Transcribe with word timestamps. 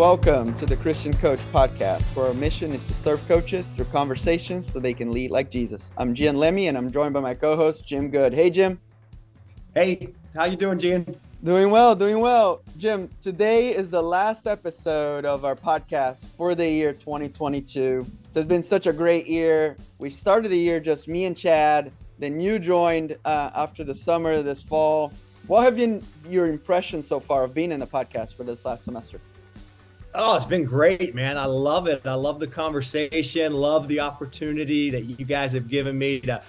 Welcome 0.00 0.58
to 0.58 0.64
the 0.64 0.78
Christian 0.78 1.12
Coach 1.12 1.40
Podcast, 1.52 2.04
where 2.16 2.28
our 2.28 2.32
mission 2.32 2.72
is 2.72 2.86
to 2.86 2.94
serve 2.94 3.22
coaches 3.28 3.72
through 3.72 3.84
conversations 3.84 4.72
so 4.72 4.80
they 4.80 4.94
can 4.94 5.12
lead 5.12 5.30
like 5.30 5.50
Jesus. 5.50 5.92
I'm 5.98 6.14
Gian 6.14 6.38
Lemmy, 6.38 6.68
and 6.68 6.78
I'm 6.78 6.90
joined 6.90 7.12
by 7.12 7.20
my 7.20 7.34
co-host 7.34 7.84
Jim 7.84 8.08
Good. 8.08 8.32
Hey, 8.32 8.48
Jim. 8.48 8.80
Hey, 9.74 10.14
how 10.34 10.46
you 10.46 10.56
doing, 10.56 10.78
Gian? 10.78 11.20
Doing 11.44 11.70
well, 11.70 11.94
doing 11.94 12.18
well. 12.20 12.62
Jim, 12.78 13.10
today 13.20 13.76
is 13.76 13.90
the 13.90 14.02
last 14.02 14.46
episode 14.46 15.26
of 15.26 15.44
our 15.44 15.54
podcast 15.54 16.24
for 16.28 16.54
the 16.54 16.66
year 16.66 16.94
2022. 16.94 18.06
So 18.30 18.40
it's 18.40 18.48
been 18.48 18.62
such 18.62 18.86
a 18.86 18.94
great 18.94 19.26
year. 19.26 19.76
We 19.98 20.08
started 20.08 20.48
the 20.48 20.58
year 20.58 20.80
just 20.80 21.08
me 21.08 21.26
and 21.26 21.36
Chad. 21.36 21.92
Then 22.18 22.40
you 22.40 22.58
joined 22.58 23.18
uh, 23.26 23.50
after 23.54 23.84
the 23.84 23.94
summer 23.94 24.40
this 24.40 24.62
fall. 24.62 25.12
What 25.46 25.64
have 25.64 25.76
been 25.76 26.02
your 26.26 26.46
impressions 26.46 27.06
so 27.06 27.20
far 27.20 27.44
of 27.44 27.52
being 27.52 27.70
in 27.70 27.80
the 27.80 27.86
podcast 27.86 28.32
for 28.32 28.44
this 28.44 28.64
last 28.64 28.84
semester? 28.84 29.20
Oh, 30.12 30.36
it's 30.36 30.46
been 30.46 30.64
great, 30.64 31.14
man. 31.14 31.38
I 31.38 31.44
love 31.44 31.86
it. 31.86 32.04
I 32.04 32.14
love 32.14 32.40
the 32.40 32.46
conversation, 32.48 33.52
love 33.52 33.86
the 33.86 34.00
opportunity 34.00 34.90
that 34.90 35.04
you 35.04 35.24
guys 35.24 35.52
have 35.52 35.68
given 35.68 35.96
me 35.96 36.18
to, 36.22 36.42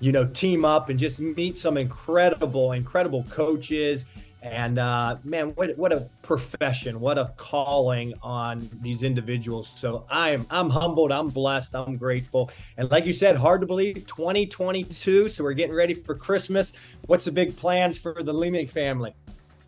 you 0.00 0.10
know, 0.10 0.26
team 0.26 0.64
up 0.64 0.88
and 0.88 0.98
just 0.98 1.20
meet 1.20 1.56
some 1.56 1.76
incredible, 1.76 2.72
incredible 2.72 3.24
coaches. 3.30 4.06
And 4.42 4.80
uh, 4.80 5.18
man, 5.22 5.50
what 5.50 5.78
what 5.78 5.92
a 5.92 6.08
profession, 6.22 6.98
what 6.98 7.16
a 7.16 7.32
calling 7.36 8.14
on 8.20 8.68
these 8.82 9.04
individuals. 9.04 9.72
So 9.76 10.04
I'm 10.10 10.44
I'm 10.50 10.68
humbled, 10.68 11.12
I'm 11.12 11.28
blessed, 11.28 11.76
I'm 11.76 11.96
grateful. 11.96 12.50
And 12.76 12.90
like 12.90 13.06
you 13.06 13.12
said, 13.12 13.36
hard 13.36 13.60
to 13.60 13.66
believe 13.66 14.06
2022. 14.08 15.28
So 15.28 15.44
we're 15.44 15.52
getting 15.52 15.74
ready 15.74 15.94
for 15.94 16.16
Christmas. 16.16 16.72
What's 17.06 17.24
the 17.24 17.32
big 17.32 17.56
plans 17.56 17.96
for 17.96 18.24
the 18.24 18.34
Leemick 18.34 18.70
family? 18.70 19.14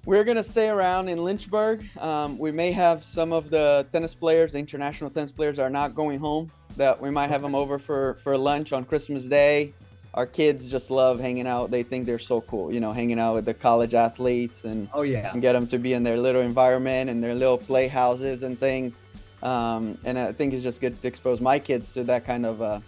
We're 0.06 0.22
going 0.22 0.36
to 0.36 0.44
stay 0.44 0.68
around 0.68 1.08
in 1.08 1.24
Lynchburg. 1.24 1.84
Um, 1.98 2.38
we 2.38 2.52
may 2.52 2.70
have 2.70 3.02
some 3.02 3.32
of 3.32 3.50
the 3.50 3.84
tennis 3.90 4.14
players, 4.14 4.52
the 4.52 4.60
international 4.60 5.10
tennis 5.10 5.32
players, 5.32 5.58
are 5.58 5.68
not 5.68 5.96
going 5.96 6.20
home. 6.20 6.52
That 6.76 7.00
we 7.00 7.10
might 7.10 7.26
have 7.26 7.42
them 7.42 7.56
over 7.56 7.76
for, 7.76 8.16
for 8.22 8.38
lunch 8.38 8.72
on 8.72 8.84
Christmas 8.84 9.24
Day. 9.24 9.74
Our 10.14 10.24
kids 10.24 10.68
just 10.68 10.92
love 10.92 11.18
hanging 11.18 11.48
out. 11.48 11.72
They 11.72 11.82
think 11.82 12.06
they're 12.06 12.20
so 12.20 12.40
cool, 12.42 12.72
you 12.72 12.78
know, 12.78 12.92
hanging 12.92 13.18
out 13.18 13.34
with 13.34 13.46
the 13.46 13.54
college 13.54 13.94
athletes 13.94 14.64
and, 14.64 14.88
oh, 14.94 15.02
yeah. 15.02 15.32
and 15.32 15.42
get 15.42 15.54
them 15.54 15.66
to 15.66 15.78
be 15.78 15.92
in 15.92 16.04
their 16.04 16.18
little 16.18 16.40
environment 16.40 17.10
and 17.10 17.20
their 17.22 17.34
little 17.34 17.58
playhouses 17.58 18.44
and 18.44 18.60
things. 18.60 19.02
Um, 19.42 19.98
and 20.04 20.16
I 20.20 20.32
think 20.32 20.54
it's 20.54 20.62
just 20.62 20.80
good 20.80 21.02
to 21.02 21.08
expose 21.08 21.40
my 21.40 21.58
kids 21.58 21.92
to 21.94 22.04
that 22.04 22.24
kind 22.24 22.46
of 22.46 22.62
uh, 22.62 22.78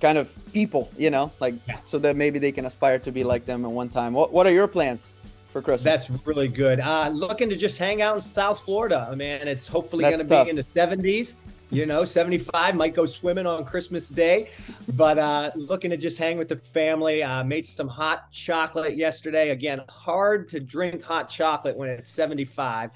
kind 0.00 0.16
of 0.16 0.30
people, 0.52 0.88
you 0.96 1.10
know, 1.10 1.32
like 1.40 1.54
yeah. 1.66 1.78
so 1.84 1.98
that 1.98 2.14
maybe 2.14 2.38
they 2.38 2.52
can 2.52 2.64
aspire 2.64 3.00
to 3.00 3.10
be 3.10 3.24
like 3.24 3.44
them 3.44 3.64
at 3.64 3.70
one 3.72 3.88
time. 3.88 4.12
What 4.12 4.32
What 4.32 4.46
are 4.46 4.52
your 4.52 4.68
plans 4.68 5.14
for 5.50 5.62
Christmas? 5.62 5.82
That's 6.08 6.26
really 6.26 6.48
good. 6.48 6.80
Uh, 6.80 7.08
looking 7.08 7.48
to 7.50 7.56
just 7.56 7.78
hang 7.78 8.02
out 8.02 8.14
in 8.16 8.20
South 8.20 8.60
Florida, 8.60 9.14
man. 9.16 9.48
It's 9.48 9.66
hopefully 9.66 10.02
going 10.02 10.18
to 10.18 10.24
be 10.24 10.50
in 10.50 10.56
the 10.56 10.64
70s. 10.64 11.34
You 11.70 11.84
know, 11.84 12.04
75 12.04 12.76
might 12.76 12.94
go 12.94 13.04
swimming 13.04 13.44
on 13.44 13.64
Christmas 13.66 14.08
Day, 14.08 14.48
but 14.94 15.18
uh, 15.18 15.50
looking 15.54 15.90
to 15.90 15.98
just 15.98 16.16
hang 16.16 16.38
with 16.38 16.48
the 16.48 16.56
family. 16.56 17.22
Uh, 17.22 17.44
made 17.44 17.66
some 17.66 17.88
hot 17.88 18.32
chocolate 18.32 18.96
yesterday. 18.96 19.50
Again, 19.50 19.82
hard 19.88 20.48
to 20.50 20.60
drink 20.60 21.02
hot 21.02 21.28
chocolate 21.28 21.76
when 21.76 21.90
it's 21.90 22.10
75 22.10 22.90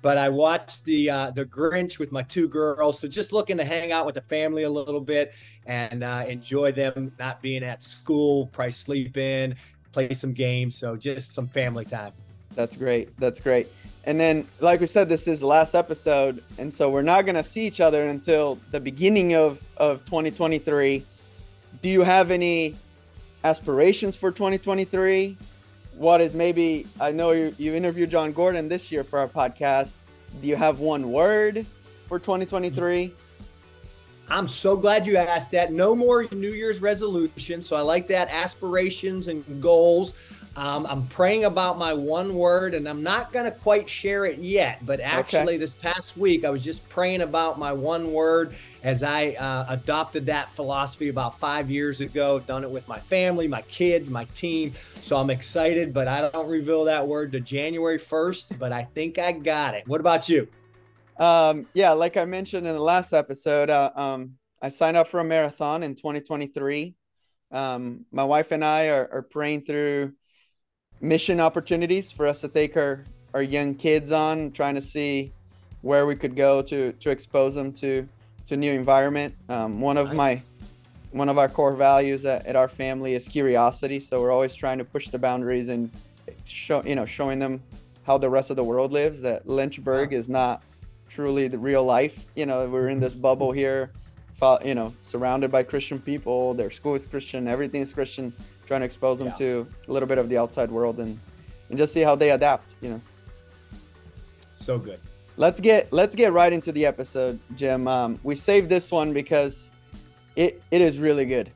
but 0.00 0.16
I 0.16 0.28
watched 0.28 0.84
the 0.84 1.10
uh, 1.10 1.30
the 1.30 1.44
Grinch 1.44 1.98
with 1.98 2.12
my 2.12 2.22
two 2.22 2.48
girls. 2.48 3.00
So 3.00 3.08
just 3.08 3.32
looking 3.32 3.56
to 3.56 3.64
hang 3.64 3.92
out 3.92 4.06
with 4.06 4.14
the 4.14 4.20
family 4.22 4.62
a 4.62 4.70
little 4.70 5.00
bit 5.00 5.32
and 5.66 6.02
uh, 6.02 6.24
enjoy 6.28 6.72
them 6.72 7.12
not 7.18 7.42
being 7.42 7.62
at 7.62 7.82
school, 7.82 8.46
probably 8.46 8.72
sleep 8.72 9.16
in, 9.16 9.56
play 9.92 10.14
some 10.14 10.32
games. 10.32 10.76
So 10.76 10.96
just 10.96 11.34
some 11.34 11.48
family 11.48 11.84
time. 11.84 12.12
That's 12.54 12.76
great. 12.76 13.18
That's 13.18 13.40
great. 13.40 13.68
And 14.04 14.18
then, 14.18 14.48
like 14.60 14.80
we 14.80 14.86
said, 14.86 15.08
this 15.08 15.28
is 15.28 15.40
the 15.40 15.46
last 15.46 15.74
episode, 15.74 16.42
and 16.56 16.72
so 16.74 16.88
we're 16.88 17.02
not 17.02 17.26
gonna 17.26 17.44
see 17.44 17.66
each 17.66 17.80
other 17.80 18.08
until 18.08 18.58
the 18.70 18.80
beginning 18.80 19.34
of 19.34 19.60
of 19.76 20.04
2023. 20.06 21.04
Do 21.82 21.88
you 21.88 22.02
have 22.02 22.30
any 22.30 22.74
aspirations 23.44 24.16
for 24.16 24.30
2023? 24.30 25.36
What 25.94 26.20
is 26.20 26.34
maybe? 26.34 26.86
I 27.00 27.12
know 27.12 27.32
you 27.32 27.54
you 27.58 27.74
interviewed 27.74 28.10
Jon 28.10 28.32
Gordon 28.32 28.68
this 28.68 28.90
year 28.90 29.04
for 29.04 29.18
our 29.18 29.28
podcast. 29.28 29.94
Do 30.40 30.48
you 30.48 30.56
have 30.56 30.80
one 30.80 31.12
word 31.12 31.66
for 32.08 32.18
2023? 32.18 33.14
I'm 34.30 34.48
so 34.48 34.76
glad 34.76 35.06
you 35.06 35.16
asked 35.16 35.50
that. 35.52 35.72
No 35.72 35.96
more 35.96 36.26
New 36.30 36.52
Year's 36.52 36.80
resolution. 36.80 37.62
So 37.62 37.76
I 37.76 37.80
like 37.80 38.08
that 38.08 38.28
aspirations 38.30 39.28
and 39.28 39.62
goals. 39.62 40.14
Um, 40.58 40.86
I'm 40.86 41.06
praying 41.06 41.44
about 41.44 41.78
my 41.78 41.92
one 41.92 42.34
word, 42.34 42.74
and 42.74 42.88
I'm 42.88 43.04
not 43.04 43.32
going 43.32 43.44
to 43.44 43.52
quite 43.52 43.88
share 43.88 44.26
it 44.26 44.38
yet. 44.40 44.84
But 44.84 44.98
actually, 44.98 45.54
okay. 45.54 45.56
this 45.56 45.70
past 45.70 46.16
week, 46.16 46.44
I 46.44 46.50
was 46.50 46.62
just 46.62 46.88
praying 46.88 47.20
about 47.20 47.60
my 47.60 47.72
one 47.72 48.12
word 48.12 48.56
as 48.82 49.04
I 49.04 49.30
uh, 49.30 49.66
adopted 49.68 50.26
that 50.26 50.50
philosophy 50.50 51.10
about 51.10 51.38
five 51.38 51.70
years 51.70 52.00
ago. 52.00 52.40
Done 52.40 52.64
it 52.64 52.70
with 52.70 52.88
my 52.88 52.98
family, 52.98 53.46
my 53.46 53.62
kids, 53.62 54.10
my 54.10 54.24
team. 54.34 54.74
So 55.00 55.16
I'm 55.16 55.30
excited, 55.30 55.94
but 55.94 56.08
I 56.08 56.28
don't 56.28 56.48
reveal 56.48 56.86
that 56.86 57.06
word 57.06 57.30
to 57.32 57.40
January 57.40 57.98
1st. 58.00 58.58
But 58.58 58.72
I 58.72 58.82
think 58.82 59.16
I 59.16 59.30
got 59.30 59.74
it. 59.74 59.86
What 59.86 60.00
about 60.00 60.28
you? 60.28 60.48
Um, 61.18 61.66
yeah, 61.74 61.92
like 61.92 62.16
I 62.16 62.24
mentioned 62.24 62.66
in 62.66 62.74
the 62.74 62.80
last 62.80 63.12
episode, 63.12 63.70
uh, 63.70 63.90
um, 63.96 64.34
I 64.62 64.68
signed 64.68 64.96
up 64.96 65.08
for 65.08 65.20
a 65.20 65.24
marathon 65.24 65.82
in 65.82 65.94
2023. 65.94 66.94
Um, 67.50 68.04
my 68.12 68.24
wife 68.24 68.52
and 68.52 68.64
I 68.64 68.88
are, 68.88 69.08
are 69.12 69.22
praying 69.22 69.62
through 69.62 70.12
mission 71.00 71.40
opportunities 71.40 72.12
for 72.12 72.26
us 72.26 72.40
to 72.42 72.48
take 72.48 72.76
our, 72.76 73.04
our 73.34 73.42
young 73.42 73.74
kids 73.74 74.12
on, 74.12 74.52
trying 74.52 74.74
to 74.74 74.82
see 74.82 75.32
where 75.82 76.06
we 76.06 76.16
could 76.16 76.36
go 76.36 76.60
to 76.60 76.92
to 76.92 77.10
expose 77.10 77.54
them 77.54 77.72
to 77.72 78.08
to 78.46 78.56
new 78.56 78.72
environment. 78.72 79.34
Um, 79.48 79.80
one 79.80 79.96
of 79.96 80.08
nice. 80.08 80.16
my 80.16 80.42
one 81.10 81.28
of 81.28 81.38
our 81.38 81.48
core 81.48 81.74
values 81.74 82.26
at, 82.26 82.44
at, 82.46 82.56
our 82.56 82.68
family 82.68 83.14
is 83.14 83.28
curiosity, 83.28 84.00
so 84.00 84.20
we're 84.20 84.30
always 84.30 84.54
trying 84.54 84.78
to 84.78 84.84
push 84.84 85.08
the 85.08 85.18
boundaries 85.18 85.68
and 85.68 85.90
show 86.44 86.82
you 86.84 86.94
know 86.94 87.06
showing 87.06 87.38
them 87.38 87.62
how 88.04 88.18
the 88.18 88.28
rest 88.28 88.50
of 88.50 88.56
the 88.56 88.64
world 88.64 88.92
lives. 88.92 89.20
That 89.20 89.48
Lynchburg 89.48 90.12
is 90.12 90.28
not 90.28 90.62
truly 91.08 91.48
the 91.48 91.58
real 91.58 91.84
life. 91.84 92.26
You 92.34 92.46
know, 92.46 92.68
we're 92.68 92.88
in 92.88 93.00
this 93.00 93.14
bubble 93.14 93.52
here, 93.52 93.90
you 94.64 94.74
know, 94.74 94.92
surrounded 95.02 95.50
by 95.50 95.62
Christian 95.62 95.98
people. 95.98 96.54
Their 96.54 96.70
school 96.70 96.94
is 96.94 97.06
Christian, 97.06 97.48
everything 97.48 97.82
is 97.82 97.92
Christian. 97.92 98.32
Trying 98.66 98.80
to 98.80 98.86
expose 98.86 99.18
them 99.18 99.28
yeah. 99.28 99.34
to 99.34 99.66
a 99.88 99.92
little 99.92 100.06
bit 100.06 100.18
of 100.18 100.28
the 100.28 100.36
outside 100.36 100.70
world 100.70 101.00
and 101.00 101.18
and 101.70 101.78
just 101.78 101.92
see 101.92 102.02
how 102.02 102.14
they 102.14 102.30
adapt. 102.30 102.74
You 102.82 102.90
know. 102.90 103.00
So 104.56 104.78
good. 104.78 105.00
Let's 105.38 105.60
get 105.60 105.92
let's 105.92 106.14
get 106.14 106.32
right 106.32 106.52
into 106.52 106.72
the 106.72 106.84
episode, 106.84 107.38
Jim. 107.56 107.88
Um, 107.88 108.18
we 108.22 108.34
saved 108.34 108.68
this 108.68 108.90
one 108.90 109.12
because 109.12 109.70
it 110.36 110.62
it 110.70 110.82
is 110.82 110.98
really 110.98 111.24
good. 111.24 111.50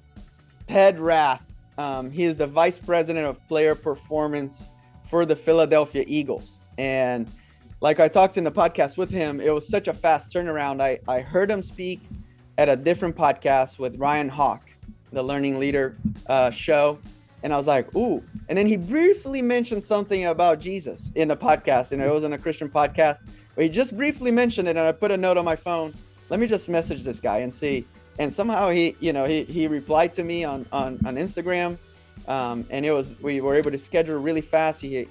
Ted 0.66 0.98
Rath. 0.98 1.42
Um, 1.78 2.10
he 2.10 2.24
is 2.24 2.36
the 2.36 2.46
vice 2.46 2.78
president 2.78 3.26
of 3.26 3.46
player 3.48 3.74
performance 3.74 4.68
for 5.08 5.26
the 5.26 5.34
Philadelphia 5.34 6.04
Eagles, 6.06 6.60
and 6.78 7.28
like 7.82 7.98
I 7.98 8.06
talked 8.06 8.38
in 8.38 8.44
the 8.44 8.52
podcast 8.52 8.96
with 8.96 9.10
him, 9.10 9.40
it 9.40 9.52
was 9.52 9.68
such 9.68 9.88
a 9.88 9.92
fast 9.92 10.32
turnaround. 10.32 10.80
I, 10.80 11.00
I 11.08 11.20
heard 11.20 11.50
him 11.50 11.64
speak 11.64 12.00
at 12.56 12.68
a 12.68 12.76
different 12.76 13.16
podcast 13.16 13.80
with 13.80 13.98
Ryan 13.98 14.28
Hawk, 14.28 14.70
the 15.10 15.20
Learning 15.20 15.58
Leader 15.58 15.96
uh, 16.28 16.52
show. 16.52 17.00
And 17.42 17.52
I 17.52 17.56
was 17.56 17.66
like, 17.66 17.92
ooh. 17.96 18.22
And 18.48 18.56
then 18.56 18.68
he 18.68 18.76
briefly 18.76 19.42
mentioned 19.42 19.84
something 19.84 20.26
about 20.26 20.60
Jesus 20.60 21.10
in 21.16 21.26
the 21.26 21.36
podcast. 21.36 21.90
Know, 21.90 22.06
it 22.06 22.12
wasn't 22.12 22.34
a 22.34 22.38
Christian 22.38 22.68
podcast, 22.68 23.24
but 23.56 23.64
he 23.64 23.68
just 23.68 23.96
briefly 23.96 24.30
mentioned 24.30 24.68
it. 24.68 24.76
And 24.76 24.86
I 24.86 24.92
put 24.92 25.10
a 25.10 25.16
note 25.16 25.36
on 25.36 25.44
my 25.44 25.56
phone. 25.56 25.92
Let 26.30 26.38
me 26.38 26.46
just 26.46 26.68
message 26.68 27.02
this 27.02 27.20
guy 27.20 27.38
and 27.38 27.52
see. 27.52 27.84
And 28.20 28.32
somehow 28.32 28.70
he, 28.70 28.96
you 29.00 29.12
know, 29.12 29.24
he, 29.24 29.42
he 29.42 29.66
replied 29.66 30.14
to 30.14 30.22
me 30.22 30.44
on, 30.44 30.66
on, 30.70 31.00
on 31.04 31.16
Instagram. 31.16 31.78
Um, 32.28 32.64
and 32.70 32.86
it 32.86 32.92
was, 32.92 33.16
we 33.20 33.40
were 33.40 33.56
able 33.56 33.72
to 33.72 33.78
schedule 33.78 34.18
really 34.18 34.40
fast. 34.40 34.80
He, 34.80 35.08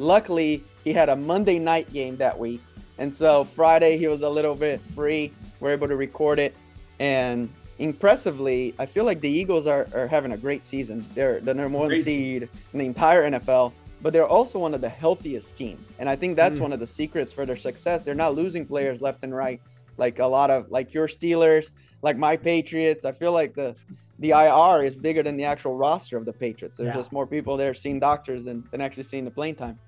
luckily, 0.00 0.64
he 0.82 0.92
had 0.92 1.08
a 1.08 1.16
Monday 1.16 1.58
night 1.58 1.92
game 1.92 2.16
that 2.16 2.38
week. 2.38 2.60
And 2.98 3.14
so 3.14 3.44
Friday 3.44 3.96
he 3.96 4.08
was 4.08 4.22
a 4.22 4.28
little 4.28 4.54
bit 4.54 4.80
free. 4.94 5.32
We're 5.60 5.72
able 5.72 5.88
to 5.88 5.96
record 5.96 6.38
it. 6.38 6.54
And 6.98 7.48
impressively, 7.78 8.74
I 8.78 8.86
feel 8.86 9.04
like 9.04 9.20
the 9.20 9.30
Eagles 9.30 9.66
are, 9.66 9.86
are 9.94 10.06
having 10.06 10.32
a 10.32 10.36
great 10.36 10.66
season. 10.66 11.06
They're 11.14 11.40
the 11.40 11.54
number 11.54 11.78
one 11.78 11.88
great. 11.88 12.04
seed 12.04 12.48
in 12.72 12.78
the 12.78 12.84
entire 12.84 13.30
NFL, 13.30 13.72
but 14.02 14.12
they're 14.12 14.26
also 14.26 14.58
one 14.58 14.74
of 14.74 14.80
the 14.80 14.88
healthiest 14.88 15.56
teams. 15.56 15.92
And 15.98 16.08
I 16.08 16.16
think 16.16 16.36
that's 16.36 16.58
mm. 16.58 16.62
one 16.62 16.72
of 16.72 16.80
the 16.80 16.86
secrets 16.86 17.32
for 17.32 17.46
their 17.46 17.56
success. 17.56 18.04
They're 18.04 18.14
not 18.14 18.34
losing 18.34 18.66
players 18.66 19.00
left 19.00 19.24
and 19.24 19.34
right, 19.34 19.60
like 19.96 20.18
a 20.18 20.26
lot 20.26 20.50
of 20.50 20.70
like 20.70 20.92
your 20.92 21.08
Steelers, 21.08 21.70
like 22.02 22.18
my 22.18 22.36
Patriots. 22.36 23.04
I 23.04 23.12
feel 23.12 23.32
like 23.32 23.54
the 23.54 23.74
the 24.20 24.30
IR 24.30 24.84
is 24.84 24.96
bigger 24.96 25.22
than 25.22 25.36
the 25.36 25.44
actual 25.44 25.74
roster 25.74 26.16
of 26.16 26.26
the 26.26 26.32
Patriots. 26.32 26.76
There's 26.76 26.88
yeah. 26.88 26.94
just 26.94 27.10
more 27.10 27.26
people 27.26 27.56
there 27.56 27.72
seeing 27.72 27.98
doctors 27.98 28.44
than, 28.44 28.62
than 28.70 28.80
actually 28.80 29.04
seeing 29.04 29.24
the 29.24 29.30
playing 29.30 29.56
time. 29.56 29.78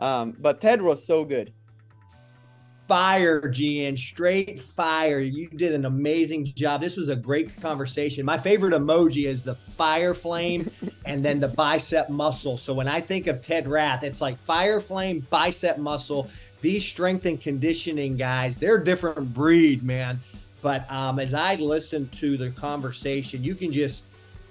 Um, 0.00 0.36
but 0.38 0.60
Ted 0.60 0.82
was 0.82 1.04
so 1.04 1.24
good. 1.24 1.52
Fire, 2.88 3.48
Gian, 3.48 3.96
straight 3.96 4.58
fire. 4.58 5.20
You 5.20 5.48
did 5.48 5.74
an 5.74 5.84
amazing 5.84 6.46
job. 6.46 6.80
This 6.80 6.96
was 6.96 7.08
a 7.08 7.16
great 7.16 7.60
conversation. 7.60 8.24
My 8.24 8.38
favorite 8.38 8.74
emoji 8.74 9.28
is 9.28 9.42
the 9.42 9.54
fire 9.54 10.14
flame 10.14 10.70
and 11.04 11.24
then 11.24 11.38
the 11.38 11.48
bicep 11.48 12.08
muscle. 12.08 12.56
So 12.56 12.74
when 12.74 12.88
I 12.88 13.00
think 13.00 13.26
of 13.28 13.42
Ted 13.42 13.68
Rath, 13.68 14.02
it's 14.02 14.20
like 14.20 14.38
fire 14.44 14.80
flame, 14.80 15.24
bicep 15.30 15.78
muscle. 15.78 16.28
these 16.62 16.84
strength 16.84 17.26
and 17.26 17.40
conditioning 17.40 18.16
guys, 18.16 18.56
they're 18.56 18.76
a 18.76 18.84
different 18.84 19.32
breed, 19.32 19.84
man. 19.84 20.18
But 20.60 20.90
um, 20.90 21.18
as 21.18 21.34
I 21.34 21.54
listened 21.56 22.12
to 22.12 22.36
the 22.36 22.50
conversation, 22.50 23.44
you 23.44 23.54
can 23.54 23.72
just, 23.72 24.04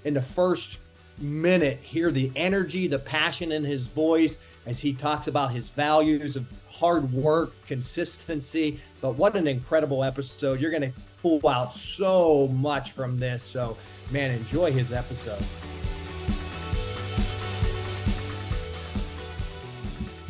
in 0.04 0.14
the 0.14 0.22
first 0.22 0.78
minute, 1.18 1.80
hear 1.82 2.10
the 2.10 2.30
energy, 2.36 2.86
the 2.86 2.98
passion 2.98 3.52
in 3.52 3.64
his 3.64 3.86
voice 3.86 4.38
as 4.66 4.78
he 4.78 4.92
talks 4.92 5.28
about 5.28 5.50
his 5.50 5.68
values 5.68 6.36
of 6.36 6.46
hard 6.70 7.12
work, 7.12 7.52
consistency. 7.66 8.80
But 9.00 9.16
what 9.16 9.36
an 9.36 9.46
incredible 9.46 10.04
episode. 10.04 10.60
You're 10.60 10.70
going 10.70 10.92
to 10.92 10.92
pull 11.22 11.46
out 11.48 11.74
so 11.74 12.48
much 12.48 12.92
from 12.92 13.18
this. 13.18 13.42
So, 13.42 13.76
man, 14.10 14.30
enjoy 14.30 14.72
his 14.72 14.92
episode. 14.92 15.42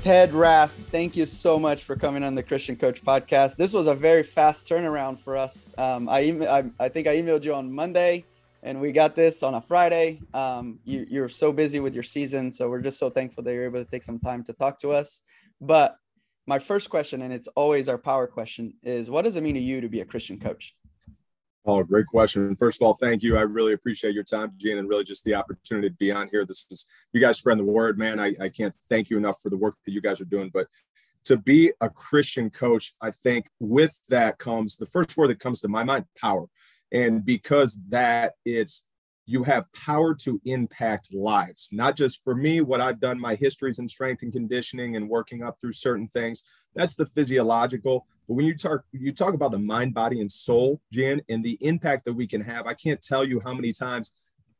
Ted 0.08 0.32
Rath, 0.32 0.72
thank 0.90 1.18
you 1.18 1.26
so 1.26 1.58
much 1.58 1.84
for 1.84 1.94
coming 1.94 2.24
on 2.24 2.34
the 2.34 2.42
Christian 2.42 2.76
Coach 2.76 3.04
podcast. 3.04 3.56
This 3.56 3.74
was 3.74 3.86
a 3.86 3.94
very 3.94 4.22
fast 4.22 4.66
turnaround 4.66 5.18
for 5.18 5.36
us. 5.36 5.70
Um, 5.76 6.08
I, 6.08 6.20
I, 6.48 6.64
I 6.80 6.88
think 6.88 7.06
I 7.06 7.16
emailed 7.18 7.44
you 7.44 7.52
on 7.52 7.70
Monday, 7.70 8.24
and 8.62 8.80
we 8.80 8.90
got 8.90 9.14
this 9.14 9.42
on 9.42 9.52
a 9.52 9.60
Friday. 9.60 10.22
Um, 10.32 10.78
you, 10.86 11.04
you're 11.10 11.28
so 11.28 11.52
busy 11.52 11.78
with 11.80 11.92
your 11.92 12.04
season, 12.04 12.50
so 12.50 12.70
we're 12.70 12.80
just 12.80 12.98
so 12.98 13.10
thankful 13.10 13.44
that 13.44 13.52
you're 13.52 13.66
able 13.66 13.84
to 13.84 13.90
take 13.90 14.02
some 14.02 14.18
time 14.18 14.42
to 14.44 14.54
talk 14.54 14.80
to 14.80 14.92
us. 14.92 15.20
But 15.60 15.98
my 16.46 16.58
first 16.58 16.88
question, 16.88 17.20
and 17.20 17.30
it's 17.30 17.48
always 17.48 17.86
our 17.86 17.98
power 17.98 18.26
question, 18.26 18.72
is 18.82 19.10
what 19.10 19.26
does 19.26 19.36
it 19.36 19.42
mean 19.42 19.56
to 19.56 19.60
you 19.60 19.82
to 19.82 19.90
be 19.90 20.00
a 20.00 20.06
Christian 20.06 20.40
coach? 20.40 20.74
Oh, 21.66 21.82
great 21.82 22.06
question. 22.06 22.54
First 22.56 22.80
of 22.80 22.86
all, 22.86 22.94
thank 22.94 23.22
you. 23.22 23.36
I 23.36 23.42
really 23.42 23.74
appreciate 23.74 24.14
your 24.14 24.24
time, 24.24 24.52
Gene, 24.56 24.78
and 24.78 24.88
really 24.88 25.04
just 25.04 25.24
the 25.24 25.34
opportunity 25.34 25.90
to 25.90 25.94
be 25.96 26.10
on 26.10 26.28
here. 26.30 26.46
This 26.46 26.66
is 26.70 26.86
you 27.12 27.20
guys 27.20 27.38
spreading 27.38 27.64
the 27.64 27.70
word, 27.70 27.98
man. 27.98 28.18
I, 28.18 28.34
I 28.40 28.48
can't 28.48 28.74
thank 28.88 29.10
you 29.10 29.18
enough 29.18 29.40
for 29.42 29.50
the 29.50 29.56
work 29.56 29.74
that 29.84 29.92
you 29.92 30.00
guys 30.00 30.20
are 30.20 30.26
doing. 30.26 30.50
But 30.52 30.68
to 31.24 31.36
be 31.36 31.72
a 31.80 31.90
Christian 31.90 32.48
coach, 32.48 32.94
I 33.02 33.10
think 33.10 33.50
with 33.60 33.98
that 34.08 34.38
comes 34.38 34.76
the 34.76 34.86
first 34.86 35.16
word 35.16 35.28
that 35.28 35.40
comes 35.40 35.60
to 35.60 35.68
my 35.68 35.84
mind, 35.84 36.06
power. 36.18 36.46
And 36.90 37.22
because 37.22 37.78
that 37.90 38.32
it's 38.46 38.86
you 39.28 39.44
have 39.44 39.70
power 39.74 40.14
to 40.14 40.40
impact 40.46 41.12
lives, 41.12 41.68
not 41.70 41.96
just 41.96 42.24
for 42.24 42.34
me, 42.34 42.62
what 42.62 42.80
I've 42.80 42.98
done, 42.98 43.20
my 43.20 43.34
histories 43.34 43.78
in 43.78 43.86
strength 43.86 44.22
and 44.22 44.32
conditioning 44.32 44.96
and 44.96 45.06
working 45.06 45.42
up 45.42 45.60
through 45.60 45.74
certain 45.74 46.08
things. 46.08 46.44
That's 46.74 46.96
the 46.96 47.04
physiological. 47.04 48.06
But 48.26 48.34
when 48.34 48.46
you 48.46 48.56
talk, 48.56 48.84
you 48.90 49.12
talk 49.12 49.34
about 49.34 49.50
the 49.50 49.58
mind, 49.58 49.92
body, 49.92 50.22
and 50.22 50.32
soul, 50.32 50.80
Jan, 50.90 51.20
and 51.28 51.44
the 51.44 51.58
impact 51.60 52.06
that 52.06 52.14
we 52.14 52.26
can 52.26 52.40
have. 52.40 52.66
I 52.66 52.72
can't 52.72 53.02
tell 53.02 53.22
you 53.22 53.38
how 53.38 53.52
many 53.52 53.70
times 53.70 54.12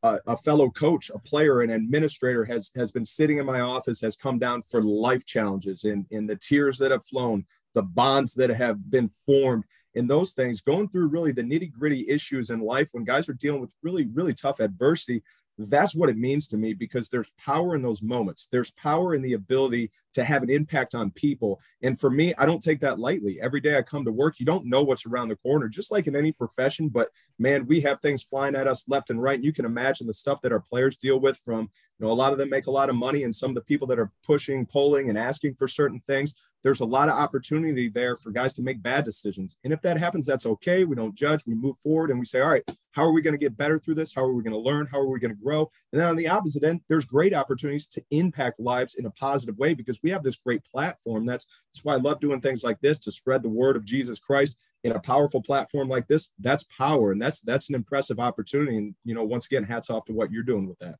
a, 0.03 0.19
a, 0.27 0.37
fellow 0.37 0.69
coach, 0.69 1.09
a 1.09 1.17
player, 1.17 1.61
an 1.61 1.71
administrator 1.71 2.45
has 2.45 2.71
has 2.75 2.91
been 2.91 3.05
sitting 3.05 3.39
in 3.39 3.47
my 3.47 3.61
office, 3.61 4.01
has 4.01 4.15
come 4.15 4.37
down 4.37 4.61
for 4.61 4.83
life 4.83 5.25
challenges 5.25 5.83
and, 5.83 6.05
and 6.11 6.29
the 6.29 6.35
tears 6.35 6.77
that 6.77 6.91
have 6.91 7.03
flown, 7.03 7.43
the 7.73 7.81
bonds 7.81 8.35
that 8.35 8.51
have 8.51 8.91
been 8.91 9.09
formed 9.09 9.63
in 9.95 10.07
those 10.07 10.33
things, 10.33 10.61
going 10.61 10.87
through 10.89 11.07
really 11.07 11.31
the 11.31 11.41
nitty 11.41 11.71
gritty 11.71 12.07
issues 12.09 12.49
in 12.49 12.59
life 12.59 12.89
when 12.91 13.03
guys 13.03 13.29
are 13.29 13.33
dealing 13.33 13.61
with 13.61 13.71
really, 13.81 14.05
really 14.05 14.33
tough 14.33 14.59
adversity. 14.59 15.23
That's 15.57 15.93
what 15.93 16.09
it 16.09 16.17
means 16.17 16.47
to 16.47 16.57
me 16.57 16.73
because 16.73 17.09
there's 17.09 17.33
power 17.37 17.75
in 17.75 17.81
those 17.81 18.01
moments. 18.01 18.47
There's 18.49 18.71
power 18.71 19.13
in 19.13 19.21
the 19.21 19.33
ability 19.33 19.91
to 20.13 20.23
have 20.23 20.41
an 20.41 20.49
impact 20.49 20.95
on 20.95 21.11
people. 21.11 21.59
And 21.81 21.99
for 21.99 22.09
me, 22.09 22.33
I 22.37 22.45
don't 22.45 22.61
take 22.61 22.79
that 22.79 22.97
lightly. 22.97 23.41
Every 23.41 23.59
day 23.59 23.77
I 23.77 23.81
come 23.81 24.05
to 24.05 24.11
work, 24.11 24.39
you 24.39 24.45
don't 24.45 24.67
know 24.67 24.83
what's 24.83 25.05
around 25.05 25.27
the 25.27 25.35
corner, 25.35 25.67
just 25.67 25.91
like 25.91 26.07
in 26.07 26.15
any 26.15 26.31
profession. 26.31 26.87
But 26.87 27.09
man, 27.39 27.67
we 27.67 27.81
have 27.81 27.99
things 27.99 28.23
flying 28.23 28.55
at 28.55 28.67
us 28.67 28.87
left 28.87 29.09
and 29.09 29.21
right. 29.21 29.35
And 29.35 29.43
you 29.43 29.51
can 29.51 29.65
imagine 29.65 30.07
the 30.07 30.13
stuff 30.13 30.41
that 30.43 30.53
our 30.53 30.61
players 30.61 30.95
deal 30.95 31.19
with 31.19 31.37
from, 31.37 31.69
you 31.99 32.05
know, 32.05 32.11
a 32.11 32.13
lot 32.13 32.31
of 32.31 32.37
them 32.37 32.49
make 32.49 32.67
a 32.67 32.71
lot 32.71 32.89
of 32.89 32.95
money 32.95 33.23
and 33.23 33.35
some 33.35 33.51
of 33.51 33.55
the 33.55 33.61
people 33.61 33.87
that 33.87 33.99
are 33.99 34.11
pushing, 34.25 34.65
polling, 34.65 35.09
and 35.09 35.17
asking 35.17 35.55
for 35.55 35.67
certain 35.67 35.99
things 36.07 36.35
there's 36.63 36.81
a 36.81 36.85
lot 36.85 37.09
of 37.09 37.17
opportunity 37.17 37.89
there 37.89 38.15
for 38.15 38.31
guys 38.31 38.53
to 38.55 38.61
make 38.61 38.81
bad 38.81 39.03
decisions. 39.05 39.57
And 39.63 39.71
if 39.71 39.81
that 39.81 39.97
happens, 39.97 40.25
that's 40.25 40.45
okay. 40.45 40.83
We 40.83 40.95
don't 40.95 41.15
judge, 41.15 41.43
we 41.47 41.55
move 41.55 41.77
forward 41.77 42.09
and 42.09 42.19
we 42.19 42.25
say, 42.25 42.41
all 42.41 42.49
right, 42.49 42.63
how 42.91 43.03
are 43.03 43.11
we 43.11 43.21
going 43.21 43.33
to 43.33 43.37
get 43.37 43.57
better 43.57 43.79
through 43.79 43.95
this? 43.95 44.13
How 44.13 44.23
are 44.23 44.33
we 44.33 44.43
going 44.43 44.53
to 44.53 44.59
learn? 44.59 44.87
How 44.87 44.99
are 44.99 45.07
we 45.07 45.19
going 45.19 45.35
to 45.35 45.41
grow? 45.41 45.69
And 45.91 46.01
then 46.01 46.09
on 46.09 46.15
the 46.15 46.27
opposite 46.27 46.63
end, 46.63 46.81
there's 46.89 47.05
great 47.05 47.33
opportunities 47.33 47.87
to 47.87 48.03
impact 48.11 48.59
lives 48.59 48.95
in 48.95 49.05
a 49.05 49.11
positive 49.11 49.57
way 49.57 49.73
because 49.73 50.01
we 50.03 50.09
have 50.09 50.23
this 50.23 50.35
great 50.35 50.63
platform. 50.65 51.25
That's, 51.25 51.47
that's 51.71 51.85
why 51.85 51.93
I 51.93 51.97
love 51.97 52.19
doing 52.19 52.41
things 52.41 52.63
like 52.63 52.81
this 52.81 52.99
to 52.99 53.11
spread 53.11 53.43
the 53.43 53.49
word 53.49 53.75
of 53.75 53.85
Jesus 53.85 54.19
Christ 54.19 54.57
in 54.83 54.91
a 54.91 54.99
powerful 54.99 55.41
platform 55.41 55.87
like 55.89 56.07
this. 56.07 56.33
That's 56.39 56.63
power. 56.63 57.11
And 57.11 57.21
that's, 57.21 57.41
that's 57.41 57.69
an 57.69 57.75
impressive 57.75 58.19
opportunity. 58.19 58.77
And, 58.77 58.95
you 59.05 59.15
know, 59.15 59.23
once 59.23 59.45
again, 59.45 59.63
hats 59.63 59.89
off 59.89 60.05
to 60.05 60.13
what 60.13 60.31
you're 60.31 60.43
doing 60.43 60.67
with 60.67 60.79
that. 60.79 60.95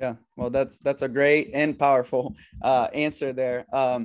Yeah, 0.00 0.14
well, 0.36 0.50
that's 0.50 0.80
that's 0.80 1.02
a 1.02 1.08
great 1.08 1.50
and 1.54 1.78
powerful 1.78 2.34
uh, 2.60 2.88
answer 2.92 3.32
there. 3.32 3.66
Um, 3.72 4.04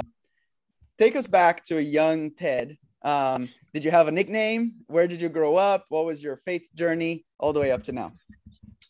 take 0.98 1.16
us 1.16 1.28
back 1.28 1.64
to 1.66 1.78
a 1.78 1.82
young 1.82 2.32
Ted. 2.32 2.78
Um, 3.04 3.48
did 3.74 3.84
you 3.84 3.92
have 3.92 4.08
a 4.08 4.12
nickname? 4.12 4.74
Where 4.88 5.08
did 5.08 5.22
you 5.22 5.30
grow 5.30 5.56
up? 5.56 5.86
What 5.90 6.06
was 6.06 6.22
your 6.22 6.38
faith 6.38 6.70
journey 6.76 7.26
all 7.40 7.54
the 7.54 7.60
way 7.60 7.72
up 7.72 7.84
to 7.84 7.92
now? 7.92 8.14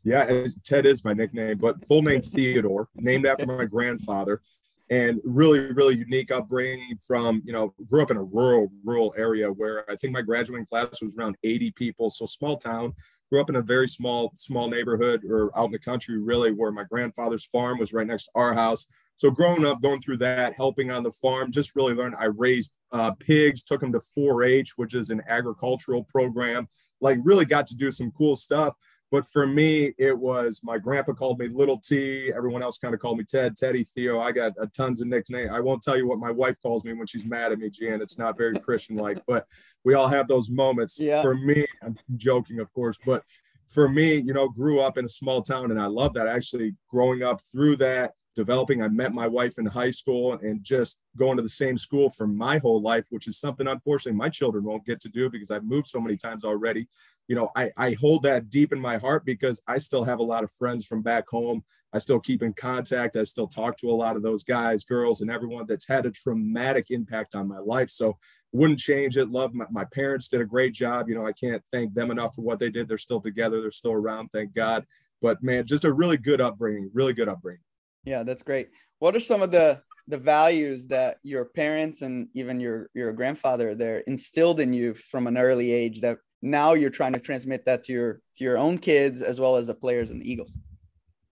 Yeah, 0.03 0.45
Ted 0.63 0.85
is 0.85 1.03
my 1.03 1.13
nickname, 1.13 1.57
but 1.57 1.85
full 1.85 2.01
name 2.01 2.21
Theodore, 2.21 2.87
named 2.95 3.25
after 3.25 3.45
my 3.45 3.65
grandfather, 3.65 4.41
and 4.89 5.19
really, 5.25 5.59
really 5.59 5.97
unique 5.97 6.31
upbringing. 6.31 6.97
From 7.05 7.41
you 7.45 7.51
know, 7.51 7.73
grew 7.89 8.01
up 8.01 8.11
in 8.11 8.17
a 8.17 8.23
rural, 8.23 8.71
rural 8.85 9.13
area 9.17 9.51
where 9.51 9.89
I 9.91 9.97
think 9.97 10.13
my 10.13 10.21
graduating 10.21 10.65
class 10.65 11.01
was 11.01 11.17
around 11.17 11.35
80 11.43 11.71
people, 11.71 12.09
so 12.09 12.25
small 12.25 12.57
town. 12.57 12.93
Grew 13.31 13.41
up 13.41 13.49
in 13.49 13.57
a 13.57 13.61
very 13.61 13.87
small, 13.87 14.31
small 14.35 14.69
neighborhood 14.69 15.23
or 15.25 15.57
out 15.57 15.65
in 15.65 15.71
the 15.71 15.79
country, 15.79 16.17
really, 16.17 16.51
where 16.51 16.71
my 16.71 16.83
grandfather's 16.83 17.45
farm 17.45 17.77
was 17.77 17.93
right 17.93 18.07
next 18.07 18.25
to 18.25 18.31
our 18.35 18.53
house 18.53 18.87
so 19.17 19.31
growing 19.31 19.65
up, 19.65 19.81
going 19.81 19.99
through 19.99 20.17
that, 20.17 20.53
helping 20.53 20.91
on 20.91 21.01
the 21.01 21.11
farm, 21.11 21.51
just 21.51 21.75
really 21.75 21.95
learned. 21.95 22.15
I 22.19 22.25
raised 22.25 22.73
uh, 22.91 23.11
pigs, 23.13 23.63
took 23.63 23.81
them 23.81 23.91
to 23.93 23.99
4-H, 24.15 24.77
which 24.77 24.93
is 24.93 25.09
an 25.09 25.23
agricultural 25.27 26.03
program. 26.03 26.67
Like 27.01 27.17
really 27.23 27.45
got 27.45 27.65
to 27.67 27.75
do 27.75 27.89
some 27.89 28.11
cool 28.11 28.35
stuff. 28.35 28.75
But 29.09 29.25
for 29.25 29.47
me, 29.47 29.93
it 29.97 30.17
was 30.17 30.61
my 30.63 30.77
grandpa 30.77 31.13
called 31.13 31.39
me 31.39 31.47
Little 31.47 31.79
T. 31.79 32.31
Everyone 32.35 32.61
else 32.61 32.77
kind 32.77 32.93
of 32.93 32.99
called 32.99 33.17
me 33.17 33.23
Ted, 33.23 33.55
Teddy, 33.55 33.85
Theo. 33.85 34.19
I 34.19 34.31
got 34.31 34.53
a 34.59 34.67
tons 34.67 35.01
of 35.01 35.07
nicknames. 35.07 35.51
I 35.53 35.61
won't 35.61 35.81
tell 35.81 35.95
you 35.95 36.07
what 36.07 36.19
my 36.19 36.31
wife 36.31 36.61
calls 36.61 36.83
me 36.83 36.93
when 36.93 37.07
she's 37.07 37.25
mad 37.25 37.53
at 37.53 37.59
me, 37.59 37.69
Jan. 37.69 38.01
It's 38.01 38.17
not 38.17 38.37
very 38.37 38.59
Christian 38.59 38.97
like, 38.97 39.21
but 39.25 39.45
we 39.85 39.93
all 39.93 40.07
have 40.07 40.27
those 40.27 40.49
moments. 40.49 40.99
Yeah. 40.99 41.21
For 41.21 41.35
me, 41.35 41.65
I'm 41.81 41.97
joking, 42.17 42.59
of 42.59 42.71
course, 42.73 42.97
but 43.05 43.23
for 43.67 43.87
me, 43.87 44.15
you 44.15 44.33
know, 44.33 44.49
grew 44.49 44.79
up 44.79 44.97
in 44.97 45.05
a 45.05 45.09
small 45.09 45.41
town 45.41 45.71
and 45.71 45.81
I 45.81 45.87
love 45.87 46.13
that 46.13 46.27
actually 46.27 46.75
growing 46.89 47.23
up 47.23 47.41
through 47.51 47.77
that 47.77 48.13
developing. 48.37 48.83
I 48.83 48.87
met 48.87 49.13
my 49.13 49.27
wife 49.27 49.57
in 49.57 49.65
high 49.65 49.89
school 49.89 50.33
and 50.33 50.63
just 50.63 50.99
going 51.17 51.37
to 51.37 51.43
the 51.43 51.49
same 51.49 51.77
school 51.77 52.09
for 52.09 52.27
my 52.27 52.59
whole 52.59 52.81
life, 52.81 53.07
which 53.09 53.27
is 53.27 53.39
something 53.39 53.67
unfortunately 53.67 54.15
my 54.15 54.29
children 54.29 54.63
won't 54.63 54.85
get 54.85 55.01
to 55.01 55.09
do 55.09 55.29
because 55.29 55.49
I've 55.49 55.65
moved 55.65 55.87
so 55.87 55.99
many 55.99 56.15
times 56.15 56.45
already. 56.45 56.87
You 57.27 57.35
know, 57.35 57.49
I, 57.55 57.71
I 57.75 57.97
hold 57.99 58.23
that 58.23 58.49
deep 58.49 58.71
in 58.71 58.79
my 58.79 58.97
heart 58.97 59.25
because 59.25 59.61
I 59.67 59.79
still 59.79 60.03
have 60.03 60.19
a 60.19 60.23
lot 60.23 60.43
of 60.43 60.51
friends 60.51 60.85
from 60.85 61.01
back 61.01 61.27
home. 61.27 61.63
I 61.93 61.97
still 61.97 62.19
keep 62.19 62.43
in 62.43 62.53
contact. 62.53 63.17
I 63.17 63.23
still 63.23 63.47
talk 63.47 63.75
to 63.77 63.89
a 63.89 63.91
lot 63.91 64.15
of 64.15 64.21
those 64.21 64.43
guys, 64.43 64.83
girls, 64.83 65.21
and 65.21 65.31
everyone 65.31 65.65
that's 65.67 65.87
had 65.87 66.05
a 66.05 66.11
traumatic 66.11 66.91
impact 66.91 67.33
on 67.33 67.47
my 67.47 67.59
life. 67.59 67.89
So 67.89 68.17
wouldn't 68.51 68.79
change 68.79 69.17
it. 69.17 69.31
Love 69.31 69.53
my, 69.55 69.65
my 69.71 69.85
parents 69.85 70.27
did 70.27 70.41
a 70.41 70.45
great 70.45 70.73
job. 70.73 71.09
You 71.09 71.15
know, 71.15 71.25
I 71.25 71.31
can't 71.33 71.63
thank 71.71 71.93
them 71.93 72.11
enough 72.11 72.35
for 72.35 72.41
what 72.41 72.59
they 72.59 72.69
did. 72.69 72.87
They're 72.87 72.97
still 72.99 73.21
together. 73.21 73.61
They're 73.61 73.71
still 73.71 73.93
around. 73.93 74.29
Thank 74.29 74.53
God. 74.53 74.85
But 75.21 75.41
man, 75.41 75.65
just 75.65 75.85
a 75.85 75.91
really 75.91 76.17
good 76.17 76.39
upbringing, 76.39 76.91
really 76.93 77.13
good 77.13 77.29
upbringing. 77.29 77.63
Yeah, 78.07 78.23
that's 78.23 78.41
great. 78.41 78.69
What 78.99 79.17
are 79.17 79.19
some 79.19 79.41
of 79.41 79.51
the 79.51 79.81
the 80.07 80.17
values 80.17 80.87
that 80.87 81.17
your 81.23 81.43
parents 81.43 82.01
and 82.01 82.29
even 82.33 82.61
your 82.61 82.89
your 82.93 83.11
grandfather 83.11 83.75
there 83.75 83.99
instilled 84.07 84.61
in 84.61 84.71
you 84.71 84.93
from 84.93 85.27
an 85.27 85.37
early 85.37 85.73
age 85.73 85.99
that 85.99 86.17
now 86.41 86.73
you're 86.73 86.89
trying 86.89 87.11
to 87.11 87.19
transmit 87.19 87.65
that 87.65 87.83
to 87.83 87.91
your 87.91 88.21
to 88.35 88.45
your 88.45 88.57
own 88.57 88.77
kids 88.77 89.21
as 89.21 89.41
well 89.41 89.57
as 89.57 89.67
the 89.67 89.73
players 89.73 90.09
and 90.09 90.21
the 90.21 90.31
Eagles? 90.31 90.55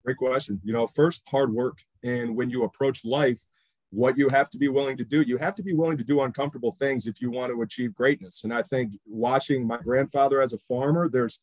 Great 0.03 0.17
question. 0.17 0.59
You 0.65 0.73
know, 0.73 0.87
first 0.87 1.23
hard 1.29 1.53
work 1.53 1.77
and 2.03 2.35
when 2.35 2.49
you 2.49 2.65
approach 2.65 3.05
life, 3.05 3.41
what 3.91 4.17
you 4.17 4.31
have 4.31 4.49
to 4.49 4.57
be 4.57 4.69
willing 4.69 4.97
to 4.97 5.05
do, 5.05 5.21
you 5.21 5.37
have 5.37 5.55
to 5.57 5.63
be 5.63 5.75
willing 5.75 5.99
to 5.99 6.05
do 6.05 6.23
uncomfortable 6.23 6.73
things 6.73 7.07
if 7.07 7.21
you 7.21 7.31
want 7.31 7.53
to 7.53 7.61
achieve 7.61 7.95
greatness. 7.95 8.45
And 8.45 8.55
I 8.55 8.63
think 8.63 8.95
watching 9.07 9.67
my 9.67 9.77
grandfather 9.77 10.41
as 10.41 10.55
a 10.55 10.59
farmer, 10.59 11.11
there's 11.11 11.43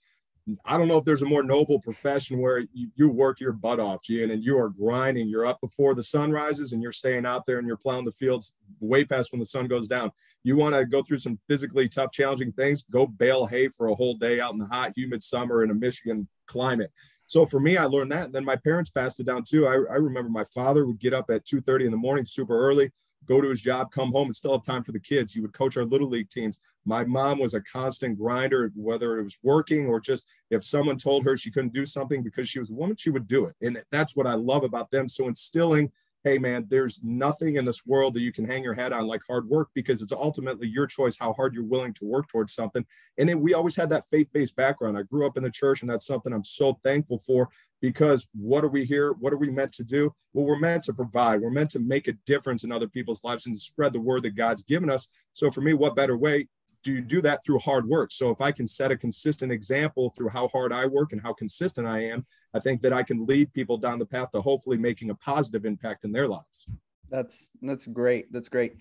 I 0.66 0.78
don't 0.78 0.88
know 0.88 0.98
if 0.98 1.06
there's 1.06 1.22
a 1.22 1.28
more 1.28 1.44
noble 1.44 1.80
profession 1.80 2.40
where 2.40 2.60
you, 2.74 2.90
you 2.96 3.10
work 3.10 3.40
your 3.40 3.52
butt 3.52 3.80
off, 3.80 4.04
Gian, 4.04 4.32
and 4.32 4.44
you 4.44 4.58
are 4.58 4.70
grinding. 4.70 5.28
You're 5.28 5.46
up 5.46 5.60
before 5.62 5.96
the 5.96 6.04
sun 6.04 6.32
rises 6.32 6.74
and 6.74 6.82
you're 6.82 6.92
staying 6.92 7.26
out 7.26 7.46
there 7.46 7.58
and 7.58 7.68
you're 7.68 7.78
plowing 7.78 8.06
the 8.06 8.12
fields 8.12 8.54
way 8.80 9.04
past 9.04 9.32
when 9.32 9.40
the 9.40 9.46
sun 9.46 9.68
goes 9.68 9.88
down. 9.88 10.12
You 10.44 10.56
want 10.56 10.76
to 10.76 10.86
go 10.86 11.04
through 11.04 11.18
some 11.18 11.40
physically 11.48 11.90
tough, 11.90 12.12
challenging 12.12 12.52
things, 12.54 12.84
go 12.90 13.06
bale 13.06 13.46
hay 13.46 13.68
for 13.68 13.88
a 13.88 13.96
whole 13.96 14.16
day 14.16 14.40
out 14.40 14.54
in 14.54 14.60
the 14.60 14.66
hot, 14.66 14.94
humid 14.96 15.22
summer 15.22 15.64
in 15.64 15.72
a 15.72 15.76
Michigan 15.76 16.28
climate. 16.48 16.92
So 17.28 17.46
for 17.46 17.60
me, 17.60 17.78
I 17.78 17.86
learned 17.86 18.12
that. 18.12 18.26
And 18.26 18.34
then 18.34 18.46
my 18.46 18.56
parents 18.56 18.90
passed 18.90 19.20
it 19.20 19.26
down 19.26 19.44
too. 19.44 19.68
I, 19.68 19.74
I 19.74 19.98
remember 19.98 20.30
my 20.30 20.46
father 20.46 20.86
would 20.86 21.00
get 21.00 21.14
up 21.14 21.30
at 21.30 21.46
2:30 21.46 21.86
in 21.86 21.92
the 21.92 21.98
morning, 21.98 22.26
super 22.26 22.58
early, 22.58 22.92
go 23.28 23.42
to 23.42 23.50
his 23.50 23.62
job, 23.62 23.92
come 23.92 24.12
home, 24.12 24.28
and 24.28 24.36
still 24.36 24.54
have 24.54 24.64
time 24.64 24.84
for 24.84 24.92
the 24.92 25.00
kids. 25.00 25.34
He 25.34 25.42
would 25.42 25.54
coach 25.54 25.78
our 25.78 25.86
little 25.86 26.10
league 26.10 26.30
teams. 26.30 26.60
My 26.86 27.04
mom 27.04 27.40
was 27.40 27.54
a 27.54 27.62
constant 27.62 28.18
grinder, 28.18 28.72
whether 28.76 29.20
it 29.20 29.24
was 29.24 29.38
working 29.44 29.88
or 29.88 30.00
just 30.00 30.26
if 30.50 30.64
someone 30.64 30.98
told 30.98 31.26
her 31.26 31.38
she 31.38 31.52
couldn't 31.52 31.74
do 31.74 31.86
something 31.86 32.24
because 32.24 32.50
she 32.50 32.60
was 32.60 32.72
a 32.72 32.74
woman, 32.74 32.96
she 32.98 33.10
would 33.10 33.28
do 33.28 33.46
it. 33.46 33.56
And 33.62 33.82
that's 33.92 34.16
what 34.16 34.28
I 34.28 34.34
love 34.34 34.64
about 34.64 34.90
them. 34.90 35.08
So 35.08 35.28
instilling 35.28 35.92
hey 36.24 36.38
man, 36.38 36.66
there's 36.70 37.02
nothing 37.04 37.56
in 37.56 37.66
this 37.66 37.86
world 37.86 38.14
that 38.14 38.22
you 38.22 38.34
can 38.34 38.46
hang 38.46 38.64
your 38.64 38.74
head 38.74 38.92
on 38.92 39.08
like 39.08 39.22
hard 39.28 39.48
work 39.48 39.70
because 39.74 40.02
it's 40.02 40.12
ultimately 40.12 40.68
your 40.68 40.86
choice 40.86 41.18
how 41.18 41.32
hard 41.34 41.54
you're 41.54 41.64
willing 41.64 41.94
to 41.94 42.06
work 42.06 42.28
towards 42.28 42.54
something. 42.54 42.86
And 43.18 43.30
then 43.30 43.40
we 43.40 43.54
always 43.54 43.76
had 43.76 43.90
that 43.92 44.06
faith-based 44.06 44.56
background. 44.56 44.98
I 44.98 45.04
grew 45.04 45.26
up 45.26 45.38
in 45.38 45.44
the 45.44 45.50
church, 45.50 45.82
and 45.82 45.90
that's 45.90 46.06
something 46.06 46.34
I'm 46.34 46.44
so 46.44 46.78
thankful 46.84 47.20
for 47.20 47.50
because 47.82 48.28
what 48.34 48.66
are 48.66 48.70
we 48.70 48.84
here? 48.84 49.14
What 49.14 49.32
are 49.32 49.38
we 49.38 49.50
meant 49.50 49.72
to 49.74 49.84
do? 49.84 50.14
Well, 50.34 50.46
we're 50.46 50.60
meant 50.60 50.84
to 50.86 50.94
provide. 50.94 51.42
We're 51.42 51.50
meant 51.52 51.72
to 51.72 51.80
make 51.80 52.08
a 52.10 52.14
difference 52.26 52.66
in 52.66 52.72
other 52.72 52.88
people's 52.88 53.24
lives 53.24 53.46
and 53.46 53.56
to 53.56 53.60
spread 53.60 53.94
the 53.94 54.02
word 54.02 54.24
that 54.24 54.36
God's 54.36 54.64
given 54.64 54.90
us. 54.90 55.08
So 55.32 55.50
for 55.50 55.62
me, 55.62 55.74
what 55.74 55.96
better 55.96 56.18
way 56.18 56.50
do 56.84 56.94
you 56.94 57.02
do 57.02 57.22
that 57.22 57.44
through 57.44 57.60
hard 57.60 57.88
work? 57.88 58.12
So 58.12 58.30
if 58.30 58.42
I 58.42 58.52
can 58.52 58.68
set 58.68 58.92
a 58.92 58.98
consistent 58.98 59.52
example 59.52 60.14
through 60.16 60.30
how 60.30 60.48
hard 60.50 60.72
I 60.72 60.86
work 60.86 61.12
and 61.12 61.22
how 61.22 61.34
consistent 61.34 61.88
I 61.88 62.06
am, 62.06 62.26
I 62.54 62.60
think 62.60 62.82
that 62.82 62.94
I 62.94 63.04
can 63.04 63.26
lead 63.26 63.54
people 63.54 63.78
down 63.78 64.00
the 64.00 64.06
path 64.06 64.32
to 64.32 64.42
hopefully 64.42 64.78
making 64.78 65.10
a 65.10 65.16
positive 65.16 65.66
impact 65.66 66.04
in 66.06 66.12
their 66.12 66.28
lives. 66.28 66.68
That's 67.10 67.50
that's 67.62 67.88
great. 67.88 68.32
That's 68.32 68.50
great. 68.50 68.78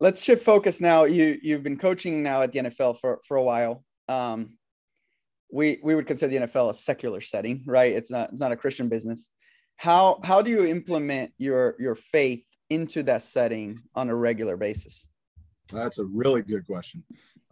Let's 0.00 0.22
shift 0.22 0.42
focus 0.42 0.80
now. 0.80 1.04
You 1.04 1.38
you've 1.42 1.62
been 1.62 1.78
coaching 1.78 2.22
now 2.22 2.42
at 2.42 2.52
the 2.52 2.60
NFL 2.60 3.00
for 3.00 3.20
for 3.26 3.36
a 3.36 3.42
while. 3.42 3.84
Um, 4.08 4.58
we 5.52 5.78
we 5.82 5.94
would 5.94 6.06
consider 6.06 6.30
the 6.38 6.46
NFL 6.46 6.70
a 6.70 6.74
secular 6.74 7.20
setting, 7.20 7.64
right? 7.66 7.92
It's 7.92 8.10
not 8.10 8.32
it's 8.32 8.40
not 8.40 8.52
a 8.52 8.56
Christian 8.56 8.88
business. 8.88 9.30
How 9.76 10.20
how 10.22 10.42
do 10.42 10.50
you 10.50 10.64
implement 10.66 11.32
your 11.38 11.76
your 11.78 11.94
faith 11.94 12.44
into 12.70 13.04
that 13.04 13.22
setting 13.22 13.80
on 13.94 14.10
a 14.10 14.14
regular 14.14 14.56
basis? 14.56 15.08
That's 15.72 15.98
a 15.98 16.04
really 16.04 16.42
good 16.42 16.66
question. 16.66 17.02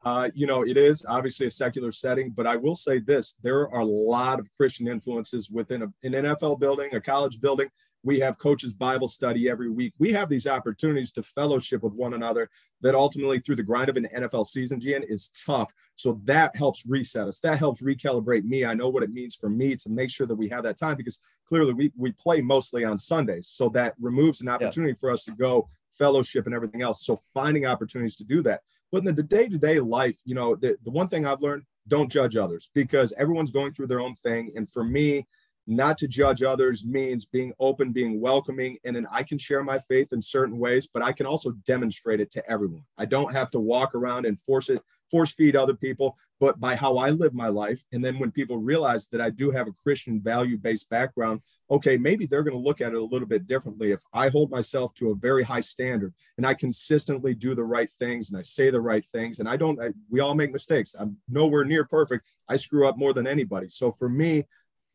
Uh, 0.04 0.30
you 0.34 0.46
know, 0.46 0.62
it 0.62 0.76
is 0.76 1.06
obviously 1.08 1.46
a 1.46 1.50
secular 1.50 1.92
setting, 1.92 2.30
but 2.30 2.46
I 2.46 2.56
will 2.56 2.74
say 2.74 2.98
this: 2.98 3.36
there 3.42 3.68
are 3.72 3.80
a 3.80 3.84
lot 3.84 4.40
of 4.40 4.48
Christian 4.56 4.88
influences 4.88 5.50
within 5.50 5.82
a, 5.82 5.86
an 6.02 6.12
NFL 6.12 6.58
building, 6.58 6.94
a 6.94 7.00
college 7.00 7.40
building. 7.40 7.68
We 8.04 8.18
have 8.18 8.38
coaches 8.38 8.72
Bible 8.72 9.06
study 9.06 9.48
every 9.48 9.70
week. 9.70 9.94
We 9.98 10.12
have 10.12 10.28
these 10.28 10.48
opportunities 10.48 11.12
to 11.12 11.22
fellowship 11.22 11.84
with 11.84 11.92
one 11.92 12.14
another 12.14 12.50
that 12.80 12.96
ultimately 12.96 13.38
through 13.38 13.56
the 13.56 13.62
grind 13.62 13.88
of 13.88 13.96
an 13.96 14.08
NFL 14.16 14.46
season, 14.46 14.80
Gian, 14.80 15.04
is 15.04 15.28
tough. 15.46 15.72
So 15.94 16.20
that 16.24 16.56
helps 16.56 16.84
reset 16.84 17.28
us. 17.28 17.38
That 17.40 17.58
helps 17.58 17.80
recalibrate 17.80 18.42
me. 18.42 18.64
I 18.64 18.74
know 18.74 18.88
what 18.88 19.04
it 19.04 19.12
means 19.12 19.36
for 19.36 19.48
me 19.48 19.76
to 19.76 19.88
make 19.88 20.10
sure 20.10 20.26
that 20.26 20.34
we 20.34 20.48
have 20.48 20.64
that 20.64 20.78
time 20.78 20.96
because 20.96 21.20
clearly 21.46 21.74
we, 21.74 21.92
we 21.96 22.10
play 22.12 22.40
mostly 22.40 22.84
on 22.84 22.98
Sundays. 22.98 23.48
So 23.48 23.68
that 23.68 23.94
removes 24.00 24.40
an 24.40 24.48
opportunity 24.48 24.94
yeah. 24.94 25.00
for 25.00 25.10
us 25.10 25.24
to 25.26 25.32
go 25.32 25.68
fellowship 25.98 26.46
and 26.46 26.54
everything 26.54 26.82
else. 26.82 27.04
So 27.04 27.16
finding 27.34 27.66
opportunities 27.66 28.16
to 28.16 28.24
do 28.24 28.42
that. 28.42 28.60
But 28.90 29.04
in 29.06 29.14
the 29.14 29.22
day-to-day 29.22 29.80
life, 29.80 30.16
you 30.24 30.34
know, 30.34 30.54
the, 30.56 30.76
the 30.84 30.90
one 30.90 31.08
thing 31.08 31.26
I've 31.26 31.40
learned, 31.40 31.64
don't 31.88 32.10
judge 32.10 32.36
others 32.36 32.70
because 32.74 33.12
everyone's 33.18 33.50
going 33.50 33.72
through 33.72 33.88
their 33.88 34.00
own 34.00 34.14
thing. 34.14 34.52
And 34.54 34.70
for 34.70 34.84
me, 34.84 35.26
not 35.66 35.96
to 35.98 36.08
judge 36.08 36.42
others 36.42 36.84
means 36.84 37.24
being 37.24 37.52
open, 37.60 37.92
being 37.92 38.20
welcoming, 38.20 38.78
and 38.84 38.96
then 38.96 39.06
I 39.10 39.22
can 39.22 39.38
share 39.38 39.62
my 39.62 39.78
faith 39.78 40.12
in 40.12 40.20
certain 40.20 40.58
ways, 40.58 40.88
but 40.92 41.02
I 41.02 41.12
can 41.12 41.26
also 41.26 41.52
demonstrate 41.66 42.20
it 42.20 42.30
to 42.32 42.50
everyone. 42.50 42.82
I 42.98 43.04
don't 43.04 43.32
have 43.32 43.50
to 43.52 43.60
walk 43.60 43.94
around 43.94 44.26
and 44.26 44.40
force 44.40 44.68
it, 44.68 44.82
force 45.12 45.30
feed 45.30 45.54
other 45.54 45.74
people, 45.74 46.16
but 46.40 46.58
by 46.58 46.74
how 46.74 46.96
I 46.96 47.10
live 47.10 47.34
my 47.34 47.48
life. 47.48 47.84
And 47.92 48.02
then 48.02 48.18
when 48.18 48.32
people 48.32 48.56
realize 48.56 49.06
that 49.08 49.20
I 49.20 49.28
do 49.28 49.50
have 49.50 49.68
a 49.68 49.72
Christian 49.72 50.20
value 50.20 50.56
based 50.56 50.88
background, 50.88 51.42
okay, 51.70 51.98
maybe 51.98 52.24
they're 52.24 52.42
going 52.42 52.56
to 52.56 52.68
look 52.68 52.80
at 52.80 52.94
it 52.94 52.98
a 52.98 53.04
little 53.04 53.28
bit 53.28 53.46
differently. 53.46 53.92
If 53.92 54.02
I 54.14 54.28
hold 54.28 54.50
myself 54.50 54.94
to 54.94 55.10
a 55.10 55.14
very 55.14 55.42
high 55.42 55.60
standard 55.60 56.14
and 56.38 56.46
I 56.46 56.54
consistently 56.54 57.34
do 57.34 57.54
the 57.54 57.62
right 57.62 57.90
things 57.90 58.30
and 58.30 58.38
I 58.38 58.42
say 58.42 58.70
the 58.70 58.80
right 58.80 59.04
things, 59.04 59.38
and 59.38 59.48
I 59.48 59.56
don't, 59.56 59.80
I, 59.80 59.90
we 60.10 60.20
all 60.20 60.34
make 60.34 60.50
mistakes. 60.50 60.96
I'm 60.98 61.18
nowhere 61.28 61.64
near 61.64 61.84
perfect. 61.84 62.26
I 62.48 62.56
screw 62.56 62.88
up 62.88 62.96
more 62.96 63.12
than 63.12 63.26
anybody. 63.26 63.68
So 63.68 63.92
for 63.92 64.08
me, 64.08 64.46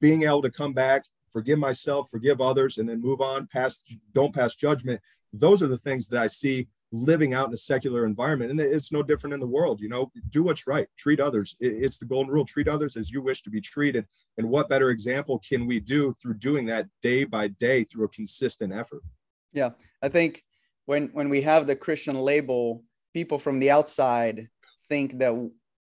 being 0.01 0.23
able 0.23 0.41
to 0.41 0.51
come 0.51 0.73
back, 0.73 1.03
forgive 1.31 1.59
myself, 1.59 2.09
forgive 2.09 2.41
others, 2.41 2.79
and 2.79 2.89
then 2.89 3.01
move 3.01 3.21
on 3.21 3.47
past, 3.47 3.93
don't 4.13 4.33
pass 4.33 4.55
judgment. 4.55 4.99
Those 5.31 5.61
are 5.61 5.67
the 5.67 5.77
things 5.77 6.07
that 6.07 6.19
I 6.19 6.27
see 6.27 6.67
living 6.91 7.33
out 7.33 7.47
in 7.47 7.53
a 7.53 7.57
secular 7.57 8.05
environment. 8.05 8.51
And 8.51 8.59
it's 8.59 8.91
no 8.91 9.03
different 9.03 9.33
in 9.33 9.39
the 9.39 9.47
world. 9.47 9.81
You 9.81 9.89
know, 9.89 10.11
do 10.29 10.43
what's 10.43 10.67
right, 10.67 10.87
treat 10.97 11.19
others. 11.19 11.57
It's 11.59 11.97
the 11.97 12.05
golden 12.05 12.33
rule 12.33 12.45
treat 12.45 12.67
others 12.67 12.97
as 12.97 13.11
you 13.11 13.21
wish 13.21 13.41
to 13.43 13.49
be 13.49 13.61
treated. 13.61 14.05
And 14.37 14.49
what 14.49 14.69
better 14.69 14.89
example 14.89 15.39
can 15.47 15.65
we 15.65 15.79
do 15.79 16.13
through 16.21 16.35
doing 16.35 16.65
that 16.67 16.87
day 17.01 17.23
by 17.23 17.49
day 17.49 17.83
through 17.83 18.05
a 18.05 18.09
consistent 18.09 18.73
effort? 18.73 19.03
Yeah. 19.51 19.71
I 20.01 20.09
think 20.09 20.43
when 20.85 21.09
when 21.13 21.29
we 21.29 21.41
have 21.41 21.67
the 21.67 21.75
Christian 21.75 22.15
label, 22.15 22.83
people 23.13 23.39
from 23.39 23.59
the 23.59 23.71
outside 23.71 24.47
think 24.89 25.19
that 25.19 25.33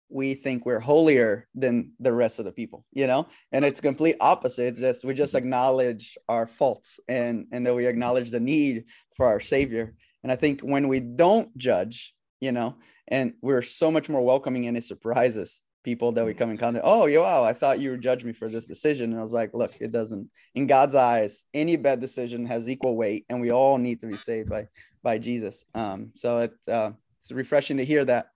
we 0.08 0.34
think 0.34 0.64
we're 0.64 0.80
holier 0.80 1.46
than 1.54 1.92
the 2.00 2.12
rest 2.12 2.38
of 2.38 2.44
the 2.44 2.52
people 2.52 2.84
you 2.92 3.06
know 3.06 3.28
and 3.52 3.64
it's 3.64 3.80
complete 3.80 4.16
opposite 4.20 4.68
it's 4.68 4.80
just 4.80 5.04
we 5.04 5.12
just 5.12 5.34
mm-hmm. 5.34 5.44
acknowledge 5.44 6.16
our 6.28 6.46
faults 6.46 6.98
and 7.08 7.46
and 7.52 7.66
that 7.66 7.74
we 7.74 7.86
acknowledge 7.86 8.30
the 8.30 8.40
need 8.40 8.84
for 9.14 9.26
our 9.26 9.40
savior 9.40 9.94
and 10.22 10.32
i 10.32 10.36
think 10.36 10.60
when 10.60 10.88
we 10.88 11.00
don't 11.00 11.56
judge 11.56 12.14
you 12.40 12.52
know 12.52 12.76
and 13.08 13.34
we're 13.42 13.62
so 13.62 13.90
much 13.90 14.08
more 14.08 14.22
welcoming 14.22 14.66
and 14.66 14.76
it 14.76 14.84
surprises 14.84 15.62
people 15.84 16.12
that 16.12 16.24
we 16.24 16.34
come 16.34 16.50
in 16.50 16.58
contact 16.58 16.84
oh 16.86 17.06
yo 17.06 17.22
wow 17.22 17.42
i 17.42 17.52
thought 17.52 17.80
you 17.80 17.90
would 17.90 18.00
judge 18.00 18.24
me 18.24 18.32
for 18.32 18.48
this 18.48 18.66
decision 18.66 19.12
and 19.12 19.20
i 19.20 19.22
was 19.22 19.32
like 19.32 19.54
look 19.54 19.74
it 19.80 19.92
doesn't 19.92 20.28
in 20.54 20.66
god's 20.66 20.94
eyes 20.94 21.44
any 21.54 21.76
bad 21.76 22.00
decision 22.00 22.46
has 22.46 22.68
equal 22.68 22.96
weight 22.96 23.24
and 23.28 23.40
we 23.40 23.50
all 23.50 23.78
need 23.78 24.00
to 24.00 24.06
be 24.06 24.16
saved 24.16 24.48
by 24.48 24.66
by 25.02 25.18
jesus 25.18 25.64
um 25.74 26.10
so 26.14 26.40
it, 26.40 26.52
uh, 26.70 26.90
it's 27.20 27.32
refreshing 27.32 27.78
to 27.78 27.84
hear 27.84 28.04
that 28.04 28.28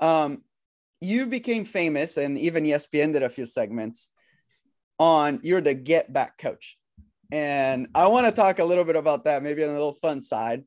um 0.00 0.42
you 1.00 1.26
became 1.26 1.64
famous, 1.64 2.16
and 2.16 2.38
even 2.38 2.64
ESPN 2.64 3.12
did 3.12 3.22
a 3.22 3.28
few 3.28 3.46
segments 3.46 4.12
on 4.98 5.40
you're 5.42 5.60
the 5.60 5.74
get 5.74 6.12
back 6.12 6.38
coach. 6.38 6.76
And 7.30 7.88
I 7.94 8.08
want 8.08 8.26
to 8.26 8.32
talk 8.32 8.58
a 8.58 8.64
little 8.64 8.84
bit 8.84 8.96
about 8.96 9.24
that, 9.24 9.42
maybe 9.42 9.62
on 9.62 9.70
a 9.70 9.74
little 9.74 9.98
fun 10.00 10.22
side. 10.22 10.64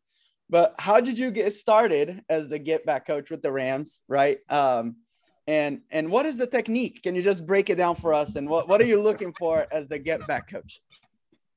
But 0.51 0.75
how 0.77 1.00
did 1.00 1.17
you 1.17 1.31
get 1.31 1.53
started 1.53 2.24
as 2.29 2.50
the 2.50 2.60
get 2.60 2.86
back 2.86 3.08
coach 3.08 3.31
with 3.31 3.41
the 3.41 3.51
Rams, 3.51 4.03
right? 4.10 4.39
Um, 4.50 4.98
and 5.48 5.81
and 5.89 6.12
what 6.12 6.25
is 6.25 6.38
the 6.38 6.46
technique? 6.46 7.01
Can 7.01 7.15
you 7.15 7.22
just 7.22 7.46
break 7.46 7.70
it 7.70 7.75
down 7.75 7.96
for 7.96 8.13
us? 8.13 8.36
And 8.36 8.48
what, 8.50 8.67
what 8.67 8.81
are 8.81 8.86
you 8.86 9.01
looking 9.01 9.34
for 9.39 9.65
as 9.72 9.88
the 9.88 9.98
get 9.98 10.27
back 10.27 10.51
coach? 10.51 10.81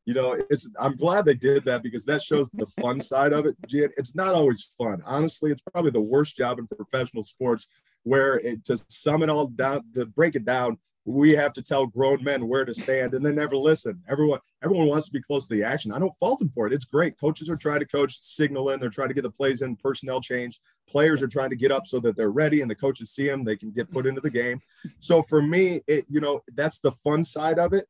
You 0.06 0.14
know, 0.14 0.38
it's 0.48 0.70
I'm 0.78 0.96
glad 0.96 1.24
they 1.24 1.34
did 1.34 1.64
that 1.64 1.82
because 1.82 2.04
that 2.04 2.22
shows 2.22 2.48
the 2.50 2.66
fun 2.80 3.00
side 3.00 3.32
of 3.32 3.46
it. 3.46 3.56
It's 3.68 4.14
not 4.14 4.34
always 4.34 4.68
fun. 4.78 5.02
Honestly, 5.04 5.50
it's 5.50 5.62
probably 5.72 5.90
the 5.90 6.00
worst 6.00 6.36
job 6.36 6.58
in 6.60 6.68
professional 6.68 7.24
sports 7.24 7.68
where 8.04 8.36
it, 8.36 8.64
to 8.66 8.78
sum 8.88 9.22
it 9.22 9.28
all 9.28 9.48
down, 9.48 9.82
to 9.94 10.06
break 10.06 10.36
it 10.36 10.44
down, 10.44 10.78
we 11.06 11.32
have 11.32 11.52
to 11.52 11.62
tell 11.62 11.86
grown 11.86 12.22
men 12.24 12.48
where 12.48 12.64
to 12.64 12.72
stand 12.72 13.14
and 13.14 13.24
then 13.24 13.34
never 13.34 13.56
listen. 13.56 14.02
Everyone, 14.08 14.40
everyone 14.62 14.86
wants 14.86 15.06
to 15.06 15.12
be 15.12 15.20
close 15.20 15.46
to 15.46 15.54
the 15.54 15.62
action. 15.62 15.92
I 15.92 15.98
don't 15.98 16.14
fault 16.16 16.38
them 16.38 16.48
for 16.48 16.66
it. 16.66 16.72
It's 16.72 16.86
great. 16.86 17.18
Coaches 17.18 17.50
are 17.50 17.56
trying 17.56 17.80
to 17.80 17.86
coach, 17.86 18.18
signal 18.20 18.70
in. 18.70 18.80
They're 18.80 18.88
trying 18.88 19.08
to 19.08 19.14
get 19.14 19.22
the 19.22 19.30
plays 19.30 19.60
in, 19.60 19.76
personnel 19.76 20.20
change. 20.20 20.60
Players 20.88 21.22
are 21.22 21.28
trying 21.28 21.50
to 21.50 21.56
get 21.56 21.70
up 21.70 21.86
so 21.86 22.00
that 22.00 22.16
they're 22.16 22.30
ready, 22.30 22.62
and 22.62 22.70
the 22.70 22.74
coaches 22.74 23.10
see 23.10 23.28
them. 23.28 23.44
They 23.44 23.56
can 23.56 23.70
get 23.70 23.90
put 23.90 24.06
into 24.06 24.20
the 24.20 24.30
game. 24.30 24.60
So 24.98 25.22
for 25.22 25.42
me, 25.42 25.82
it 25.86 26.06
you 26.08 26.20
know 26.20 26.40
that's 26.54 26.80
the 26.80 26.90
fun 26.90 27.24
side 27.24 27.58
of 27.58 27.72
it. 27.72 27.86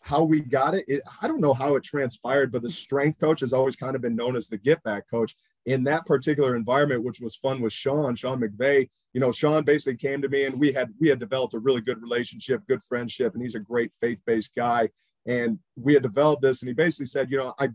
How 0.00 0.22
we 0.22 0.40
got 0.40 0.74
it, 0.74 0.84
it 0.88 1.02
I 1.20 1.28
don't 1.28 1.40
know 1.40 1.54
how 1.54 1.76
it 1.76 1.84
transpired, 1.84 2.50
but 2.50 2.62
the 2.62 2.70
strength 2.70 3.20
coach 3.20 3.40
has 3.40 3.52
always 3.52 3.76
kind 3.76 3.94
of 3.94 4.02
been 4.02 4.16
known 4.16 4.36
as 4.36 4.48
the 4.48 4.56
get 4.56 4.82
back 4.82 5.08
coach 5.10 5.34
in 5.66 5.84
that 5.84 6.06
particular 6.06 6.56
environment, 6.56 7.04
which 7.04 7.20
was 7.20 7.36
fun 7.36 7.60
with 7.60 7.72
Sean, 7.72 8.14
Sean 8.14 8.40
McVay, 8.40 8.88
you 9.12 9.20
know, 9.20 9.32
Sean 9.32 9.64
basically 9.64 9.96
came 9.96 10.22
to 10.22 10.28
me 10.28 10.44
and 10.44 10.60
we 10.60 10.72
had 10.72 10.92
we 11.00 11.08
had 11.08 11.18
developed 11.18 11.54
a 11.54 11.58
really 11.58 11.80
good 11.80 12.00
relationship, 12.00 12.66
good 12.68 12.82
friendship, 12.82 13.34
and 13.34 13.42
he's 13.42 13.54
a 13.54 13.60
great 13.60 13.94
faith-based 13.94 14.54
guy. 14.54 14.90
And 15.26 15.58
we 15.74 15.94
had 15.94 16.02
developed 16.02 16.42
this, 16.42 16.62
and 16.62 16.68
he 16.68 16.74
basically 16.74 17.06
said, 17.06 17.30
you 17.30 17.38
know, 17.38 17.54
I 17.58 17.70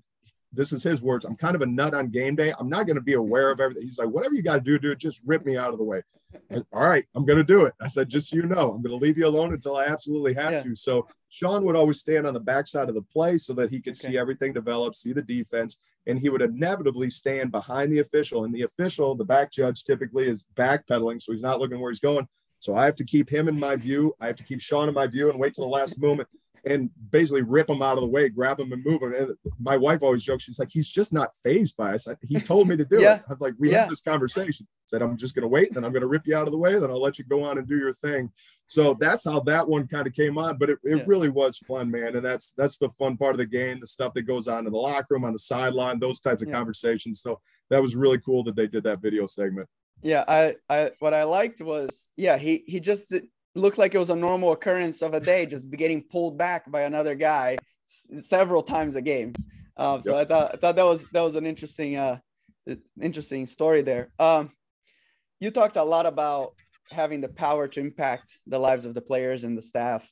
this 0.54 0.72
is 0.72 0.84
his 0.84 1.02
words. 1.02 1.26
I'm 1.26 1.36
kind 1.36 1.56
of 1.56 1.62
a 1.62 1.66
nut 1.66 1.94
on 1.94 2.10
game 2.10 2.36
day. 2.36 2.54
I'm 2.60 2.70
not 2.70 2.86
going 2.86 2.96
to 2.96 3.02
be 3.02 3.14
aware 3.14 3.50
of 3.52 3.60
everything. 3.60 3.84
He's 3.84 4.00
like, 4.00 4.10
whatever 4.10 4.36
you 4.36 4.42
got 4.42 4.56
to 4.56 4.62
do, 4.62 4.78
dude, 4.78 5.00
just 5.00 5.22
rip 5.26 5.46
me 5.46 5.58
out 5.58 5.72
of 5.72 5.78
the 5.78 5.84
way. 5.84 6.04
All 6.72 6.88
right, 6.88 7.06
I'm 7.16 7.26
going 7.26 7.38
to 7.38 7.44
do 7.44 7.66
it. 7.66 7.74
I 7.82 7.88
said, 7.88 8.10
just 8.10 8.30
so 8.30 8.36
you 8.38 8.44
know, 8.44 8.72
I'm 8.72 8.82
going 8.82 8.98
to 8.98 9.04
leave 9.04 9.18
you 9.18 9.28
alone 9.28 9.54
until 9.54 9.78
I 9.78 9.86
absolutely 9.86 10.34
have 10.36 10.52
yeah. 10.52 10.64
to. 10.64 10.76
So 10.76 11.08
Sean 11.30 11.64
would 11.66 11.76
always 11.76 12.00
stand 12.00 12.28
on 12.28 12.34
the 12.34 12.40
backside 12.40 12.90
of 12.90 12.96
the 12.96 13.02
play 13.02 13.38
so 13.38 13.54
that 13.54 13.70
he 13.70 13.82
could 13.82 13.96
okay. 13.96 14.10
see 14.10 14.18
everything 14.18 14.54
develop, 14.54 14.96
see 14.96 15.14
the 15.14 15.22
defense, 15.22 15.78
and 16.08 16.20
he 16.20 16.30
would 16.30 16.42
inevitably 16.42 17.10
stand 17.10 17.52
behind 17.52 17.92
the 17.92 18.00
official. 18.00 18.44
And 18.44 18.54
the 18.54 18.64
official, 18.64 19.16
the 19.16 19.26
back 19.26 19.52
judge, 19.52 19.84
typically 19.84 20.28
is 20.28 20.46
backpedaling, 20.56 21.22
so 21.22 21.32
he's 21.32 21.42
not 21.42 21.60
looking 21.60 21.80
where 21.80 21.92
he's 21.92 22.00
going. 22.00 22.28
So 22.60 22.76
I 22.76 22.86
have 22.86 22.96
to 22.98 23.04
keep 23.04 23.30
him 23.30 23.48
in 23.48 23.60
my 23.60 23.76
view. 23.76 24.14
I 24.20 24.28
have 24.28 24.36
to 24.36 24.44
keep 24.44 24.62
Sean 24.62 24.88
in 24.88 24.94
my 24.94 25.08
view 25.08 25.30
and 25.30 25.40
wait 25.40 25.56
till 25.56 25.66
the 25.66 25.72
last 25.72 26.00
moment 26.02 26.28
and 26.64 26.90
basically 27.10 27.42
rip 27.42 27.70
him 27.70 27.82
out 27.82 27.98
of 27.98 28.02
the 28.02 28.08
way, 28.08 28.30
grab 28.30 28.60
him 28.60 28.72
and 28.72 28.86
move 28.86 29.02
him. 29.02 29.14
And 29.14 29.36
my 29.60 29.78
wife 29.78 30.04
always 30.04 30.24
jokes, 30.24 30.44
she's 30.44 30.60
like, 30.60 30.70
he's 30.72 30.90
just 30.90 31.12
not 31.12 31.34
fazed 31.44 31.76
by 31.76 31.96
us. 31.96 32.08
He 32.28 32.40
told 32.40 32.68
me 32.68 32.78
to 32.78 32.86
do 32.86 33.00
yeah. 33.02 33.16
it. 33.16 33.24
I'm 33.30 33.38
like, 33.40 33.56
we 33.58 33.72
yeah. 33.72 33.82
had 33.82 33.90
this 33.90 34.02
conversation. 34.02 34.68
Said, 34.86 35.02
I'm 35.02 35.18
just 35.18 35.36
going 35.36 35.44
to 35.44 35.48
wait, 35.48 35.74
then 35.74 35.84
I'm 35.84 35.92
going 35.92 36.02
to 36.02 36.08
rip 36.08 36.28
you 36.28 36.36
out 36.36 36.48
of 36.48 36.52
the 36.52 36.58
way, 36.58 36.78
then 36.78 36.92
I'll 36.92 37.02
let 37.02 37.18
you 37.18 37.26
go 37.26 37.44
on 37.44 37.58
and 37.58 37.68
do 37.68 37.78
your 37.78 37.94
thing. 37.94 38.30
So 38.68 38.94
that's 38.94 39.24
how 39.24 39.40
that 39.42 39.68
one 39.68 39.88
kind 39.88 40.06
of 40.06 40.14
came 40.14 40.38
on. 40.38 40.58
But 40.58 40.70
it, 40.70 40.80
it 40.84 40.98
yeah. 40.98 41.04
really 41.08 41.30
was 41.30 41.58
fun, 41.58 41.90
man. 41.90 42.16
And 42.16 42.26
that's 42.26 42.52
that's 42.54 42.78
the 42.78 42.90
fun 42.90 43.18
part 43.18 43.34
of 43.34 43.40
the 43.40 43.46
game, 43.46 43.80
the 43.80 43.88
stuff 43.88 44.14
that 44.14 44.24
goes 44.24 44.48
on 44.48 44.66
in 44.66 44.72
the 44.72 44.78
locker 44.78 45.08
room, 45.16 45.26
on 45.26 45.34
the 45.34 45.40
sideline, 45.40 46.00
those 46.00 46.20
types 46.20 46.42
of 46.42 46.52
conversations. 46.52 47.22
So 47.22 47.40
that 47.70 47.82
was 47.82 47.96
really 47.96 48.20
cool 48.20 48.44
that 48.44 48.56
they 48.56 48.68
did 48.68 48.84
that 48.84 49.02
video 49.02 49.26
segment. 49.26 49.68
Yeah, 50.02 50.24
I, 50.28 50.56
I 50.70 50.92
what 51.00 51.14
I 51.14 51.24
liked 51.24 51.62
was 51.62 52.10
yeah, 52.18 52.38
he 52.38 52.64
he 52.66 52.80
just 52.80 53.14
looked 53.56 53.78
like 53.78 53.94
it 53.94 54.00
was 54.00 54.10
a 54.10 54.16
normal 54.16 54.52
occurrence 54.52 55.02
of 55.02 55.14
a 55.14 55.20
day, 55.20 55.46
just 55.46 55.70
getting 55.72 56.04
pulled 56.04 56.38
back 56.38 56.70
by 56.72 56.82
another 56.82 57.16
guy 57.16 57.58
s- 57.88 58.28
several 58.28 58.64
times 58.64 58.96
a 58.96 59.02
game. 59.02 59.34
Um, 59.78 60.02
so 60.02 60.16
yep. 60.16 60.22
I 60.22 60.30
thought 60.30 60.52
I 60.54 60.58
thought 60.58 60.76
that 60.76 60.86
was 60.86 61.06
that 61.14 61.22
was 61.22 61.36
an 61.36 61.46
interesting 61.46 61.98
uh 61.98 62.20
interesting 63.02 63.46
story 63.48 63.82
there. 63.82 64.12
Um, 64.20 64.52
you 65.40 65.52
talked 65.52 65.76
a 65.76 65.84
lot 65.84 66.06
about 66.06 66.54
having 66.92 67.22
the 67.22 67.30
power 67.30 67.68
to 67.68 67.80
impact 67.80 68.40
the 68.46 68.60
lives 68.60 68.86
of 68.86 68.94
the 68.94 69.02
players 69.02 69.44
and 69.44 69.58
the 69.58 69.62
staff. 69.62 70.10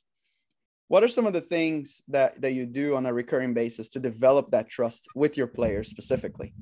What 0.88 1.04
are 1.04 1.08
some 1.08 1.26
of 1.26 1.32
the 1.32 1.40
things 1.40 2.02
that 2.08 2.40
that 2.40 2.52
you 2.52 2.66
do 2.66 2.96
on 2.96 3.06
a 3.06 3.12
recurring 3.12 3.54
basis 3.54 3.90
to 3.90 4.00
develop 4.00 4.50
that 4.50 4.68
trust 4.68 5.06
with 5.14 5.36
your 5.36 5.46
players 5.46 5.88
specifically? 5.88 6.52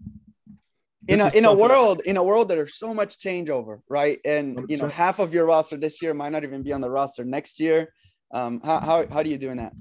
In 1.09 1.21
a 1.21 1.29
in 1.35 1.45
a 1.45 1.55
world 1.55 2.03
in 2.05 2.17
a 2.17 2.23
world 2.23 2.49
that 2.49 2.57
there's 2.57 2.77
so 2.77 2.93
much 2.93 3.19
changeover, 3.19 3.81
right? 3.89 4.21
And 4.25 4.67
you 4.69 4.77
know, 4.77 4.89
half 4.89 5.19
of 5.19 5.33
your 5.33 5.47
roster 5.47 5.77
this 5.77 6.03
year 6.03 6.15
might 6.15 6.33
not 6.33 6.45
even 6.45 6.63
be 6.63 6.73
on 6.73 6.81
the 6.81 6.91
roster 6.91 7.25
next 7.25 7.59
year. 7.59 7.93
Um, 8.33 8.61
how 8.63 8.79
how 8.81 9.07
how 9.09 9.23
do 9.23 9.31
you 9.31 9.39
doing 9.39 9.57
that? 9.57 9.73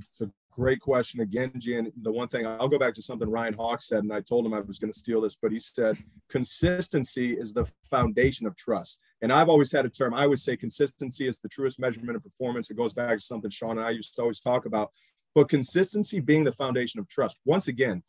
It's 0.00 0.20
a 0.20 0.30
great 0.50 0.80
question 0.80 1.20
again, 1.20 1.52
Jan. 1.56 1.90
The 2.02 2.12
one 2.12 2.28
thing 2.28 2.46
I'll 2.46 2.68
go 2.68 2.78
back 2.78 2.94
to 2.94 3.02
something 3.02 3.28
Ryan 3.28 3.54
Hawk 3.54 3.80
said, 3.80 4.04
and 4.04 4.12
I 4.12 4.20
told 4.20 4.44
him 4.44 4.52
I 4.52 4.60
was 4.60 4.78
going 4.78 4.92
to 4.92 4.98
steal 4.98 5.22
this, 5.22 5.36
but 5.40 5.50
he 5.50 5.58
said 5.58 5.96
consistency 6.28 7.32
is 7.32 7.54
the 7.54 7.66
foundation 7.84 8.46
of 8.46 8.54
trust. 8.56 9.00
And 9.22 9.32
I've 9.32 9.48
always 9.48 9.72
had 9.72 9.86
a 9.86 9.88
term. 9.88 10.12
I 10.12 10.24
always 10.24 10.44
say 10.44 10.58
consistency 10.58 11.26
is 11.26 11.38
the 11.38 11.48
truest 11.48 11.80
measurement 11.80 12.16
of 12.16 12.22
performance. 12.22 12.70
It 12.70 12.76
goes 12.76 12.92
back 12.92 13.16
to 13.16 13.24
something 13.24 13.50
Sean 13.50 13.78
and 13.78 13.86
I 13.86 13.90
used 13.90 14.14
to 14.14 14.22
always 14.22 14.40
talk 14.40 14.66
about. 14.66 14.90
But 15.34 15.48
consistency 15.48 16.20
being 16.20 16.44
the 16.44 16.52
foundation 16.52 17.00
of 17.00 17.08
trust. 17.08 17.40
Once 17.44 17.68
again, 17.68 18.02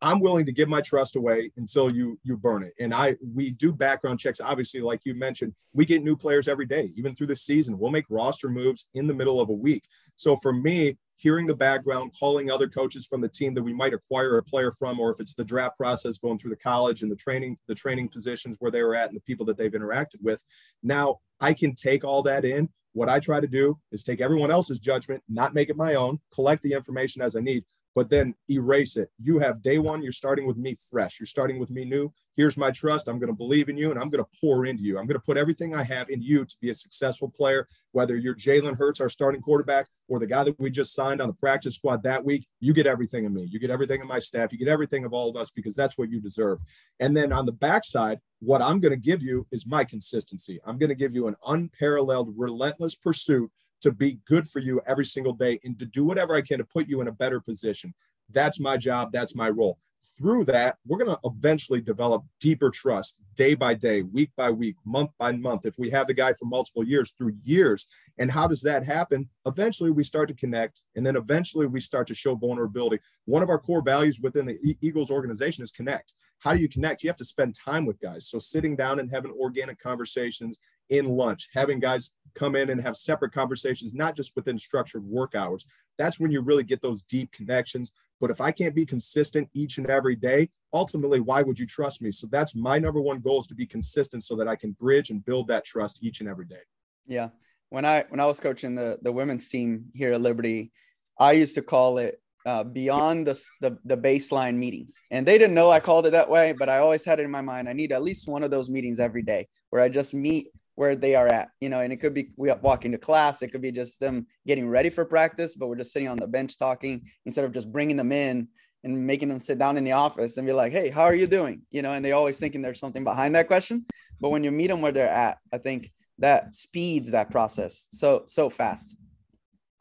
I'm 0.00 0.20
willing 0.20 0.46
to 0.46 0.52
give 0.52 0.68
my 0.68 0.80
trust 0.80 1.16
away 1.16 1.50
until 1.56 1.90
you 1.90 2.18
you 2.22 2.36
burn 2.36 2.62
it. 2.62 2.74
And 2.78 2.94
I 2.94 3.16
we 3.34 3.50
do 3.50 3.72
background 3.72 4.20
checks. 4.20 4.40
Obviously, 4.40 4.80
like 4.80 5.00
you 5.04 5.14
mentioned, 5.14 5.54
we 5.72 5.84
get 5.84 6.02
new 6.02 6.16
players 6.16 6.48
every 6.48 6.66
day, 6.66 6.92
even 6.96 7.14
through 7.14 7.26
the 7.28 7.36
season. 7.36 7.78
We'll 7.78 7.90
make 7.90 8.04
roster 8.08 8.48
moves 8.48 8.88
in 8.94 9.06
the 9.06 9.14
middle 9.14 9.40
of 9.40 9.48
a 9.48 9.54
week. 9.54 9.84
So 10.16 10.36
for 10.36 10.52
me, 10.52 10.96
hearing 11.16 11.46
the 11.46 11.54
background, 11.54 12.14
calling 12.18 12.48
other 12.48 12.68
coaches 12.68 13.06
from 13.06 13.20
the 13.20 13.28
team 13.28 13.52
that 13.54 13.62
we 13.62 13.72
might 13.72 13.92
acquire 13.92 14.38
a 14.38 14.42
player 14.42 14.70
from, 14.70 15.00
or 15.00 15.10
if 15.10 15.18
it's 15.18 15.34
the 15.34 15.44
draft 15.44 15.76
process 15.76 16.18
going 16.18 16.38
through 16.38 16.50
the 16.50 16.56
college 16.56 17.02
and 17.02 17.10
the 17.10 17.16
training, 17.16 17.58
the 17.66 17.74
training 17.74 18.08
positions 18.08 18.56
where 18.60 18.70
they 18.70 18.82
were 18.82 18.94
at 18.94 19.08
and 19.08 19.16
the 19.16 19.22
people 19.22 19.44
that 19.46 19.56
they've 19.56 19.72
interacted 19.72 20.22
with. 20.22 20.42
Now 20.82 21.18
I 21.40 21.54
can 21.54 21.74
take 21.74 22.04
all 22.04 22.22
that 22.22 22.44
in. 22.44 22.68
What 22.92 23.08
I 23.08 23.18
try 23.20 23.40
to 23.40 23.46
do 23.46 23.78
is 23.92 24.02
take 24.02 24.20
everyone 24.20 24.50
else's 24.50 24.78
judgment, 24.78 25.22
not 25.28 25.54
make 25.54 25.70
it 25.70 25.76
my 25.76 25.96
own, 25.96 26.20
collect 26.32 26.62
the 26.62 26.72
information 26.72 27.20
as 27.20 27.36
I 27.36 27.40
need, 27.40 27.64
but 27.98 28.10
then 28.10 28.32
erase 28.48 28.96
it. 28.96 29.10
You 29.20 29.40
have 29.40 29.60
day 29.60 29.80
one, 29.80 30.04
you're 30.04 30.12
starting 30.12 30.46
with 30.46 30.56
me 30.56 30.76
fresh. 30.88 31.18
You're 31.18 31.26
starting 31.26 31.58
with 31.58 31.68
me 31.68 31.84
new. 31.84 32.12
Here's 32.36 32.56
my 32.56 32.70
trust. 32.70 33.08
I'm 33.08 33.18
going 33.18 33.26
to 33.26 33.36
believe 33.36 33.68
in 33.68 33.76
you 33.76 33.90
and 33.90 33.98
I'm 33.98 34.08
going 34.08 34.22
to 34.22 34.30
pour 34.40 34.66
into 34.66 34.84
you. 34.84 35.00
I'm 35.00 35.06
going 35.08 35.18
to 35.18 35.26
put 35.26 35.36
everything 35.36 35.74
I 35.74 35.82
have 35.82 36.08
in 36.08 36.22
you 36.22 36.44
to 36.44 36.56
be 36.62 36.70
a 36.70 36.74
successful 36.74 37.28
player, 37.28 37.66
whether 37.90 38.14
you're 38.14 38.36
Jalen 38.36 38.78
Hurts, 38.78 39.00
our 39.00 39.08
starting 39.08 39.40
quarterback, 39.40 39.88
or 40.06 40.20
the 40.20 40.28
guy 40.28 40.44
that 40.44 40.60
we 40.60 40.70
just 40.70 40.94
signed 40.94 41.20
on 41.20 41.26
the 41.26 41.34
practice 41.34 41.74
squad 41.74 42.04
that 42.04 42.24
week. 42.24 42.46
You 42.60 42.72
get 42.72 42.86
everything 42.86 43.24
in 43.24 43.34
me. 43.34 43.48
You 43.50 43.58
get 43.58 43.70
everything 43.70 44.00
in 44.00 44.06
my 44.06 44.20
staff. 44.20 44.52
You 44.52 44.58
get 44.58 44.68
everything 44.68 45.04
of 45.04 45.12
all 45.12 45.28
of 45.28 45.34
us 45.34 45.50
because 45.50 45.74
that's 45.74 45.98
what 45.98 46.08
you 46.08 46.20
deserve. 46.20 46.60
And 47.00 47.16
then 47.16 47.32
on 47.32 47.46
the 47.46 47.52
backside, 47.52 48.20
what 48.38 48.62
I'm 48.62 48.78
going 48.78 48.94
to 48.94 48.96
give 48.96 49.24
you 49.24 49.44
is 49.50 49.66
my 49.66 49.82
consistency. 49.82 50.60
I'm 50.64 50.78
going 50.78 50.90
to 50.90 50.94
give 50.94 51.16
you 51.16 51.26
an 51.26 51.34
unparalleled, 51.44 52.32
relentless 52.36 52.94
pursuit 52.94 53.50
to 53.80 53.92
be 53.92 54.18
good 54.26 54.48
for 54.48 54.60
you 54.60 54.80
every 54.86 55.04
single 55.04 55.32
day 55.32 55.60
and 55.64 55.78
to 55.78 55.86
do 55.86 56.04
whatever 56.04 56.34
I 56.34 56.42
can 56.42 56.58
to 56.58 56.64
put 56.64 56.88
you 56.88 57.00
in 57.00 57.08
a 57.08 57.12
better 57.12 57.40
position. 57.40 57.94
That's 58.30 58.60
my 58.60 58.76
job. 58.76 59.10
That's 59.12 59.34
my 59.34 59.48
role 59.48 59.78
through 60.18 60.44
that, 60.44 60.76
we're 60.84 60.98
going 60.98 61.10
to 61.10 61.20
eventually 61.24 61.80
develop 61.80 62.24
deeper 62.40 62.70
trust 62.70 63.20
day 63.36 63.54
by 63.54 63.74
day, 63.74 64.02
week 64.02 64.30
by 64.36 64.50
week, 64.50 64.76
month 64.84 65.10
by 65.18 65.32
month. 65.32 65.64
If 65.64 65.78
we 65.78 65.90
have 65.90 66.08
the 66.08 66.14
guy 66.14 66.32
for 66.32 66.46
multiple 66.46 66.84
years, 66.84 67.12
through 67.12 67.34
years. 67.44 67.86
And 68.18 68.30
how 68.30 68.48
does 68.48 68.60
that 68.62 68.84
happen? 68.84 69.28
Eventually, 69.46 69.90
we 69.90 70.02
start 70.02 70.28
to 70.28 70.34
connect, 70.34 70.80
and 70.96 71.06
then 71.06 71.16
eventually, 71.16 71.66
we 71.66 71.80
start 71.80 72.08
to 72.08 72.14
show 72.14 72.34
vulnerability. 72.34 72.98
One 73.26 73.42
of 73.42 73.48
our 73.48 73.60
core 73.60 73.82
values 73.82 74.20
within 74.20 74.46
the 74.46 74.76
Eagles 74.80 75.10
organization 75.10 75.62
is 75.62 75.70
connect. 75.70 76.14
How 76.40 76.52
do 76.52 76.60
you 76.60 76.68
connect? 76.68 77.02
You 77.02 77.10
have 77.10 77.16
to 77.16 77.24
spend 77.24 77.54
time 77.54 77.86
with 77.86 78.00
guys. 78.00 78.28
So, 78.28 78.38
sitting 78.38 78.74
down 78.74 78.98
and 78.98 79.10
having 79.10 79.32
organic 79.32 79.78
conversations 79.78 80.58
in 80.90 81.06
lunch, 81.06 81.48
having 81.54 81.80
guys 81.80 82.14
come 82.34 82.54
in 82.54 82.70
and 82.70 82.80
have 82.80 82.96
separate 82.96 83.32
conversations, 83.32 83.94
not 83.94 84.16
just 84.16 84.36
within 84.36 84.58
structured 84.58 85.04
work 85.04 85.34
hours. 85.34 85.66
That's 85.98 86.20
when 86.20 86.30
you 86.30 86.40
really 86.40 86.62
get 86.62 86.80
those 86.80 87.02
deep 87.02 87.32
connections. 87.32 87.92
But 88.20 88.30
if 88.30 88.40
I 88.40 88.52
can't 88.52 88.74
be 88.74 88.86
consistent 88.86 89.48
each 89.54 89.78
and 89.78 89.88
every 89.88 90.16
day, 90.16 90.50
ultimately, 90.72 91.20
why 91.20 91.42
would 91.42 91.58
you 91.58 91.66
trust 91.66 92.02
me? 92.02 92.12
So 92.12 92.26
that's 92.30 92.54
my 92.54 92.78
number 92.78 93.00
one 93.00 93.20
goal 93.20 93.40
is 93.40 93.46
to 93.48 93.54
be 93.54 93.66
consistent 93.66 94.22
so 94.22 94.36
that 94.36 94.48
I 94.48 94.56
can 94.56 94.72
bridge 94.72 95.10
and 95.10 95.24
build 95.24 95.48
that 95.48 95.64
trust 95.64 96.02
each 96.02 96.20
and 96.20 96.28
every 96.28 96.46
day. 96.46 96.62
Yeah. 97.06 97.28
When 97.70 97.84
I 97.84 98.04
when 98.08 98.20
I 98.20 98.26
was 98.26 98.40
coaching 98.40 98.74
the 98.74 98.98
the 99.02 99.12
women's 99.12 99.48
team 99.48 99.86
here 99.94 100.12
at 100.12 100.20
Liberty, 100.20 100.72
I 101.18 101.32
used 101.32 101.54
to 101.56 101.62
call 101.62 101.98
it 101.98 102.20
uh, 102.46 102.64
beyond 102.64 103.26
the, 103.26 103.38
the, 103.60 103.76
the 103.84 103.96
baseline 103.96 104.54
meetings. 104.54 105.02
And 105.10 105.26
they 105.26 105.36
didn't 105.36 105.54
know 105.54 105.70
I 105.70 105.80
called 105.80 106.06
it 106.06 106.12
that 106.12 106.30
way, 106.30 106.54
but 106.58 106.70
I 106.70 106.78
always 106.78 107.04
had 107.04 107.20
it 107.20 107.24
in 107.24 107.30
my 107.30 107.42
mind. 107.42 107.68
I 107.68 107.74
need 107.74 107.92
at 107.92 108.02
least 108.02 108.28
one 108.28 108.42
of 108.42 108.50
those 108.50 108.70
meetings 108.70 109.00
every 109.00 109.22
day 109.22 109.48
where 109.68 109.82
I 109.82 109.90
just 109.90 110.14
meet 110.14 110.48
where 110.78 110.94
they 110.94 111.16
are 111.16 111.26
at, 111.26 111.50
you 111.60 111.68
know, 111.68 111.80
and 111.80 111.92
it 111.92 111.96
could 111.96 112.14
be 112.14 112.30
we 112.36 112.52
walking 112.62 112.92
to 112.92 112.98
class, 112.98 113.42
it 113.42 113.48
could 113.48 113.60
be 113.60 113.72
just 113.72 113.98
them 113.98 114.24
getting 114.46 114.68
ready 114.68 114.88
for 114.88 115.04
practice, 115.04 115.56
but 115.56 115.66
we're 115.66 115.74
just 115.74 115.92
sitting 115.92 116.08
on 116.08 116.16
the 116.16 116.26
bench 116.28 116.56
talking 116.56 117.04
instead 117.26 117.44
of 117.44 117.52
just 117.52 117.72
bringing 117.72 117.96
them 117.96 118.12
in 118.12 118.46
and 118.84 119.04
making 119.04 119.28
them 119.28 119.40
sit 119.40 119.58
down 119.58 119.76
in 119.76 119.82
the 119.82 119.90
office 119.90 120.36
and 120.36 120.46
be 120.46 120.52
like, 120.52 120.70
"Hey, 120.70 120.88
how 120.88 121.02
are 121.02 121.16
you 121.16 121.26
doing?" 121.26 121.62
You 121.72 121.82
know, 121.82 121.94
and 121.94 122.04
they 122.04 122.12
always 122.12 122.38
thinking 122.38 122.62
there's 122.62 122.78
something 122.78 123.02
behind 123.02 123.34
that 123.34 123.48
question, 123.48 123.86
but 124.20 124.28
when 124.28 124.44
you 124.44 124.52
meet 124.52 124.68
them 124.68 124.80
where 124.80 124.92
they're 124.92 125.08
at, 125.08 125.38
I 125.52 125.58
think 125.58 125.90
that 126.20 126.54
speeds 126.54 127.10
that 127.10 127.28
process 127.28 127.88
so 127.90 128.22
so 128.26 128.48
fast. 128.48 128.96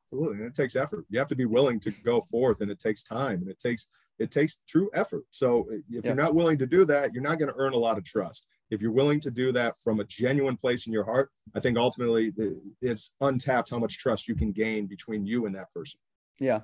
Absolutely, 0.06 0.38
and 0.38 0.48
it 0.48 0.56
takes 0.56 0.76
effort. 0.76 1.06
You 1.12 1.20
have 1.20 1.30
to 1.30 1.36
be 1.36 1.46
willing 1.46 1.80
to 1.82 1.92
go 1.92 2.22
forth, 2.22 2.62
and 2.62 2.72
it 2.72 2.80
takes 2.80 3.04
time, 3.04 3.44
and 3.44 3.50
it 3.52 3.60
takes 3.60 3.88
it 4.18 4.32
takes 4.32 4.62
true 4.68 4.90
effort. 4.96 5.26
So 5.30 5.68
if 5.70 5.84
yeah. 5.90 6.02
you're 6.06 6.16
not 6.16 6.34
willing 6.34 6.58
to 6.58 6.66
do 6.66 6.86
that, 6.86 7.14
you're 7.14 7.22
not 7.22 7.38
going 7.38 7.54
to 7.54 7.60
earn 7.60 7.74
a 7.74 7.78
lot 7.78 8.00
of 8.00 8.04
trust 8.04 8.48
if 8.70 8.82
you're 8.82 8.92
willing 8.92 9.20
to 9.22 9.32
do 9.32 9.52
that 9.54 9.78
from 9.80 10.00
a 10.00 10.04
genuine 10.04 10.58
place 10.58 10.88
in 10.88 10.94
your 10.94 11.06
heart, 11.06 11.30
I 11.56 11.60
think 11.60 11.78
ultimately 11.78 12.34
it's 12.82 13.16
untapped 13.22 13.70
how 13.70 13.80
much 13.80 13.98
trust 13.98 14.28
you 14.28 14.36
can 14.36 14.52
gain 14.52 14.88
between 14.88 15.26
you 15.26 15.46
and 15.46 15.56
that 15.56 15.72
person. 15.74 16.00
Yeah. 16.40 16.62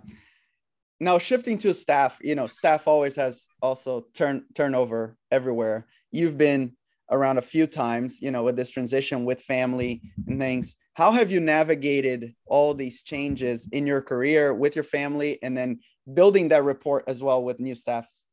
Now 1.00 1.18
shifting 1.18 1.58
to 1.60 1.74
staff, 1.74 2.20
you 2.22 2.36
know, 2.36 2.48
staff 2.48 2.88
always 2.88 3.16
has 3.16 3.48
also 3.62 4.06
turn 4.13 4.46
turnover 4.54 5.18
everywhere. 5.32 5.88
You've 6.12 6.38
been 6.38 6.74
around 7.12 7.38
a 7.38 7.42
few 7.42 7.68
times, 7.68 8.22
you 8.22 8.32
know, 8.32 8.44
with 8.44 8.56
this 8.56 8.72
transition 8.72 9.26
with 9.26 9.42
family 9.42 10.02
and 10.28 10.39
things. 10.39 10.76
How 10.94 11.12
have 11.12 11.32
you 11.32 11.39
navigated 11.39 12.34
all 12.46 12.74
these 12.74 13.02
changes 13.02 13.68
in 13.72 13.88
your 13.88 14.02
career 14.02 14.54
with 14.54 14.76
your 14.76 14.84
family 14.84 15.39
and 15.42 15.58
then 15.58 15.80
building 16.13 16.50
that 16.50 16.63
report 16.63 17.04
as 17.08 17.22
well 17.22 17.44
with 17.44 17.60
new 17.60 17.76
staffs? 17.76 18.28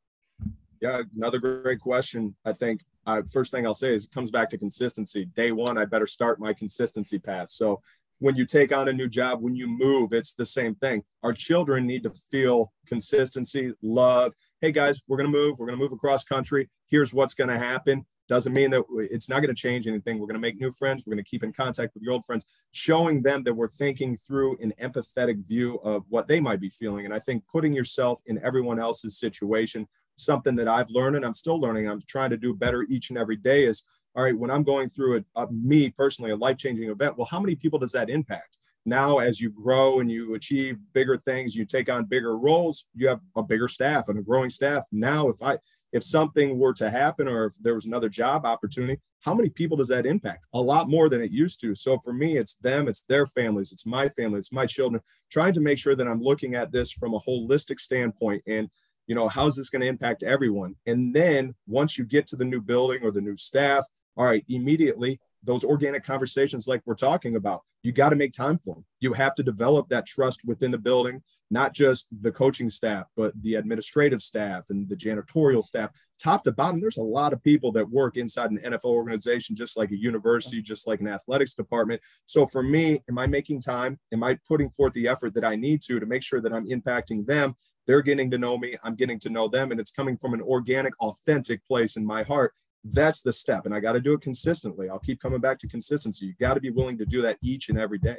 Yeah, 0.80 1.02
another 1.16 1.38
great 1.38 1.80
question. 1.80 2.36
I 2.44 2.52
think 2.52 2.82
uh, 3.06 3.22
first 3.30 3.50
thing 3.50 3.66
I'll 3.66 3.74
say 3.74 3.94
is 3.94 4.04
it 4.04 4.12
comes 4.12 4.30
back 4.30 4.50
to 4.50 4.58
consistency. 4.58 5.24
Day 5.24 5.52
one, 5.52 5.78
I 5.78 5.84
better 5.84 6.06
start 6.06 6.40
my 6.40 6.52
consistency 6.52 7.18
path. 7.18 7.50
So 7.50 7.80
when 8.18 8.36
you 8.36 8.44
take 8.44 8.72
on 8.72 8.88
a 8.88 8.92
new 8.92 9.08
job, 9.08 9.40
when 9.40 9.56
you 9.56 9.66
move, 9.66 10.12
it's 10.12 10.34
the 10.34 10.44
same 10.44 10.74
thing. 10.74 11.02
Our 11.22 11.32
children 11.32 11.86
need 11.86 12.02
to 12.02 12.12
feel 12.30 12.72
consistency, 12.86 13.72
love. 13.82 14.34
Hey 14.60 14.72
guys, 14.72 15.02
we're 15.08 15.16
going 15.16 15.32
to 15.32 15.38
move. 15.38 15.58
We're 15.58 15.66
going 15.66 15.78
to 15.78 15.82
move 15.82 15.92
across 15.92 16.24
country. 16.24 16.68
Here's 16.88 17.14
what's 17.14 17.34
going 17.34 17.48
to 17.48 17.58
happen. 17.58 18.04
Doesn't 18.30 18.52
mean 18.52 18.70
that 18.70 18.84
it's 19.10 19.28
not 19.28 19.40
going 19.40 19.54
to 19.54 19.60
change 19.60 19.88
anything. 19.88 20.18
We're 20.18 20.28
going 20.28 20.34
to 20.34 20.40
make 20.40 20.60
new 20.60 20.70
friends. 20.70 21.02
We're 21.04 21.14
going 21.14 21.24
to 21.24 21.28
keep 21.28 21.42
in 21.42 21.52
contact 21.52 21.94
with 21.94 22.04
your 22.04 22.12
old 22.12 22.24
friends, 22.24 22.46
showing 22.70 23.22
them 23.22 23.42
that 23.42 23.52
we're 23.52 23.68
thinking 23.68 24.16
through 24.16 24.56
an 24.62 24.72
empathetic 24.80 25.44
view 25.44 25.80
of 25.82 26.04
what 26.08 26.28
they 26.28 26.38
might 26.38 26.60
be 26.60 26.70
feeling. 26.70 27.04
And 27.04 27.12
I 27.12 27.18
think 27.18 27.42
putting 27.50 27.72
yourself 27.72 28.20
in 28.26 28.40
everyone 28.42 28.78
else's 28.78 29.18
situation 29.18 29.88
something 30.16 30.54
that 30.54 30.68
I've 30.68 30.90
learned 30.90 31.16
and 31.16 31.24
I'm 31.24 31.34
still 31.34 31.58
learning. 31.58 31.88
I'm 31.88 32.00
trying 32.06 32.30
to 32.30 32.36
do 32.36 32.54
better 32.54 32.86
each 32.88 33.10
and 33.10 33.18
every 33.18 33.36
day 33.36 33.64
is 33.64 33.82
all 34.14 34.24
right, 34.24 34.36
when 34.36 34.50
I'm 34.50 34.64
going 34.64 34.88
through 34.88 35.24
a, 35.36 35.42
a 35.42 35.52
me 35.52 35.88
personally, 35.88 36.30
a 36.30 36.36
life 36.36 36.56
changing 36.56 36.90
event, 36.90 37.16
well, 37.16 37.28
how 37.30 37.40
many 37.40 37.54
people 37.54 37.78
does 37.78 37.92
that 37.92 38.10
impact? 38.10 38.58
Now, 38.84 39.18
as 39.18 39.40
you 39.40 39.50
grow 39.50 40.00
and 40.00 40.10
you 40.10 40.34
achieve 40.34 40.78
bigger 40.92 41.16
things, 41.16 41.54
you 41.54 41.64
take 41.64 41.88
on 41.88 42.06
bigger 42.06 42.36
roles, 42.36 42.86
you 42.94 43.08
have 43.08 43.20
a 43.36 43.42
bigger 43.42 43.68
staff 43.68 44.08
and 44.08 44.18
a 44.18 44.22
growing 44.22 44.50
staff. 44.50 44.84
Now, 44.90 45.28
if 45.28 45.42
I, 45.42 45.58
if 45.92 46.04
something 46.04 46.58
were 46.58 46.72
to 46.74 46.90
happen 46.90 47.28
or 47.28 47.46
if 47.46 47.54
there 47.60 47.74
was 47.74 47.86
another 47.86 48.08
job 48.08 48.44
opportunity, 48.44 49.00
how 49.20 49.34
many 49.34 49.48
people 49.48 49.76
does 49.76 49.88
that 49.88 50.06
impact? 50.06 50.46
A 50.54 50.60
lot 50.60 50.88
more 50.88 51.08
than 51.08 51.20
it 51.20 51.30
used 51.30 51.60
to. 51.60 51.74
So 51.74 51.98
for 51.98 52.12
me, 52.12 52.38
it's 52.38 52.54
them, 52.56 52.88
it's 52.88 53.02
their 53.02 53.26
families, 53.26 53.72
it's 53.72 53.86
my 53.86 54.08
family, 54.08 54.38
it's 54.38 54.52
my 54.52 54.66
children, 54.66 55.02
trying 55.30 55.52
to 55.54 55.60
make 55.60 55.78
sure 55.78 55.94
that 55.94 56.06
I'm 56.08 56.22
looking 56.22 56.54
at 56.54 56.72
this 56.72 56.90
from 56.90 57.14
a 57.14 57.20
holistic 57.20 57.80
standpoint. 57.80 58.42
And 58.46 58.68
you 59.06 59.14
know, 59.14 59.28
how's 59.28 59.56
this 59.56 59.70
going 59.70 59.82
to 59.82 59.88
impact 59.88 60.22
everyone? 60.22 60.76
And 60.86 61.12
then 61.14 61.54
once 61.66 61.98
you 61.98 62.04
get 62.04 62.28
to 62.28 62.36
the 62.36 62.44
new 62.44 62.60
building 62.60 63.00
or 63.02 63.10
the 63.10 63.20
new 63.20 63.36
staff, 63.36 63.84
all 64.16 64.24
right, 64.24 64.44
immediately 64.48 65.20
those 65.42 65.64
organic 65.64 66.04
conversations 66.04 66.68
like 66.68 66.82
we're 66.84 66.94
talking 66.94 67.36
about 67.36 67.62
you 67.82 67.92
got 67.92 68.10
to 68.10 68.16
make 68.16 68.32
time 68.32 68.58
for 68.58 68.74
them 68.74 68.84
you 69.00 69.12
have 69.12 69.34
to 69.34 69.42
develop 69.42 69.88
that 69.88 70.06
trust 70.06 70.44
within 70.44 70.70
the 70.70 70.78
building 70.78 71.22
not 71.50 71.74
just 71.74 72.08
the 72.22 72.30
coaching 72.30 72.70
staff 72.70 73.06
but 73.16 73.32
the 73.42 73.56
administrative 73.56 74.22
staff 74.22 74.66
and 74.70 74.88
the 74.88 74.96
janitorial 74.96 75.64
staff 75.64 75.90
top 76.20 76.44
to 76.44 76.52
bottom, 76.52 76.80
there's 76.80 76.98
a 76.98 77.02
lot 77.02 77.32
of 77.32 77.42
people 77.42 77.72
that 77.72 77.88
work 77.88 78.16
inside 78.16 78.50
an 78.50 78.58
NFL 78.58 78.84
organization, 78.84 79.56
just 79.56 79.76
like 79.76 79.90
a 79.90 79.96
university, 79.96 80.60
just 80.60 80.86
like 80.86 81.00
an 81.00 81.08
athletics 81.08 81.54
department. 81.54 82.00
So 82.26 82.46
for 82.46 82.62
me, 82.62 83.02
am 83.08 83.18
I 83.18 83.26
making 83.26 83.62
time? 83.62 83.98
Am 84.12 84.22
I 84.22 84.38
putting 84.46 84.70
forth 84.70 84.92
the 84.92 85.08
effort 85.08 85.34
that 85.34 85.44
I 85.44 85.56
need 85.56 85.82
to 85.82 85.98
to 85.98 86.06
make 86.06 86.22
sure 86.22 86.40
that 86.40 86.52
I'm 86.52 86.66
impacting 86.66 87.26
them? 87.26 87.54
They're 87.86 88.02
getting 88.02 88.30
to 88.30 88.38
know 88.38 88.58
me, 88.58 88.76
I'm 88.84 88.94
getting 88.94 89.18
to 89.20 89.30
know 89.30 89.48
them, 89.48 89.70
and 89.70 89.80
it's 89.80 89.90
coming 89.90 90.16
from 90.16 90.34
an 90.34 90.42
organic, 90.42 90.98
authentic 91.00 91.66
place 91.66 91.96
in 91.96 92.04
my 92.04 92.22
heart. 92.22 92.52
That's 92.84 93.22
the 93.22 93.32
step. 93.32 93.66
And 93.66 93.74
I 93.74 93.80
got 93.80 93.92
to 93.92 94.00
do 94.00 94.12
it 94.12 94.20
consistently. 94.20 94.88
I'll 94.88 94.98
keep 94.98 95.20
coming 95.20 95.40
back 95.40 95.58
to 95.60 95.68
consistency. 95.68 96.26
You 96.26 96.34
got 96.40 96.54
to 96.54 96.60
be 96.60 96.70
willing 96.70 96.98
to 96.98 97.06
do 97.06 97.22
that 97.22 97.38
each 97.42 97.68
and 97.68 97.78
every 97.78 97.98
day. 97.98 98.18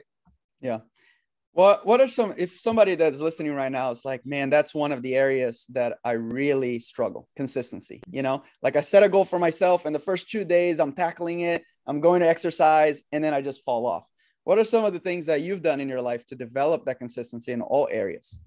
Yeah. 0.60 0.80
What 1.54 1.86
what 1.86 2.00
are 2.00 2.08
some 2.08 2.34
if 2.38 2.60
somebody 2.60 2.96
that's 2.96 3.20
listening 3.20 3.54
right 3.54 3.72
now 3.72 3.92
is 3.92 4.06
like, 4.06 4.26
man, 4.26 4.50
that's 4.50 4.74
one 4.74 4.94
of 4.94 5.02
the 5.02 5.16
areas 5.16 5.66
that 5.70 5.98
I 6.04 6.14
really 6.14 6.80
struggle, 6.80 7.28
consistency. 7.36 8.02
You 8.10 8.22
know, 8.22 8.44
like 8.62 8.78
I 8.78 8.82
set 8.82 9.04
a 9.04 9.10
goal 9.10 9.26
for 9.26 9.38
myself 9.38 9.86
and 9.86 9.94
the 9.94 10.00
first 10.00 10.30
two 10.30 10.46
days 10.46 10.80
I'm 10.80 10.94
tackling 10.94 11.42
it, 11.42 11.64
I'm 11.86 12.00
going 12.00 12.22
to 12.22 12.28
exercise, 12.28 13.04
and 13.12 13.22
then 13.22 13.34
I 13.34 13.42
just 13.42 13.66
fall 13.66 13.86
off. 13.86 14.06
What 14.46 14.60
are 14.60 14.64
some 14.64 14.86
of 14.86 14.94
the 14.94 15.00
things 15.00 15.26
that 15.26 15.42
you've 15.42 15.62
done 15.62 15.82
in 15.82 15.90
your 15.90 16.02
life 16.02 16.26
to 16.28 16.36
develop 16.36 16.86
that 16.86 17.00
consistency 17.00 17.52
in 17.52 17.62
all 17.62 17.88
areas? 17.92 18.40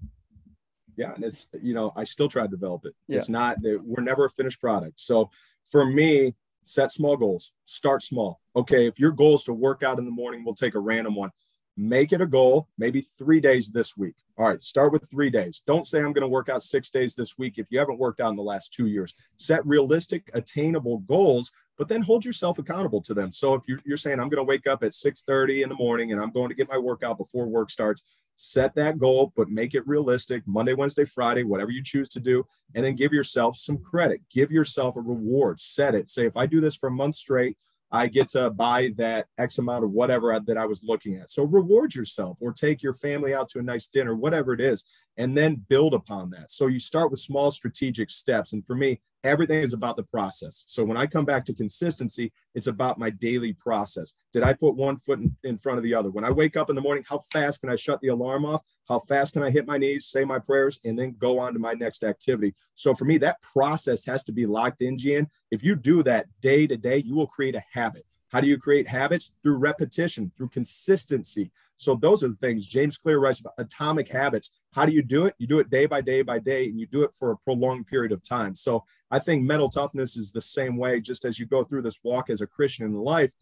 Yeah, 0.97 1.13
and 1.13 1.23
it's 1.23 1.49
you 1.61 1.75
know, 1.75 1.91
I 1.95 2.05
still 2.05 2.27
try 2.27 2.43
to 2.43 2.49
develop 2.49 2.85
it. 2.85 2.95
Yeah. 3.07 3.17
It's 3.17 3.29
not 3.29 3.57
we're 3.61 4.03
never 4.03 4.25
a 4.25 4.29
finished 4.31 4.59
product. 4.59 4.99
So 4.99 5.29
for 5.69 5.85
me, 5.85 6.33
set 6.63 6.91
small 6.91 7.17
goals, 7.17 7.53
start 7.65 8.01
small. 8.01 8.41
Okay, 8.55 8.87
if 8.87 8.97
your 8.99 9.11
goal 9.11 9.35
is 9.35 9.43
to 9.43 9.53
work 9.53 9.83
out 9.83 9.99
in 9.99 10.05
the 10.05 10.11
morning, 10.11 10.43
we'll 10.43 10.55
take 10.55 10.73
a 10.73 10.79
random 10.79 11.13
one 11.13 11.29
make 11.77 12.13
it 12.13 12.21
a 12.21 12.25
goal, 12.25 12.67
maybe 12.77 13.01
three 13.01 13.39
days 13.39 13.71
this 13.71 13.97
week. 13.97 14.15
All 14.37 14.47
right, 14.47 14.61
start 14.61 14.93
with 14.93 15.09
three 15.09 15.29
days. 15.29 15.61
Don't 15.65 15.87
say 15.87 15.99
I'm 15.99 16.13
going 16.13 16.21
to 16.21 16.27
work 16.27 16.49
out 16.49 16.63
six 16.63 16.89
days 16.89 17.15
this 17.15 17.37
week 17.37 17.57
if 17.57 17.67
you 17.69 17.79
haven't 17.79 17.99
worked 17.99 18.21
out 18.21 18.29
in 18.29 18.35
the 18.35 18.43
last 18.43 18.73
two 18.73 18.87
years. 18.87 19.13
Set 19.37 19.65
realistic, 19.65 20.29
attainable 20.33 20.99
goals, 20.99 21.51
but 21.77 21.87
then 21.87 22.01
hold 22.01 22.23
yourself 22.23 22.59
accountable 22.59 23.01
to 23.01 23.13
them. 23.13 23.31
So 23.31 23.53
if 23.53 23.63
you're, 23.67 23.79
you're 23.85 23.97
saying 23.97 24.19
I'm 24.19 24.29
going 24.29 24.37
to 24.37 24.43
wake 24.43 24.67
up 24.67 24.83
at 24.83 24.91
6:30 24.91 25.63
in 25.63 25.69
the 25.69 25.75
morning 25.75 26.11
and 26.11 26.21
I'm 26.21 26.31
going 26.31 26.49
to 26.49 26.55
get 26.55 26.69
my 26.69 26.77
workout 26.77 27.17
before 27.17 27.47
work 27.47 27.69
starts, 27.69 28.03
set 28.37 28.75
that 28.75 28.97
goal, 28.97 29.33
but 29.35 29.49
make 29.49 29.75
it 29.75 29.87
realistic. 29.87 30.43
Monday, 30.45 30.73
Wednesday, 30.73 31.05
Friday, 31.05 31.43
whatever 31.43 31.71
you 31.71 31.83
choose 31.83 32.09
to 32.09 32.19
do, 32.19 32.45
and 32.73 32.83
then 32.83 32.95
give 32.95 33.13
yourself 33.13 33.57
some 33.57 33.77
credit. 33.77 34.21
Give 34.31 34.51
yourself 34.51 34.95
a 34.95 35.01
reward. 35.01 35.59
Set 35.59 35.95
it. 35.95 36.09
Say 36.09 36.25
if 36.25 36.37
I 36.37 36.45
do 36.45 36.61
this 36.61 36.75
for 36.75 36.87
a 36.87 36.91
month 36.91 37.15
straight 37.15 37.57
I 37.95 38.07
get 38.07 38.27
to 38.29 38.49
buy 38.49 38.93
that 38.97 39.27
X 39.37 39.57
amount 39.57 39.85
of 39.85 39.91
whatever 39.91 40.37
that 40.45 40.57
I 40.57 40.65
was 40.65 40.83
looking 40.83 41.15
at. 41.15 41.31
So 41.31 41.43
reward 41.43 41.95
yourself 41.95 42.37
or 42.41 42.51
take 42.51 42.83
your 42.83 42.93
family 42.93 43.33
out 43.33 43.47
to 43.49 43.59
a 43.59 43.63
nice 43.63 43.87
dinner, 43.87 44.13
whatever 44.13 44.53
it 44.53 44.59
is, 44.59 44.83
and 45.17 45.37
then 45.37 45.63
build 45.69 45.93
upon 45.93 46.29
that. 46.31 46.51
So 46.51 46.67
you 46.67 46.79
start 46.79 47.09
with 47.09 47.21
small 47.21 47.51
strategic 47.51 48.09
steps. 48.09 48.51
And 48.51 48.67
for 48.67 48.75
me, 48.75 48.99
everything 49.23 49.61
is 49.61 49.71
about 49.71 49.95
the 49.95 50.03
process. 50.03 50.65
So 50.67 50.83
when 50.83 50.97
I 50.97 51.07
come 51.07 51.23
back 51.23 51.45
to 51.45 51.53
consistency, 51.53 52.33
it's 52.53 52.67
about 52.67 52.99
my 52.99 53.09
daily 53.09 53.53
process. 53.53 54.13
Did 54.33 54.43
I 54.43 54.51
put 54.51 54.75
one 54.75 54.97
foot 54.97 55.19
in, 55.19 55.35
in, 55.45 55.57
front 55.57 55.77
of 55.77 55.83
the 55.83 55.93
other? 55.93 56.11
When 56.11 56.25
I 56.25 56.31
wake 56.31 56.57
up 56.57 56.69
in 56.69 56.75
the 56.75 56.81
morning, 56.81 57.05
how 57.07 57.19
fast 57.31 57.61
can 57.61 57.69
I 57.69 57.77
shut 57.77 58.01
the 58.01 58.09
alarm 58.09 58.45
off? 58.45 58.61
How 58.87 58.99
fast 58.99 59.33
can 59.33 59.43
I 59.43 59.49
hit 59.49 59.65
my 59.65 59.77
knees, 59.77 60.07
say 60.07 60.25
my 60.25 60.39
prayers, 60.39 60.79
and 60.85 60.97
then 60.97 61.15
go 61.17 61.39
on 61.39 61.53
to 61.53 61.59
my 61.59 61.73
next 61.73 62.03
activity? 62.03 62.53
So 62.73 62.93
for 62.93 63.05
me, 63.05 63.17
that 63.19 63.41
process 63.41 64.05
has 64.05 64.23
to 64.25 64.31
be 64.31 64.45
locked 64.45 64.81
in, 64.81 64.97
Gian. 64.97 65.27
If 65.51 65.63
you 65.63 65.75
do 65.75 66.03
that 66.03 66.27
day 66.41 66.67
to 66.67 66.77
day, 66.77 66.97
you 66.97 67.15
will 67.15 67.27
create 67.27 67.55
a 67.55 67.63
habit. 67.71 68.05
How 68.29 68.41
do 68.41 68.47
you 68.47 68.57
create 68.57 68.87
habits? 68.87 69.33
Through 69.43 69.57
repetition, 69.57 70.31
through 70.35 70.49
consistency. 70.49 71.51
So 71.77 71.95
those 71.95 72.23
are 72.23 72.29
the 72.29 72.35
things 72.35 72.67
James 72.67 72.97
Clear 72.97 73.19
writes 73.19 73.39
about 73.39 73.53
atomic 73.57 74.07
habits. 74.07 74.63
How 74.71 74.85
do 74.85 74.93
you 74.93 75.01
do 75.01 75.25
it? 75.25 75.35
You 75.37 75.47
do 75.47 75.59
it 75.59 75.69
day 75.69 75.85
by 75.85 76.01
day 76.01 76.21
by 76.21 76.39
day, 76.39 76.65
and 76.65 76.79
you 76.79 76.85
do 76.85 77.03
it 77.03 77.13
for 77.13 77.31
a 77.31 77.37
prolonged 77.37 77.87
period 77.87 78.11
of 78.11 78.23
time. 78.23 78.55
So 78.55 78.83
I 79.11 79.19
think 79.19 79.43
mental 79.43 79.69
toughness 79.69 80.15
is 80.15 80.31
the 80.31 80.41
same 80.41 80.77
way, 80.77 81.01
just 81.01 81.25
as 81.25 81.39
you 81.39 81.45
go 81.45 81.63
through 81.63 81.81
this 81.83 81.99
walk 82.03 82.29
as 82.29 82.41
a 82.41 82.47
Christian 82.47 82.85
in 82.85 82.93
life. 82.93 83.33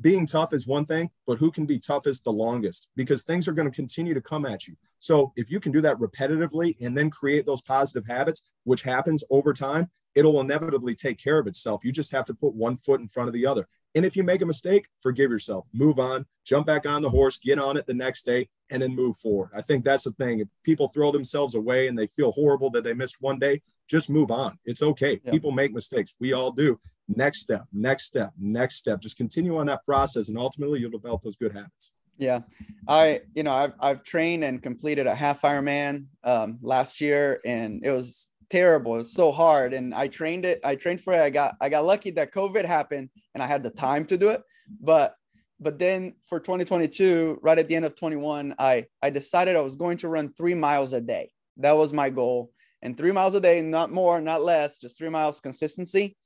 Being 0.00 0.26
tough 0.26 0.52
is 0.52 0.66
one 0.66 0.86
thing, 0.86 1.10
but 1.26 1.38
who 1.38 1.50
can 1.50 1.66
be 1.66 1.78
toughest 1.78 2.24
the 2.24 2.32
longest? 2.32 2.88
Because 2.96 3.22
things 3.22 3.46
are 3.46 3.52
going 3.52 3.70
to 3.70 3.74
continue 3.74 4.14
to 4.14 4.20
come 4.20 4.44
at 4.44 4.66
you. 4.66 4.74
So 4.98 5.32
if 5.36 5.50
you 5.50 5.60
can 5.60 5.72
do 5.72 5.80
that 5.82 5.98
repetitively 5.98 6.76
and 6.80 6.96
then 6.96 7.10
create 7.10 7.46
those 7.46 7.62
positive 7.62 8.06
habits, 8.06 8.46
which 8.64 8.82
happens 8.82 9.22
over 9.30 9.52
time, 9.52 9.90
it'll 10.14 10.40
inevitably 10.40 10.94
take 10.94 11.18
care 11.18 11.38
of 11.38 11.46
itself. 11.46 11.84
You 11.84 11.92
just 11.92 12.12
have 12.12 12.24
to 12.26 12.34
put 12.34 12.54
one 12.54 12.76
foot 12.76 13.00
in 13.00 13.08
front 13.08 13.28
of 13.28 13.34
the 13.34 13.46
other. 13.46 13.68
And 13.94 14.06
if 14.06 14.16
you 14.16 14.22
make 14.22 14.40
a 14.40 14.46
mistake, 14.46 14.86
forgive 14.98 15.30
yourself, 15.30 15.68
move 15.72 15.98
on, 15.98 16.24
jump 16.44 16.66
back 16.66 16.86
on 16.86 17.02
the 17.02 17.10
horse, 17.10 17.36
get 17.36 17.58
on 17.58 17.76
it 17.76 17.86
the 17.86 17.94
next 17.94 18.24
day, 18.24 18.48
and 18.70 18.82
then 18.82 18.96
move 18.96 19.18
forward. 19.18 19.50
I 19.54 19.60
think 19.60 19.84
that's 19.84 20.04
the 20.04 20.12
thing. 20.12 20.40
If 20.40 20.48
people 20.62 20.88
throw 20.88 21.12
themselves 21.12 21.54
away 21.54 21.88
and 21.88 21.98
they 21.98 22.06
feel 22.06 22.32
horrible 22.32 22.70
that 22.70 22.84
they 22.84 22.94
missed 22.94 23.16
one 23.20 23.38
day, 23.38 23.60
just 23.88 24.08
move 24.08 24.30
on. 24.30 24.58
It's 24.64 24.82
okay. 24.82 25.20
Yeah. 25.22 25.30
People 25.30 25.52
make 25.52 25.74
mistakes. 25.74 26.14
We 26.18 26.32
all 26.32 26.52
do. 26.52 26.80
Next 27.08 27.40
step, 27.40 27.64
next 27.72 28.04
step, 28.04 28.32
next 28.38 28.76
step. 28.76 29.00
Just 29.00 29.16
continue 29.16 29.56
on 29.58 29.66
that 29.66 29.84
process, 29.84 30.28
and 30.28 30.38
ultimately 30.38 30.80
you'll 30.80 30.90
develop 30.90 31.22
those 31.22 31.36
good 31.36 31.52
habits. 31.52 31.92
Yeah, 32.18 32.40
I 32.86 33.22
you 33.34 33.42
know 33.42 33.52
I've 33.52 33.72
I've 33.80 34.02
trained 34.04 34.44
and 34.44 34.62
completed 34.62 35.06
a 35.06 35.14
half 35.14 35.42
Ironman 35.42 36.06
um, 36.24 36.58
last 36.62 37.00
year, 37.00 37.40
and 37.44 37.84
it 37.84 37.90
was 37.90 38.28
terrible. 38.50 38.94
It 38.94 38.98
was 38.98 39.12
so 39.12 39.32
hard, 39.32 39.72
and 39.72 39.94
I 39.94 40.08
trained 40.08 40.44
it. 40.44 40.60
I 40.62 40.76
trained 40.76 41.00
for 41.00 41.12
it. 41.14 41.20
I 41.20 41.30
got 41.30 41.56
I 41.60 41.68
got 41.68 41.84
lucky 41.84 42.10
that 42.12 42.32
COVID 42.32 42.64
happened, 42.64 43.10
and 43.34 43.42
I 43.42 43.46
had 43.46 43.62
the 43.62 43.70
time 43.70 44.04
to 44.06 44.16
do 44.16 44.30
it. 44.30 44.42
But 44.80 45.16
but 45.58 45.78
then 45.78 46.14
for 46.28 46.38
2022, 46.38 47.38
right 47.42 47.58
at 47.58 47.68
the 47.68 47.76
end 47.76 47.84
of 47.84 47.96
21, 47.96 48.54
I 48.58 48.86
I 49.02 49.10
decided 49.10 49.56
I 49.56 49.60
was 49.60 49.74
going 49.74 49.98
to 49.98 50.08
run 50.08 50.32
three 50.32 50.54
miles 50.54 50.92
a 50.92 51.00
day. 51.00 51.32
That 51.56 51.76
was 51.76 51.92
my 51.92 52.10
goal, 52.10 52.52
and 52.82 52.96
three 52.96 53.12
miles 53.12 53.34
a 53.34 53.40
day, 53.40 53.62
not 53.62 53.90
more, 53.90 54.20
not 54.20 54.42
less, 54.42 54.78
just 54.78 54.98
three 54.98 55.08
miles 55.08 55.40
consistency. 55.40 56.16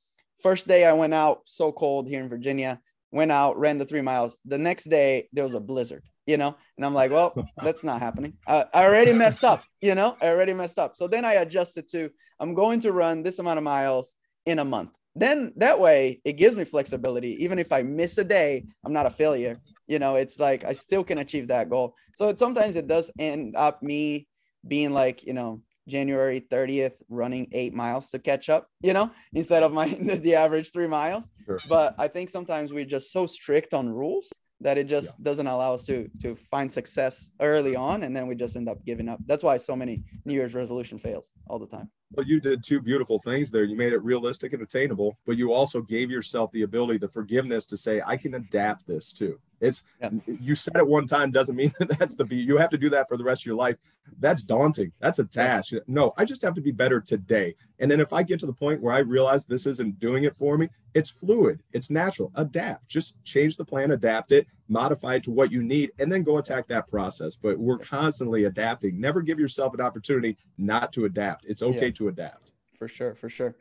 First 0.42 0.68
day 0.68 0.84
I 0.84 0.92
went 0.92 1.14
out, 1.14 1.40
so 1.44 1.72
cold 1.72 2.08
here 2.08 2.20
in 2.20 2.28
Virginia. 2.28 2.80
Went 3.12 3.32
out, 3.32 3.58
ran 3.58 3.78
the 3.78 3.86
three 3.86 4.02
miles. 4.02 4.38
The 4.44 4.58
next 4.58 4.84
day 4.84 5.28
there 5.32 5.44
was 5.44 5.54
a 5.54 5.60
blizzard 5.60 6.02
you 6.26 6.36
know? 6.36 6.54
And 6.76 6.84
i'm 6.84 6.94
like 6.94 7.10
well 7.10 7.34
that's 7.62 7.84
not 7.84 8.02
happening. 8.02 8.34
I, 8.46 8.66
I, 8.74 8.84
already 8.84 9.12
messed 9.12 9.44
up 9.44 9.64
you 9.80 9.94
know? 9.94 10.16
I 10.20 10.28
already 10.28 10.52
messed 10.52 10.78
up. 10.78 10.96
So 10.96 11.08
then 11.08 11.24
i 11.24 11.34
adjusted 11.34 11.88
to 11.92 12.10
i'm 12.40 12.54
going 12.54 12.80
to 12.80 12.92
run 12.92 13.22
this 13.22 13.38
amount 13.38 13.58
of 13.58 13.64
miles 13.64 14.16
in 14.44 14.58
a 14.58 14.64
month. 14.64 14.90
Then 15.14 15.52
that 15.56 15.78
way 15.80 16.20
it 16.24 16.34
gives 16.34 16.56
me 16.56 16.64
flexibility. 16.64 17.42
Even 17.44 17.58
if 17.58 17.72
i 17.72 17.82
miss 17.82 18.18
a 18.18 18.24
day 18.24 18.64
i'm 18.84 18.92
not 18.92 19.06
a 19.06 19.10
failure. 19.10 19.58
You 19.86 19.98
know 19.98 20.16
it's 20.16 20.38
like 20.40 20.64
i 20.64 20.72
still 20.72 21.04
can 21.04 21.18
achieve 21.18 21.48
that 21.48 21.70
goal. 21.70 21.94
So 22.14 22.28
it, 22.28 22.38
sometimes 22.38 22.76
it 22.76 22.88
does 22.88 23.10
end 23.18 23.54
up 23.56 23.82
me 23.82 24.26
being 24.66 24.92
like 24.92 25.22
you 25.22 25.32
know 25.32 25.62
january 25.88 26.40
30th 26.40 26.94
running 27.08 27.48
eight 27.52 27.74
miles 27.74 28.10
to 28.10 28.18
catch 28.18 28.48
up 28.48 28.68
you 28.80 28.92
know 28.92 29.10
instead 29.32 29.62
of 29.62 29.72
my 29.72 29.88
the 30.22 30.34
average 30.34 30.72
three 30.72 30.88
miles. 30.88 31.30
Sure. 31.44 31.58
but 31.68 31.94
i 31.98 32.08
think 32.08 32.30
sometimes 32.30 32.72
we're 32.72 32.84
just 32.84 33.12
so 33.12 33.26
strict 33.26 33.74
on 33.74 33.88
rules 33.88 34.32
that 34.60 34.78
it 34.78 34.84
just 34.84 35.14
yeah. 35.18 35.24
doesn't 35.24 35.46
allow 35.46 35.74
us 35.74 35.84
to 35.84 36.08
to 36.20 36.36
find 36.50 36.72
success 36.72 37.30
early 37.40 37.76
on 37.76 38.02
and 38.04 38.16
then 38.16 38.26
we 38.26 38.34
just 38.34 38.56
end 38.56 38.68
up 38.68 38.84
giving 38.84 39.08
up. 39.08 39.18
That's 39.26 39.44
why 39.44 39.56
so 39.58 39.76
many 39.76 40.02
new 40.24 40.34
year's 40.34 40.54
resolution 40.54 40.98
fails 40.98 41.32
all 41.48 41.58
the 41.58 41.66
time. 41.66 41.90
Well 42.12 42.26
you 42.26 42.40
did 42.40 42.62
two 42.64 42.80
beautiful 42.80 43.18
things 43.18 43.50
there. 43.50 43.64
You 43.64 43.76
made 43.76 43.92
it 43.92 44.02
realistic 44.02 44.52
and 44.52 44.62
attainable 44.62 45.18
but 45.26 45.36
you 45.36 45.52
also 45.52 45.82
gave 45.82 46.10
yourself 46.10 46.50
the 46.52 46.62
ability 46.62 46.98
the 46.98 47.08
forgiveness 47.08 47.66
to 47.66 47.76
say 47.76 48.00
i 48.06 48.16
can 48.16 48.34
adapt 48.34 48.86
this 48.86 49.12
too 49.12 49.38
it's 49.60 49.84
yeah. 50.00 50.10
you 50.26 50.54
said 50.54 50.76
it 50.76 50.86
one 50.86 51.06
time 51.06 51.30
doesn't 51.30 51.56
mean 51.56 51.72
that 51.78 51.88
that's 51.98 52.14
the 52.14 52.24
be. 52.24 52.36
You 52.36 52.56
have 52.56 52.70
to 52.70 52.78
do 52.78 52.90
that 52.90 53.08
for 53.08 53.16
the 53.16 53.24
rest 53.24 53.42
of 53.42 53.46
your 53.46 53.56
life. 53.56 53.76
That's 54.18 54.42
daunting. 54.42 54.92
That's 55.00 55.18
a 55.18 55.24
task. 55.24 55.72
No, 55.86 56.12
I 56.16 56.24
just 56.24 56.42
have 56.42 56.54
to 56.54 56.60
be 56.60 56.72
better 56.72 57.00
today. 57.00 57.54
And 57.78 57.90
then 57.90 58.00
if 58.00 58.12
I 58.12 58.22
get 58.22 58.40
to 58.40 58.46
the 58.46 58.52
point 58.52 58.80
where 58.80 58.94
I 58.94 58.98
realize 58.98 59.46
this 59.46 59.66
isn't 59.66 59.98
doing 59.98 60.24
it 60.24 60.36
for 60.36 60.56
me, 60.56 60.68
it's 60.94 61.10
fluid. 61.10 61.62
It's 61.72 61.90
natural. 61.90 62.32
Adapt. 62.34 62.88
Just 62.88 63.22
change 63.24 63.56
the 63.56 63.64
plan, 63.64 63.90
adapt 63.90 64.32
it, 64.32 64.46
modify 64.68 65.16
it 65.16 65.22
to 65.24 65.30
what 65.30 65.50
you 65.50 65.62
need, 65.62 65.92
and 65.98 66.10
then 66.10 66.22
go 66.22 66.38
attack 66.38 66.68
that 66.68 66.88
process. 66.88 67.36
But 67.36 67.58
we're 67.58 67.78
constantly 67.78 68.44
adapting. 68.44 69.00
Never 69.00 69.22
give 69.22 69.38
yourself 69.38 69.74
an 69.74 69.80
opportunity 69.80 70.36
not 70.58 70.92
to 70.94 71.04
adapt. 71.04 71.44
It's 71.46 71.62
okay 71.62 71.86
yeah. 71.86 71.92
to 71.92 72.08
adapt. 72.08 72.52
For 72.78 72.88
sure. 72.88 73.14
For 73.14 73.28
sure. 73.28 73.56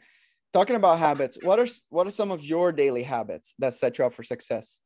Talking 0.53 0.77
about 0.77 0.99
habits, 0.99 1.37
what 1.41 1.59
are 1.59 1.67
what 1.89 2.07
are 2.07 2.11
some 2.11 2.31
of 2.31 2.41
your 2.41 2.71
daily 2.71 3.03
habits 3.03 3.55
that 3.59 3.73
set 3.73 3.97
you 3.97 4.05
up 4.05 4.13
for 4.13 4.23
success? 4.23 4.79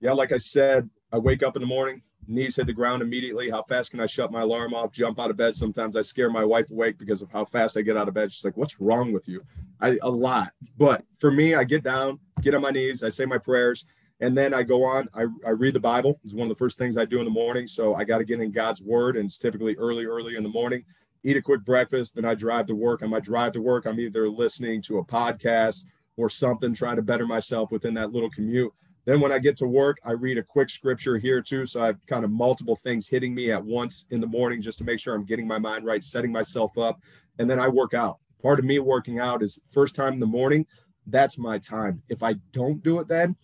Yeah, 0.00 0.12
like 0.12 0.32
I 0.32 0.38
said, 0.38 0.88
I 1.12 1.18
wake 1.18 1.42
up 1.42 1.56
in 1.56 1.62
the 1.62 1.66
morning, 1.66 2.02
knees 2.26 2.56
hit 2.56 2.66
the 2.66 2.72
ground 2.72 3.02
immediately. 3.02 3.50
How 3.50 3.62
fast 3.62 3.90
can 3.90 4.00
I 4.00 4.06
shut 4.06 4.32
my 4.32 4.42
alarm 4.42 4.74
off? 4.74 4.92
Jump 4.92 5.18
out 5.18 5.30
of 5.30 5.36
bed. 5.36 5.54
Sometimes 5.54 5.96
I 5.96 6.00
scare 6.00 6.30
my 6.30 6.44
wife 6.44 6.70
awake 6.70 6.98
because 6.98 7.22
of 7.22 7.30
how 7.30 7.44
fast 7.44 7.76
I 7.76 7.82
get 7.82 7.96
out 7.96 8.08
of 8.08 8.14
bed. 8.14 8.32
She's 8.32 8.44
like, 8.44 8.56
"What's 8.56 8.80
wrong 8.80 9.12
with 9.12 9.28
you?" 9.28 9.42
I 9.80 9.98
a 10.02 10.10
lot, 10.10 10.52
but 10.76 11.04
for 11.18 11.30
me, 11.30 11.54
I 11.54 11.64
get 11.64 11.82
down, 11.82 12.20
get 12.40 12.54
on 12.54 12.62
my 12.62 12.70
knees, 12.70 13.02
I 13.02 13.08
say 13.08 13.24
my 13.24 13.38
prayers, 13.38 13.86
and 14.20 14.36
then 14.36 14.52
I 14.52 14.62
go 14.62 14.84
on. 14.84 15.08
I, 15.14 15.26
I 15.46 15.50
read 15.50 15.74
the 15.74 15.80
Bible. 15.80 16.20
It's 16.24 16.34
one 16.34 16.50
of 16.50 16.56
the 16.56 16.58
first 16.58 16.78
things 16.78 16.96
I 16.96 17.04
do 17.04 17.18
in 17.18 17.24
the 17.24 17.30
morning. 17.30 17.66
So 17.66 17.94
I 17.94 18.04
got 18.04 18.18
to 18.18 18.24
get 18.24 18.40
in 18.40 18.52
God's 18.52 18.82
Word, 18.82 19.16
and 19.16 19.24
it's 19.24 19.38
typically 19.38 19.76
early, 19.76 20.04
early 20.04 20.36
in 20.36 20.42
the 20.42 20.48
morning. 20.48 20.84
Eat 21.22 21.36
a 21.36 21.42
quick 21.42 21.64
breakfast, 21.64 22.14
then 22.14 22.24
I 22.24 22.34
drive 22.34 22.66
to 22.66 22.74
work. 22.74 23.02
On 23.02 23.10
my 23.10 23.20
drive 23.20 23.52
to 23.52 23.60
work, 23.60 23.86
I'm 23.86 24.00
either 24.00 24.28
listening 24.28 24.80
to 24.82 24.98
a 24.98 25.04
podcast 25.04 25.84
or 26.16 26.28
something, 26.28 26.74
trying 26.74 26.96
to 26.96 27.02
better 27.02 27.26
myself 27.26 27.72
within 27.72 27.94
that 27.94 28.12
little 28.12 28.30
commute. 28.30 28.72
Then 29.04 29.20
when 29.20 29.32
I 29.32 29.38
get 29.38 29.56
to 29.58 29.66
work, 29.66 29.98
I 30.04 30.12
read 30.12 30.38
a 30.38 30.42
quick 30.42 30.68
scripture 30.68 31.18
here 31.18 31.40
too. 31.40 31.66
So 31.66 31.82
I've 31.82 32.04
kind 32.06 32.24
of 32.24 32.30
multiple 32.30 32.76
things 32.76 33.08
hitting 33.08 33.34
me 33.34 33.50
at 33.50 33.64
once 33.64 34.06
in 34.10 34.20
the 34.20 34.26
morning 34.26 34.60
just 34.60 34.78
to 34.78 34.84
make 34.84 35.00
sure 35.00 35.14
I'm 35.14 35.24
getting 35.24 35.46
my 35.46 35.58
mind 35.58 35.84
right, 35.84 36.02
setting 36.02 36.32
myself 36.32 36.76
up. 36.78 37.00
And 37.38 37.48
then 37.48 37.58
I 37.58 37.68
work 37.68 37.94
out. 37.94 38.18
Part 38.42 38.58
of 38.58 38.64
me 38.64 38.78
working 38.78 39.18
out 39.18 39.42
is 39.42 39.62
first 39.70 39.94
time 39.94 40.14
in 40.14 40.20
the 40.20 40.26
morning. 40.26 40.66
That's 41.06 41.38
my 41.38 41.58
time. 41.58 42.02
If 42.08 42.22
I 42.22 42.34
don't 42.52 42.82
do 42.82 43.00
it 43.00 43.08
then, 43.08 43.36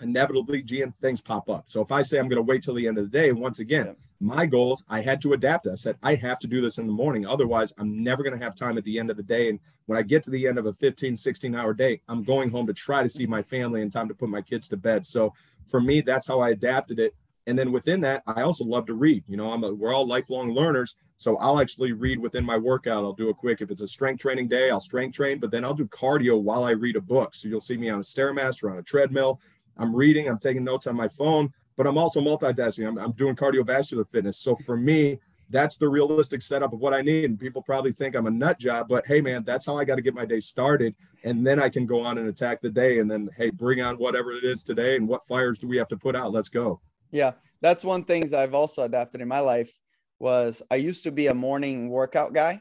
inevitably 0.00 0.62
GM 0.62 0.94
things 1.00 1.20
pop 1.20 1.48
up. 1.48 1.64
So 1.66 1.80
if 1.80 1.92
I 1.92 2.02
say 2.02 2.18
I'm 2.18 2.28
going 2.28 2.36
to 2.36 2.42
wait 2.42 2.62
till 2.62 2.74
the 2.74 2.86
end 2.86 2.98
of 2.98 3.10
the 3.10 3.18
day, 3.18 3.32
once 3.32 3.58
again. 3.58 3.96
My 4.20 4.44
goals, 4.44 4.84
I 4.88 5.00
had 5.00 5.22
to 5.22 5.32
adapt. 5.32 5.66
I 5.66 5.74
said, 5.74 5.96
I 6.02 6.14
have 6.16 6.38
to 6.40 6.46
do 6.46 6.60
this 6.60 6.76
in 6.76 6.86
the 6.86 6.92
morning. 6.92 7.26
Otherwise, 7.26 7.72
I'm 7.78 8.02
never 8.02 8.22
going 8.22 8.38
to 8.38 8.44
have 8.44 8.54
time 8.54 8.76
at 8.76 8.84
the 8.84 8.98
end 8.98 9.10
of 9.10 9.16
the 9.16 9.22
day. 9.22 9.48
And 9.48 9.58
when 9.86 9.98
I 9.98 10.02
get 10.02 10.22
to 10.24 10.30
the 10.30 10.46
end 10.46 10.58
of 10.58 10.66
a 10.66 10.72
15, 10.74 11.16
16 11.16 11.54
hour 11.54 11.72
day, 11.72 12.02
I'm 12.06 12.22
going 12.22 12.50
home 12.50 12.66
to 12.66 12.74
try 12.74 13.02
to 13.02 13.08
see 13.08 13.26
my 13.26 13.42
family 13.42 13.80
and 13.80 13.90
time 13.90 14.08
to 14.08 14.14
put 14.14 14.28
my 14.28 14.42
kids 14.42 14.68
to 14.68 14.76
bed. 14.76 15.06
So 15.06 15.32
for 15.66 15.80
me, 15.80 16.02
that's 16.02 16.26
how 16.26 16.40
I 16.40 16.50
adapted 16.50 16.98
it. 16.98 17.14
And 17.46 17.58
then 17.58 17.72
within 17.72 18.02
that, 18.02 18.22
I 18.26 18.42
also 18.42 18.64
love 18.64 18.86
to 18.86 18.94
read. 18.94 19.24
You 19.26 19.38
know, 19.38 19.50
I'm 19.50 19.64
a, 19.64 19.72
we're 19.72 19.94
all 19.94 20.06
lifelong 20.06 20.52
learners. 20.52 20.96
So 21.16 21.36
I'll 21.38 21.60
actually 21.60 21.92
read 21.92 22.18
within 22.18 22.44
my 22.44 22.58
workout. 22.58 23.04
I'll 23.04 23.12
do 23.12 23.30
a 23.30 23.34
quick, 23.34 23.60
if 23.60 23.70
it's 23.70 23.82
a 23.82 23.88
strength 23.88 24.20
training 24.20 24.48
day, 24.48 24.70
I'll 24.70 24.80
strength 24.80 25.16
train, 25.16 25.38
but 25.38 25.50
then 25.50 25.64
I'll 25.64 25.74
do 25.74 25.86
cardio 25.86 26.40
while 26.40 26.64
I 26.64 26.70
read 26.70 26.96
a 26.96 27.00
book. 27.00 27.34
So 27.34 27.48
you'll 27.48 27.60
see 27.60 27.76
me 27.76 27.88
on 27.88 28.00
a 28.00 28.02
Stairmaster, 28.02 28.70
on 28.70 28.78
a 28.78 28.82
treadmill. 28.82 29.40
I'm 29.76 29.96
reading, 29.96 30.28
I'm 30.28 30.38
taking 30.38 30.64
notes 30.64 30.86
on 30.86 30.94
my 30.94 31.08
phone, 31.08 31.52
but 31.80 31.86
I'm 31.86 31.96
also 31.96 32.20
multitasking. 32.20 32.86
I'm, 32.86 32.98
I'm 32.98 33.12
doing 33.12 33.34
cardiovascular 33.34 34.06
fitness. 34.06 34.36
So 34.36 34.54
for 34.54 34.76
me, 34.76 35.18
that's 35.48 35.78
the 35.78 35.88
realistic 35.88 36.42
setup 36.42 36.74
of 36.74 36.80
what 36.80 36.92
I 36.92 37.00
need. 37.00 37.24
And 37.24 37.40
people 37.40 37.62
probably 37.62 37.90
think 37.90 38.14
I'm 38.14 38.26
a 38.26 38.30
nut 38.30 38.58
job, 38.58 38.86
but 38.86 39.06
hey, 39.06 39.22
man, 39.22 39.44
that's 39.44 39.64
how 39.64 39.78
I 39.78 39.86
got 39.86 39.94
to 39.94 40.02
get 40.02 40.12
my 40.12 40.26
day 40.26 40.40
started. 40.40 40.94
And 41.24 41.46
then 41.46 41.58
I 41.58 41.70
can 41.70 41.86
go 41.86 42.02
on 42.02 42.18
and 42.18 42.28
attack 42.28 42.60
the 42.60 42.68
day. 42.68 42.98
And 42.98 43.10
then, 43.10 43.30
hey, 43.34 43.48
bring 43.48 43.80
on 43.80 43.96
whatever 43.96 44.32
it 44.32 44.44
is 44.44 44.62
today. 44.62 44.96
And 44.96 45.08
what 45.08 45.24
fires 45.24 45.58
do 45.58 45.68
we 45.68 45.78
have 45.78 45.88
to 45.88 45.96
put 45.96 46.14
out? 46.14 46.32
Let's 46.32 46.50
go. 46.50 46.82
Yeah. 47.12 47.32
That's 47.62 47.82
one 47.82 48.04
things 48.04 48.34
I've 48.34 48.52
also 48.52 48.82
adapted 48.82 49.22
in 49.22 49.28
my 49.28 49.40
life 49.40 49.72
was 50.18 50.62
I 50.70 50.74
used 50.74 51.04
to 51.04 51.10
be 51.10 51.28
a 51.28 51.34
morning 51.34 51.88
workout 51.88 52.34
guy 52.34 52.60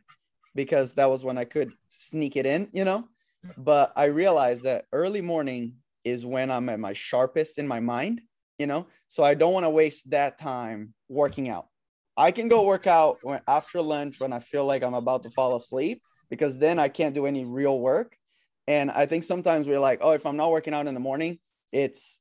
because 0.55 0.93
that 0.93 1.09
was 1.09 1.25
when 1.25 1.37
I 1.37 1.43
could 1.43 1.73
sneak 1.89 2.37
it 2.37 2.45
in, 2.45 2.69
you 2.71 2.85
know, 2.85 3.05
but 3.57 3.91
I 3.97 4.05
realized 4.05 4.63
that 4.63 4.85
early 4.93 5.19
morning 5.19 5.73
is 6.05 6.25
when 6.25 6.49
I'm 6.49 6.69
at 6.69 6.79
my 6.79 6.93
sharpest 6.93 7.59
in 7.59 7.67
my 7.67 7.81
mind, 7.81 8.21
you 8.59 8.67
know? 8.67 8.87
So 9.07 9.23
I 9.23 9.33
don't 9.33 9.53
want 9.53 9.65
to 9.65 9.69
waste 9.69 10.11
that 10.11 10.37
time 10.37 10.93
working 11.07 11.49
out. 11.49 11.67
I 12.15 12.31
can 12.31 12.49
go 12.49 12.63
work 12.63 12.85
out 12.85 13.19
when, 13.23 13.39
after 13.47 13.81
lunch 13.81 14.19
when 14.19 14.33
I 14.33 14.39
feel 14.39 14.65
like 14.65 14.83
I'm 14.83 14.93
about 14.93 15.23
to 15.23 15.29
fall 15.29 15.55
asleep 15.55 16.03
because 16.29 16.59
then 16.59 16.77
I 16.77 16.89
can't 16.89 17.15
do 17.15 17.25
any 17.25 17.45
real 17.45 17.79
work. 17.79 18.15
And 18.67 18.91
I 18.91 19.05
think 19.07 19.23
sometimes 19.23 19.67
we're 19.67 19.79
like, 19.79 19.99
oh, 20.01 20.11
if 20.11 20.25
I'm 20.25 20.37
not 20.37 20.51
working 20.51 20.73
out 20.73 20.85
in 20.85 20.93
the 20.93 20.99
morning, 20.99 21.39
it's 21.71 22.19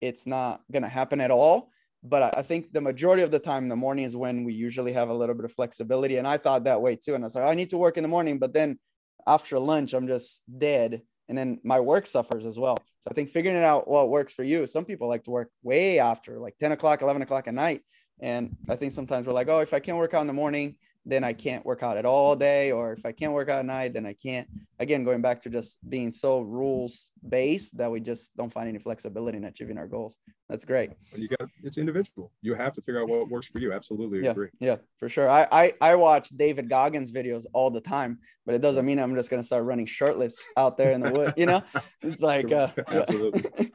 it's 0.00 0.26
not 0.26 0.60
gonna 0.70 0.88
happen 0.88 1.20
at 1.20 1.32
all. 1.32 1.70
But 2.04 2.36
I 2.38 2.42
think 2.42 2.72
the 2.72 2.80
majority 2.80 3.22
of 3.22 3.32
the 3.32 3.40
time 3.40 3.64
in 3.64 3.68
the 3.68 3.74
morning 3.74 4.04
is 4.04 4.14
when 4.14 4.44
we 4.44 4.52
usually 4.52 4.92
have 4.92 5.08
a 5.08 5.14
little 5.14 5.34
bit 5.34 5.44
of 5.44 5.52
flexibility. 5.52 6.18
And 6.18 6.28
I 6.28 6.36
thought 6.36 6.64
that 6.64 6.80
way 6.80 6.94
too. 6.94 7.16
And 7.16 7.24
I 7.24 7.26
was 7.26 7.34
like, 7.34 7.44
oh, 7.44 7.48
I 7.48 7.54
need 7.54 7.70
to 7.70 7.78
work 7.78 7.96
in 7.96 8.04
the 8.04 8.08
morning, 8.08 8.38
but 8.38 8.52
then 8.52 8.78
after 9.26 9.58
lunch, 9.58 9.94
I'm 9.94 10.06
just 10.06 10.42
dead. 10.58 11.02
And 11.28 11.36
then 11.36 11.60
my 11.62 11.80
work 11.80 12.06
suffers 12.06 12.46
as 12.46 12.58
well. 12.58 12.76
So 13.00 13.10
I 13.10 13.14
think 13.14 13.30
figuring 13.30 13.56
it 13.56 13.64
out 13.64 13.88
what 13.88 14.08
works 14.08 14.32
for 14.32 14.42
you. 14.42 14.66
Some 14.66 14.84
people 14.84 15.08
like 15.08 15.24
to 15.24 15.30
work 15.30 15.50
way 15.62 15.98
after, 15.98 16.38
like 16.38 16.56
10 16.58 16.72
o'clock, 16.72 17.02
11 17.02 17.22
o'clock 17.22 17.48
at 17.48 17.54
night. 17.54 17.82
And 18.20 18.56
I 18.68 18.76
think 18.76 18.92
sometimes 18.92 19.26
we're 19.26 19.32
like, 19.32 19.48
oh, 19.48 19.60
if 19.60 19.74
I 19.74 19.80
can't 19.80 19.98
work 19.98 20.14
out 20.14 20.22
in 20.22 20.26
the 20.26 20.32
morning, 20.32 20.76
then 21.08 21.24
I 21.24 21.32
can't 21.32 21.64
work 21.64 21.82
out 21.82 21.96
at 21.96 22.04
all 22.04 22.36
day. 22.36 22.70
Or 22.70 22.92
if 22.92 23.04
I 23.06 23.12
can't 23.12 23.32
work 23.32 23.48
out 23.48 23.60
at 23.60 23.64
night, 23.64 23.94
then 23.94 24.04
I 24.04 24.12
can't. 24.12 24.46
Again, 24.78 25.04
going 25.04 25.22
back 25.22 25.40
to 25.42 25.50
just 25.50 25.78
being 25.88 26.12
so 26.12 26.40
rules 26.40 27.08
based 27.26 27.76
that 27.78 27.90
we 27.90 28.00
just 28.00 28.36
don't 28.36 28.52
find 28.52 28.68
any 28.68 28.78
flexibility 28.78 29.38
in 29.38 29.44
achieving 29.44 29.78
our 29.78 29.86
goals. 29.86 30.18
That's 30.48 30.66
great. 30.66 30.90
You 31.16 31.28
got 31.28 31.48
it's 31.62 31.78
individual. 31.78 32.30
You 32.42 32.54
have 32.54 32.74
to 32.74 32.82
figure 32.82 33.00
out 33.00 33.08
what 33.08 33.28
works 33.28 33.48
for 33.48 33.58
you. 33.58 33.72
Absolutely 33.72 34.22
yeah, 34.22 34.30
agree. 34.30 34.48
Yeah, 34.60 34.76
for 34.98 35.08
sure. 35.08 35.28
I, 35.28 35.48
I 35.50 35.72
I 35.80 35.94
watch 35.94 36.28
David 36.28 36.68
Goggins 36.68 37.10
videos 37.10 37.46
all 37.52 37.70
the 37.70 37.80
time, 37.80 38.18
but 38.44 38.54
it 38.54 38.60
doesn't 38.60 38.84
mean 38.84 38.98
I'm 38.98 39.14
just 39.14 39.30
gonna 39.30 39.42
start 39.42 39.64
running 39.64 39.86
shirtless 39.86 40.42
out 40.56 40.76
there 40.76 40.92
in 40.92 41.00
the 41.00 41.10
wood. 41.10 41.34
You 41.36 41.46
know, 41.46 41.62
it's 42.02 42.20
like 42.20 42.52
uh, 42.52 42.68
absolutely. 42.86 43.72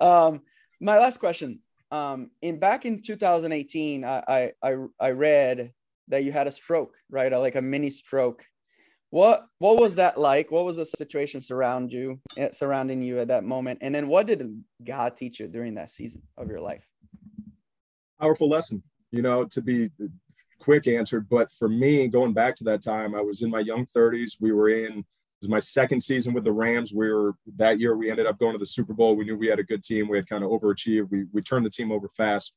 um, 0.00 0.42
my 0.80 0.98
last 0.98 1.18
question. 1.18 1.60
Um, 1.90 2.30
in 2.42 2.58
back 2.58 2.84
in 2.84 3.00
2018, 3.02 4.04
I 4.04 4.52
I 4.62 4.74
I 5.00 5.10
read 5.12 5.72
that 6.08 6.24
you 6.24 6.32
had 6.32 6.46
a 6.46 6.52
stroke, 6.52 6.94
right? 7.10 7.32
Like 7.32 7.54
a 7.54 7.62
mini 7.62 7.90
stroke. 7.90 8.44
What 9.10 9.46
what 9.58 9.80
was 9.80 9.94
that 9.94 10.18
like? 10.18 10.50
What 10.50 10.64
was 10.64 10.76
the 10.76 10.84
situation 10.84 11.40
surround 11.40 11.92
you 11.92 12.20
eh, 12.36 12.50
surrounding 12.52 13.00
you 13.00 13.18
at 13.18 13.28
that 13.28 13.44
moment? 13.44 13.78
And 13.82 13.94
then 13.94 14.08
what 14.08 14.26
did 14.26 14.62
God 14.84 15.16
teach 15.16 15.40
you 15.40 15.48
during 15.48 15.74
that 15.74 15.90
season 15.90 16.22
of 16.36 16.48
your 16.48 16.60
life? 16.60 16.86
Powerful 18.20 18.48
lesson, 18.48 18.82
you 19.10 19.22
know, 19.22 19.44
to 19.46 19.62
be 19.62 19.90
quick 20.58 20.86
answered. 20.88 21.28
But 21.28 21.52
for 21.52 21.68
me, 21.68 22.08
going 22.08 22.34
back 22.34 22.56
to 22.56 22.64
that 22.64 22.82
time, 22.82 23.14
I 23.14 23.22
was 23.22 23.42
in 23.42 23.50
my 23.50 23.60
young 23.60 23.86
30s. 23.86 24.32
We 24.40 24.52
were 24.52 24.68
in 24.68 24.98
it 25.40 25.44
was 25.44 25.50
my 25.50 25.60
second 25.60 26.00
season 26.02 26.34
with 26.34 26.42
the 26.42 26.52
Rams. 26.52 26.92
We 26.92 27.10
were 27.12 27.34
that 27.56 27.78
year 27.78 27.96
we 27.96 28.10
ended 28.10 28.26
up 28.26 28.38
going 28.40 28.54
to 28.54 28.58
the 28.58 28.66
Super 28.66 28.92
Bowl. 28.92 29.14
We 29.14 29.24
knew 29.24 29.36
we 29.36 29.46
had 29.46 29.60
a 29.60 29.64
good 29.64 29.84
team. 29.84 30.08
We 30.08 30.18
had 30.18 30.28
kind 30.28 30.42
of 30.42 30.50
overachieved. 30.50 31.10
We 31.10 31.26
we 31.32 31.42
turned 31.42 31.64
the 31.64 31.70
team 31.70 31.92
over 31.92 32.08
fast. 32.08 32.56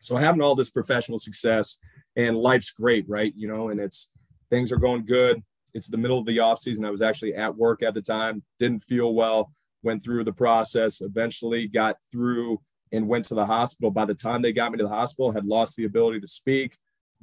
So 0.00 0.14
having 0.14 0.42
all 0.42 0.54
this 0.54 0.70
professional 0.70 1.18
success 1.18 1.78
and 2.18 2.36
life's 2.36 2.72
great, 2.72 3.08
right? 3.08 3.32
You 3.34 3.48
know, 3.48 3.68
and 3.68 3.80
it's 3.80 4.10
things 4.50 4.72
are 4.72 4.76
going 4.76 5.06
good. 5.06 5.42
It's 5.72 5.88
the 5.88 5.96
middle 5.96 6.18
of 6.18 6.26
the 6.26 6.40
off 6.40 6.58
season. 6.58 6.84
I 6.84 6.90
was 6.90 7.00
actually 7.00 7.34
at 7.34 7.56
work 7.56 7.82
at 7.82 7.94
the 7.94 8.02
time, 8.02 8.42
didn't 8.58 8.80
feel 8.80 9.14
well, 9.14 9.52
went 9.84 10.02
through 10.02 10.24
the 10.24 10.32
process, 10.32 11.00
eventually 11.00 11.68
got 11.68 11.96
through 12.10 12.60
and 12.90 13.06
went 13.06 13.26
to 13.26 13.34
the 13.34 13.46
hospital. 13.46 13.90
By 13.90 14.04
the 14.04 14.14
time 14.14 14.42
they 14.42 14.52
got 14.52 14.72
me 14.72 14.78
to 14.78 14.84
the 14.84 14.90
hospital, 14.90 15.30
had 15.30 15.44
lost 15.44 15.76
the 15.76 15.84
ability 15.84 16.20
to 16.20 16.26
speak, 16.26 16.76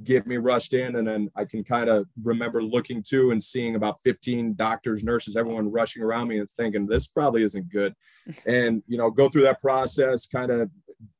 get 0.03 0.27
me 0.27 0.37
rushed 0.37 0.73
in. 0.73 0.95
And 0.95 1.07
then 1.07 1.29
I 1.35 1.43
can 1.43 1.65
kind 1.65 1.89
of 1.89 2.07
remember 2.23 2.63
looking 2.63 3.03
to 3.09 3.31
and 3.31 3.43
seeing 3.43 3.75
about 3.75 3.99
15 4.01 4.53
doctors, 4.55 5.03
nurses, 5.03 5.35
everyone 5.35 5.71
rushing 5.71 6.03
around 6.03 6.29
me 6.29 6.39
and 6.39 6.49
thinking 6.49 6.85
this 6.85 7.07
probably 7.07 7.43
isn't 7.43 7.69
good. 7.69 7.93
And, 8.45 8.81
you 8.87 8.97
know, 8.97 9.11
go 9.11 9.27
through 9.27 9.43
that 9.43 9.61
process, 9.61 10.25
kind 10.25 10.51
of 10.51 10.69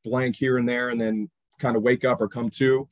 blank 0.03 0.37
here 0.37 0.57
and 0.57 0.69
there, 0.69 0.89
and 0.89 1.01
then 1.01 1.29
kind 1.59 1.75
of 1.75 1.83
wake 1.83 2.05
up 2.05 2.21
or 2.21 2.27
come 2.27 2.49
to 2.51 2.87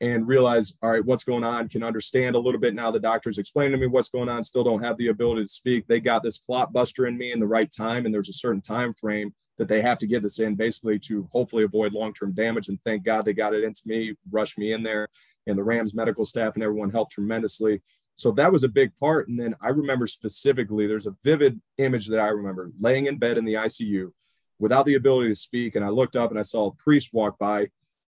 and 0.00 0.26
realize, 0.26 0.76
all 0.82 0.90
right, 0.90 1.04
what's 1.04 1.24
going 1.24 1.44
on? 1.44 1.68
Can 1.68 1.82
understand 1.82 2.34
a 2.34 2.38
little 2.38 2.60
bit 2.60 2.74
now. 2.74 2.90
The 2.90 2.98
doctor's 2.98 3.38
explaining 3.38 3.72
to 3.72 3.78
me 3.78 3.86
what's 3.86 4.10
going 4.10 4.28
on. 4.28 4.42
Still 4.42 4.64
don't 4.64 4.82
have 4.82 4.96
the 4.98 5.08
ability 5.08 5.42
to 5.42 5.48
speak. 5.48 5.86
They 5.86 6.00
got 6.00 6.22
this 6.22 6.38
clot 6.38 6.72
buster 6.72 7.06
in 7.06 7.16
me 7.16 7.32
in 7.32 7.40
the 7.40 7.46
right 7.46 7.70
time, 7.70 8.04
and 8.04 8.14
there's 8.14 8.28
a 8.28 8.34
certain 8.34 8.60
time 8.60 8.92
frame 8.92 9.34
that 9.56 9.68
they 9.68 9.80
have 9.80 9.98
to 10.00 10.06
get 10.06 10.22
this 10.22 10.40
in 10.40 10.56
basically 10.56 10.98
to 10.98 11.28
hopefully 11.32 11.62
avoid 11.62 11.92
long-term 11.92 12.32
damage. 12.32 12.68
And 12.68 12.80
thank 12.82 13.04
God 13.04 13.24
they 13.24 13.32
got 13.32 13.54
it 13.54 13.62
into 13.62 13.82
me, 13.86 14.14
rushed 14.30 14.58
me 14.58 14.72
in 14.72 14.82
there, 14.82 15.08
and 15.46 15.56
the 15.56 15.62
Rams 15.62 15.94
medical 15.94 16.24
staff 16.24 16.54
and 16.54 16.64
everyone 16.64 16.90
helped 16.90 17.12
tremendously. 17.12 17.80
So 18.16 18.30
that 18.32 18.52
was 18.52 18.64
a 18.64 18.68
big 18.68 18.96
part. 18.96 19.28
And 19.28 19.38
then 19.38 19.54
I 19.60 19.68
remember 19.68 20.06
specifically, 20.06 20.86
there's 20.86 21.06
a 21.06 21.16
vivid 21.22 21.60
image 21.78 22.08
that 22.08 22.20
I 22.20 22.28
remember 22.28 22.70
laying 22.80 23.06
in 23.06 23.18
bed 23.18 23.38
in 23.38 23.44
the 23.44 23.54
ICU 23.54 24.12
without 24.58 24.86
the 24.86 24.94
ability 24.94 25.28
to 25.30 25.34
speak. 25.34 25.76
And 25.76 25.84
I 25.84 25.88
looked 25.88 26.16
up 26.16 26.30
and 26.30 26.38
I 26.38 26.42
saw 26.42 26.68
a 26.68 26.74
priest 26.74 27.12
walk 27.12 27.38
by 27.38 27.68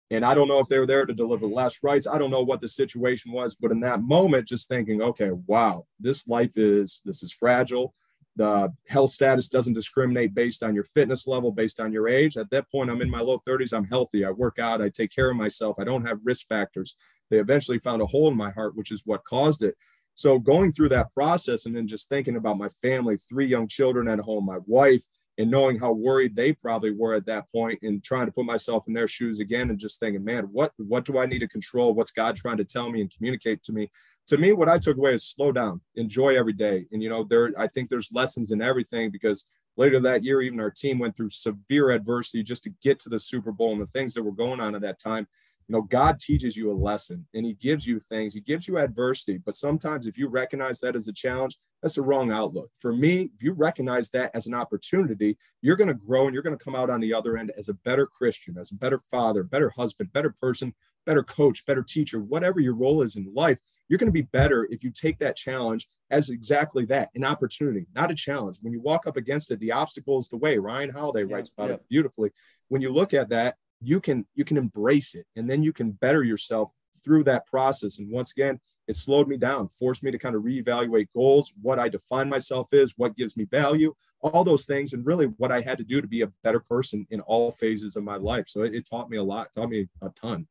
and 0.09 0.23
I 0.23 0.33
don't 0.33 0.47
know 0.47 0.59
if 0.59 0.67
they 0.67 0.79
were 0.79 0.85
there 0.85 1.05
to 1.05 1.13
deliver 1.13 1.47
last 1.47 1.83
rites. 1.83 2.07
I 2.07 2.17
don't 2.17 2.31
know 2.31 2.43
what 2.43 2.61
the 2.61 2.67
situation 2.67 3.31
was, 3.31 3.55
but 3.55 3.71
in 3.71 3.81
that 3.81 4.01
moment, 4.01 4.47
just 4.47 4.67
thinking, 4.67 5.01
okay, 5.01 5.31
wow, 5.45 5.85
this 5.99 6.27
life 6.27 6.57
is 6.57 7.01
this 7.03 7.23
is 7.23 7.33
fragile. 7.33 7.93
The 8.37 8.71
health 8.87 9.09
status 9.11 9.49
doesn't 9.49 9.73
discriminate 9.73 10.35
based 10.35 10.61
on 10.61 10.75
your 10.75 10.83
fitness 10.83 11.25
level, 11.27 11.51
based 11.51 11.79
on 11.79 11.91
your 11.91 12.07
age. 12.07 12.37
At 12.37 12.51
that 12.51 12.69
point, 12.71 12.91
I'm 12.91 13.01
in 13.01 13.09
my 13.09 13.19
low 13.19 13.41
30s. 13.47 13.73
I'm 13.73 13.85
healthy. 13.85 14.23
I 14.23 14.29
work 14.29 14.59
out. 14.59 14.81
I 14.81 14.89
take 14.89 15.11
care 15.11 15.31
of 15.31 15.35
myself. 15.35 15.77
I 15.79 15.83
don't 15.83 16.05
have 16.05 16.19
risk 16.23 16.47
factors. 16.47 16.95
They 17.29 17.39
eventually 17.39 17.79
found 17.79 18.01
a 18.01 18.05
hole 18.05 18.29
in 18.29 18.37
my 18.37 18.51
heart, 18.51 18.75
which 18.75 18.91
is 18.91 19.01
what 19.05 19.25
caused 19.25 19.63
it. 19.63 19.75
So 20.13 20.39
going 20.39 20.71
through 20.71 20.89
that 20.89 21.13
process 21.13 21.65
and 21.65 21.75
then 21.75 21.87
just 21.87 22.09
thinking 22.09 22.37
about 22.37 22.57
my 22.57 22.69
family, 22.69 23.17
three 23.17 23.47
young 23.47 23.67
children 23.67 24.07
at 24.07 24.19
home, 24.19 24.45
my 24.45 24.59
wife, 24.65 25.03
and 25.37 25.51
knowing 25.51 25.77
how 25.77 25.91
worried 25.91 26.35
they 26.35 26.51
probably 26.51 26.91
were 26.91 27.13
at 27.13 27.25
that 27.25 27.45
point 27.51 27.79
and 27.83 28.03
trying 28.03 28.25
to 28.25 28.31
put 28.31 28.45
myself 28.45 28.87
in 28.87 28.93
their 28.93 29.07
shoes 29.07 29.39
again 29.39 29.69
and 29.69 29.79
just 29.79 29.99
thinking 29.99 30.23
man 30.23 30.45
what 30.51 30.71
what 30.77 31.05
do 31.05 31.17
i 31.17 31.25
need 31.25 31.39
to 31.39 31.47
control? 31.47 31.93
What's 31.93 32.11
god 32.11 32.35
trying 32.35 32.57
to 32.57 32.65
tell 32.65 32.89
me 32.89 33.01
and 33.01 33.13
communicate 33.15 33.63
to 33.63 33.73
me? 33.73 33.91
To 34.27 34.37
me 34.37 34.53
what 34.53 34.69
i 34.69 34.77
took 34.77 34.97
away 34.97 35.13
is 35.13 35.29
slow 35.29 35.51
down 35.51 35.81
enjoy 35.95 36.37
every 36.37 36.53
day. 36.53 36.85
And 36.91 37.01
you 37.01 37.09
know 37.09 37.23
there 37.23 37.51
i 37.57 37.67
think 37.67 37.89
there's 37.89 38.11
lessons 38.11 38.51
in 38.51 38.61
everything 38.61 39.11
because 39.11 39.45
later 39.75 39.99
that 39.99 40.23
year 40.23 40.41
even 40.41 40.59
our 40.59 40.71
team 40.71 40.99
went 40.99 41.15
through 41.15 41.29
severe 41.29 41.91
adversity 41.91 42.41
just 42.43 42.63
to 42.63 42.71
get 42.81 42.99
to 42.99 43.09
the 43.09 43.19
super 43.19 43.51
bowl 43.51 43.73
and 43.73 43.81
the 43.81 43.87
things 43.87 44.13
that 44.15 44.23
were 44.23 44.31
going 44.31 44.59
on 44.59 44.73
at 44.73 44.81
that 44.81 44.99
time. 44.99 45.27
You 45.67 45.73
know 45.73 45.81
god 45.81 46.17
teaches 46.19 46.57
you 46.57 46.71
a 46.71 46.73
lesson 46.73 47.27
and 47.33 47.45
he 47.45 47.53
gives 47.53 47.85
you 47.85 47.99
things. 47.99 48.33
He 48.33 48.41
gives 48.41 48.67
you 48.67 48.77
adversity 48.77 49.37
but 49.37 49.55
sometimes 49.55 50.07
if 50.07 50.17
you 50.17 50.27
recognize 50.29 50.79
that 50.79 50.95
as 50.95 51.07
a 51.07 51.13
challenge 51.13 51.57
that's 51.81 51.95
the 51.95 52.01
wrong 52.01 52.31
outlook. 52.31 52.71
For 52.79 52.93
me 52.93 53.31
if 53.35 53.43
you 53.43 53.53
recognize 53.53 54.09
that 54.09 54.31
as 54.33 54.47
an 54.47 54.53
opportunity 54.53 55.37
you're 55.61 55.75
going 55.75 55.87
to 55.87 55.93
grow 55.93 56.25
and 56.25 56.33
you're 56.33 56.43
going 56.43 56.57
to 56.57 56.63
come 56.63 56.75
out 56.75 56.89
on 56.89 57.01
the 57.01 57.13
other 57.13 57.37
end 57.37 57.51
as 57.57 57.69
a 57.69 57.73
better 57.73 58.05
christian 58.05 58.57
as 58.57 58.71
a 58.71 58.75
better 58.75 58.99
father 58.99 59.43
better 59.43 59.69
husband 59.69 60.11
better 60.13 60.33
person 60.41 60.73
better 61.05 61.23
coach 61.23 61.65
better 61.65 61.83
teacher 61.83 62.19
whatever 62.19 62.59
your 62.59 62.75
role 62.75 63.01
is 63.01 63.15
in 63.15 63.31
life 63.33 63.59
you're 63.87 63.97
going 63.97 64.07
to 64.07 64.11
be 64.11 64.21
better 64.21 64.67
if 64.69 64.83
you 64.83 64.91
take 64.91 65.19
that 65.19 65.35
challenge 65.35 65.87
as 66.09 66.29
exactly 66.29 66.85
that 66.85 67.09
an 67.15 67.23
opportunity 67.23 67.87
not 67.93 68.11
a 68.11 68.15
challenge. 68.15 68.57
When 68.61 68.73
you 68.73 68.81
walk 68.81 69.07
up 69.07 69.17
against 69.17 69.51
it 69.51 69.59
the 69.59 69.71
obstacle 69.71 70.19
is 70.19 70.27
the 70.27 70.37
way. 70.37 70.57
Ryan 70.57 70.89
holiday 70.89 71.27
yeah, 71.27 71.35
writes 71.35 71.51
about 71.51 71.69
yeah. 71.69 71.75
it 71.75 71.89
beautifully. 71.89 72.31
When 72.67 72.81
you 72.81 72.91
look 72.91 73.13
at 73.13 73.29
that 73.29 73.55
you 73.81 73.99
can 73.99 74.25
you 74.35 74.43
can 74.43 74.57
embrace 74.57 75.15
it 75.15 75.25
and 75.35 75.49
then 75.49 75.63
you 75.63 75.73
can 75.73 75.91
better 75.91 76.23
yourself 76.23 76.71
through 77.03 77.23
that 77.25 77.47
process. 77.47 77.99
And 77.99 78.11
once 78.11 78.31
again 78.31 78.59
it 78.87 78.95
slowed 78.95 79.27
me 79.27 79.37
down, 79.37 79.67
forced 79.67 80.03
me 80.03 80.11
to 80.11 80.17
kind 80.17 80.35
of 80.35 80.43
reevaluate 80.43 81.07
goals, 81.13 81.53
what 81.61 81.79
I 81.79 81.89
define 81.89 82.29
myself 82.29 82.73
is, 82.73 82.93
what 82.97 83.15
gives 83.15 83.35
me 83.35 83.45
value, 83.45 83.93
all 84.21 84.43
those 84.43 84.65
things, 84.65 84.93
and 84.93 85.05
really 85.05 85.25
what 85.37 85.51
I 85.51 85.61
had 85.61 85.77
to 85.77 85.83
do 85.83 86.01
to 86.01 86.07
be 86.07 86.21
a 86.21 86.31
better 86.43 86.59
person 86.59 87.05
in 87.11 87.19
all 87.21 87.51
phases 87.51 87.95
of 87.95 88.03
my 88.03 88.15
life. 88.15 88.45
So 88.47 88.63
it, 88.63 88.73
it 88.73 88.89
taught 88.89 89.09
me 89.09 89.17
a 89.17 89.23
lot, 89.23 89.53
taught 89.53 89.69
me 89.69 89.87
a 90.01 90.09
ton. 90.09 90.47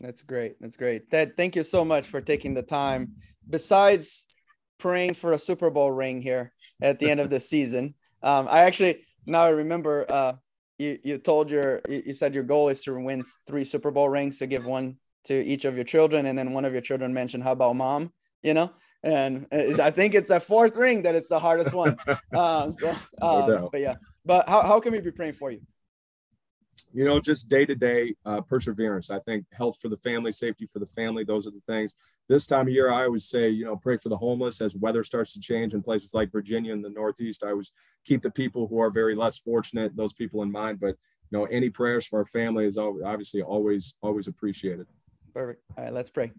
That's 0.00 0.22
great. 0.22 0.56
That's 0.60 0.76
great. 0.76 1.10
Ted, 1.10 1.36
thank 1.36 1.54
you 1.54 1.62
so 1.62 1.84
much 1.84 2.06
for 2.06 2.20
taking 2.20 2.54
the 2.54 2.62
time. 2.62 3.12
Besides 3.48 4.26
praying 4.78 5.14
for 5.14 5.32
a 5.32 5.38
Super 5.38 5.70
Bowl 5.70 5.92
ring 5.92 6.20
here 6.20 6.52
at 6.80 6.98
the 6.98 7.10
end 7.10 7.20
of 7.20 7.30
the 7.30 7.40
season, 7.52 7.94
um, 8.22 8.48
I 8.50 8.60
actually 8.60 9.04
now 9.26 9.44
I 9.44 9.50
remember 9.50 10.06
uh, 10.08 10.32
you 10.78 10.98
you 11.04 11.18
told 11.18 11.50
your 11.50 11.82
you 11.88 12.12
said 12.12 12.34
your 12.34 12.44
goal 12.44 12.68
is 12.68 12.82
to 12.82 12.94
win 12.94 13.22
three 13.46 13.64
Super 13.64 13.90
Bowl 13.90 14.08
rings 14.08 14.38
to 14.38 14.46
give 14.46 14.66
one 14.66 14.96
to 15.24 15.34
each 15.44 15.64
of 15.64 15.74
your 15.76 15.84
children, 15.84 16.26
and 16.26 16.36
then 16.36 16.52
one 16.52 16.64
of 16.64 16.72
your 16.72 16.82
children 16.82 17.12
mentioned, 17.14 17.42
"How 17.42 17.52
about 17.52 17.76
mom?" 17.76 18.12
You 18.42 18.54
know, 18.54 18.70
and 19.02 19.46
I 19.52 19.90
think 19.90 20.14
it's 20.14 20.30
a 20.30 20.40
fourth 20.40 20.76
ring 20.76 21.02
that 21.02 21.14
it's 21.14 21.28
the 21.28 21.38
hardest 21.38 21.72
one. 21.72 21.96
Um, 22.34 22.72
so, 22.72 22.90
um, 23.20 23.68
but 23.70 23.80
yeah, 23.80 23.94
but 24.24 24.48
how 24.48 24.62
how 24.62 24.80
can 24.80 24.92
we 24.92 25.00
be 25.00 25.10
praying 25.10 25.34
for 25.34 25.50
you? 25.50 25.60
You 26.94 27.04
know, 27.04 27.20
just 27.20 27.48
day 27.48 27.66
to 27.66 27.74
day 27.74 28.14
perseverance. 28.48 29.10
I 29.10 29.18
think 29.18 29.44
health 29.52 29.78
for 29.80 29.88
the 29.88 29.98
family, 29.98 30.32
safety 30.32 30.66
for 30.66 30.78
the 30.78 30.86
family. 30.86 31.24
Those 31.24 31.46
are 31.46 31.50
the 31.50 31.60
things. 31.60 31.94
This 32.28 32.46
time 32.46 32.68
of 32.68 32.72
year, 32.72 32.90
I 32.90 33.04
always 33.04 33.26
say, 33.26 33.50
you 33.50 33.64
know, 33.64 33.76
pray 33.76 33.96
for 33.98 34.08
the 34.08 34.16
homeless 34.16 34.60
as 34.60 34.76
weather 34.76 35.02
starts 35.02 35.34
to 35.34 35.40
change 35.40 35.74
in 35.74 35.82
places 35.82 36.14
like 36.14 36.32
Virginia 36.32 36.72
and 36.72 36.84
the 36.84 36.88
Northeast. 36.88 37.44
I 37.44 37.50
always 37.50 37.72
keep 38.04 38.22
the 38.22 38.30
people 38.30 38.66
who 38.68 38.80
are 38.80 38.90
very 38.90 39.14
less 39.14 39.36
fortunate, 39.36 39.96
those 39.96 40.12
people 40.12 40.42
in 40.42 40.50
mind. 40.50 40.80
But 40.80 40.96
you 41.30 41.38
know, 41.38 41.44
any 41.46 41.68
prayers 41.68 42.06
for 42.06 42.20
our 42.20 42.24
family 42.24 42.64
is 42.64 42.78
obviously 42.78 43.42
always 43.42 43.96
always 44.02 44.28
appreciated. 44.28 44.86
Perfect. 45.34 45.62
All 45.76 45.84
right, 45.84 45.92
let's 45.92 46.10
pray. 46.10 46.30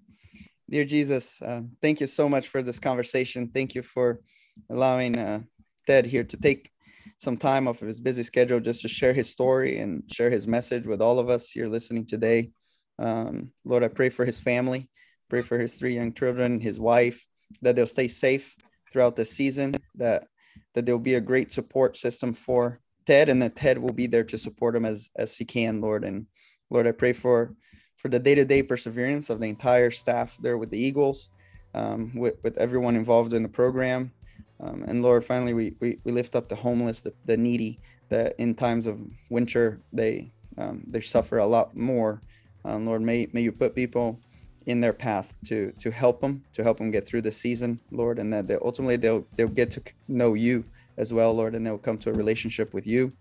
Dear 0.69 0.85
Jesus, 0.85 1.41
uh, 1.41 1.61
thank 1.81 1.99
you 1.99 2.07
so 2.07 2.29
much 2.29 2.47
for 2.47 2.61
this 2.61 2.79
conversation. 2.79 3.49
Thank 3.53 3.73
you 3.75 3.81
for 3.81 4.21
allowing 4.69 5.17
uh, 5.17 5.41
Ted 5.87 6.05
here 6.05 6.23
to 6.23 6.37
take 6.37 6.69
some 7.17 7.37
time 7.37 7.67
off 7.67 7.81
of 7.81 7.87
his 7.87 8.01
busy 8.01 8.23
schedule 8.23 8.59
just 8.59 8.81
to 8.81 8.87
share 8.87 9.13
his 9.13 9.29
story 9.29 9.79
and 9.79 10.03
share 10.11 10.29
his 10.29 10.47
message 10.47 10.85
with 10.85 11.01
all 11.01 11.19
of 11.19 11.29
us 11.29 11.49
here 11.49 11.67
listening 11.67 12.05
today. 12.05 12.51
Um, 12.99 13.51
Lord, 13.65 13.83
I 13.83 13.87
pray 13.87 14.09
for 14.09 14.25
his 14.25 14.39
family, 14.39 14.89
pray 15.29 15.41
for 15.41 15.57
his 15.57 15.75
three 15.75 15.95
young 15.95 16.13
children, 16.13 16.59
his 16.59 16.79
wife, 16.79 17.25
that 17.61 17.75
they'll 17.75 17.87
stay 17.87 18.07
safe 18.07 18.55
throughout 18.91 19.15
the 19.15 19.25
season, 19.25 19.75
that 19.95 20.27
that 20.75 20.85
there'll 20.85 20.99
be 20.99 21.15
a 21.15 21.21
great 21.21 21.51
support 21.51 21.97
system 21.97 22.33
for 22.33 22.79
Ted, 23.07 23.29
and 23.29 23.41
that 23.41 23.55
Ted 23.55 23.77
will 23.77 23.93
be 23.93 24.07
there 24.07 24.23
to 24.25 24.37
support 24.37 24.75
him 24.75 24.85
as 24.85 25.09
as 25.15 25.35
he 25.35 25.45
can, 25.45 25.81
Lord. 25.81 26.03
And 26.03 26.27
Lord, 26.69 26.87
I 26.87 26.91
pray 26.91 27.13
for 27.13 27.55
for 28.03 28.09
the 28.09 28.19
day-to-day 28.19 28.61
perseverance 28.61 29.29
of 29.29 29.39
the 29.39 29.47
entire 29.47 29.89
staff 29.89 30.37
there 30.41 30.57
with 30.57 30.69
the 30.69 30.77
Eagles, 30.77 31.29
um, 31.73 32.11
with, 32.13 32.35
with 32.43 32.57
everyone 32.57 32.97
involved 32.97 33.31
in 33.31 33.41
the 33.41 33.49
program. 33.49 34.11
Um, 34.59 34.83
and 34.85 35.01
Lord, 35.01 35.23
finally, 35.23 35.53
we, 35.53 35.75
we, 35.79 35.97
we 36.03 36.11
lift 36.11 36.35
up 36.35 36.49
the 36.49 36.55
homeless, 36.55 36.99
the, 36.99 37.13
the 37.25 37.37
needy, 37.37 37.79
that 38.09 38.35
in 38.39 38.55
times 38.55 38.87
of 38.87 38.99
winter, 39.29 39.79
they, 39.93 40.33
um, 40.57 40.83
they 40.85 40.99
suffer 40.99 41.37
a 41.37 41.45
lot 41.45 41.77
more. 41.77 42.21
Um, 42.65 42.85
Lord, 42.85 43.01
may, 43.01 43.29
may 43.31 43.41
you 43.41 43.53
put 43.53 43.73
people 43.73 44.19
in 44.65 44.81
their 44.81 44.93
path 44.93 45.33
to, 45.45 45.71
to 45.79 45.89
help 45.89 46.19
them, 46.19 46.43
to 46.53 46.61
help 46.61 46.79
them 46.79 46.91
get 46.91 47.07
through 47.07 47.21
the 47.21 47.31
season, 47.31 47.79
Lord, 47.91 48.19
and 48.19 48.33
that 48.33 48.47
they, 48.49 48.55
ultimately 48.55 48.97
they'll, 48.97 49.25
they'll 49.37 49.47
get 49.47 49.71
to 49.71 49.81
know 50.09 50.33
you 50.33 50.65
as 50.97 51.13
well, 51.13 51.33
Lord, 51.33 51.55
and 51.55 51.65
they'll 51.65 51.77
come 51.77 51.97
to 51.99 52.09
a 52.09 52.13
relationship 52.13 52.73
with 52.73 52.85
you. 52.85 53.13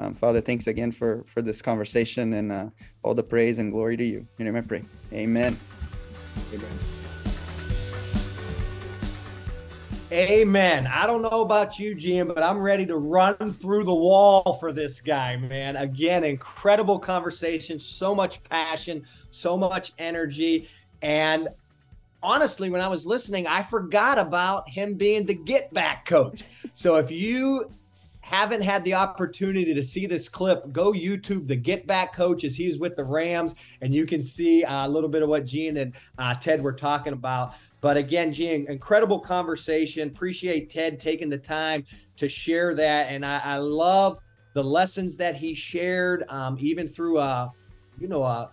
Um, 0.00 0.14
Father, 0.14 0.40
thanks 0.40 0.66
again 0.66 0.90
for 0.92 1.24
for 1.26 1.42
this 1.42 1.60
conversation 1.60 2.32
and 2.32 2.50
uh, 2.50 2.66
all 3.02 3.14
the 3.14 3.22
praise 3.22 3.58
and 3.58 3.70
glory 3.70 3.98
to 3.98 4.04
you. 4.04 4.26
In 4.38 4.46
your 4.46 4.52
name 4.52 4.64
I 4.64 4.66
pray. 4.66 4.82
Amen. 5.12 5.58
Amen. 6.54 6.78
Amen. 10.10 10.88
I 10.88 11.06
don't 11.06 11.22
know 11.22 11.42
about 11.42 11.78
you, 11.78 11.94
Jim, 11.94 12.28
but 12.28 12.42
I'm 12.42 12.58
ready 12.58 12.86
to 12.86 12.96
run 12.96 13.36
through 13.52 13.84
the 13.84 13.94
wall 13.94 14.54
for 14.54 14.72
this 14.72 15.00
guy, 15.02 15.36
man. 15.36 15.76
Again, 15.76 16.24
incredible 16.24 16.98
conversation, 16.98 17.78
so 17.78 18.12
much 18.14 18.42
passion, 18.44 19.04
so 19.30 19.56
much 19.56 19.92
energy. 19.98 20.68
And 21.02 21.48
honestly, 22.22 22.70
when 22.70 22.80
I 22.80 22.88
was 22.88 23.06
listening, 23.06 23.46
I 23.46 23.62
forgot 23.62 24.18
about 24.18 24.68
him 24.68 24.94
being 24.94 25.26
the 25.26 25.34
get 25.34 25.72
back 25.72 26.06
coach. 26.06 26.42
So 26.74 26.96
if 26.96 27.12
you 27.12 27.70
haven't 28.30 28.62
had 28.62 28.84
the 28.84 28.94
opportunity 28.94 29.74
to 29.74 29.82
see 29.82 30.06
this 30.06 30.28
clip, 30.28 30.70
go 30.70 30.92
YouTube 30.92 31.48
the 31.48 31.56
Get 31.56 31.84
Back 31.84 32.14
Coach 32.14 32.44
as 32.44 32.54
he's 32.54 32.78
with 32.78 32.94
the 32.94 33.02
Rams, 33.02 33.56
and 33.80 33.92
you 33.92 34.06
can 34.06 34.22
see 34.22 34.62
uh, 34.62 34.86
a 34.86 34.88
little 34.88 35.08
bit 35.08 35.22
of 35.22 35.28
what 35.28 35.46
Gian 35.46 35.76
and 35.78 35.92
uh, 36.16 36.32
Ted 36.34 36.62
were 36.62 36.72
talking 36.72 37.12
about. 37.12 37.54
But 37.80 37.96
again, 37.96 38.32
Gian, 38.32 38.66
incredible 38.68 39.18
conversation. 39.18 40.06
Appreciate 40.06 40.70
Ted 40.70 41.00
taking 41.00 41.28
the 41.28 41.38
time 41.38 41.84
to 42.18 42.28
share 42.28 42.72
that, 42.76 43.08
and 43.08 43.26
I, 43.26 43.40
I 43.42 43.56
love 43.56 44.20
the 44.54 44.62
lessons 44.62 45.16
that 45.16 45.34
he 45.34 45.52
shared, 45.52 46.24
um, 46.28 46.56
even 46.60 46.86
through 46.86 47.18
a, 47.18 47.22
uh, 47.22 47.48
you 47.98 48.06
know, 48.06 48.22
a 48.22 48.52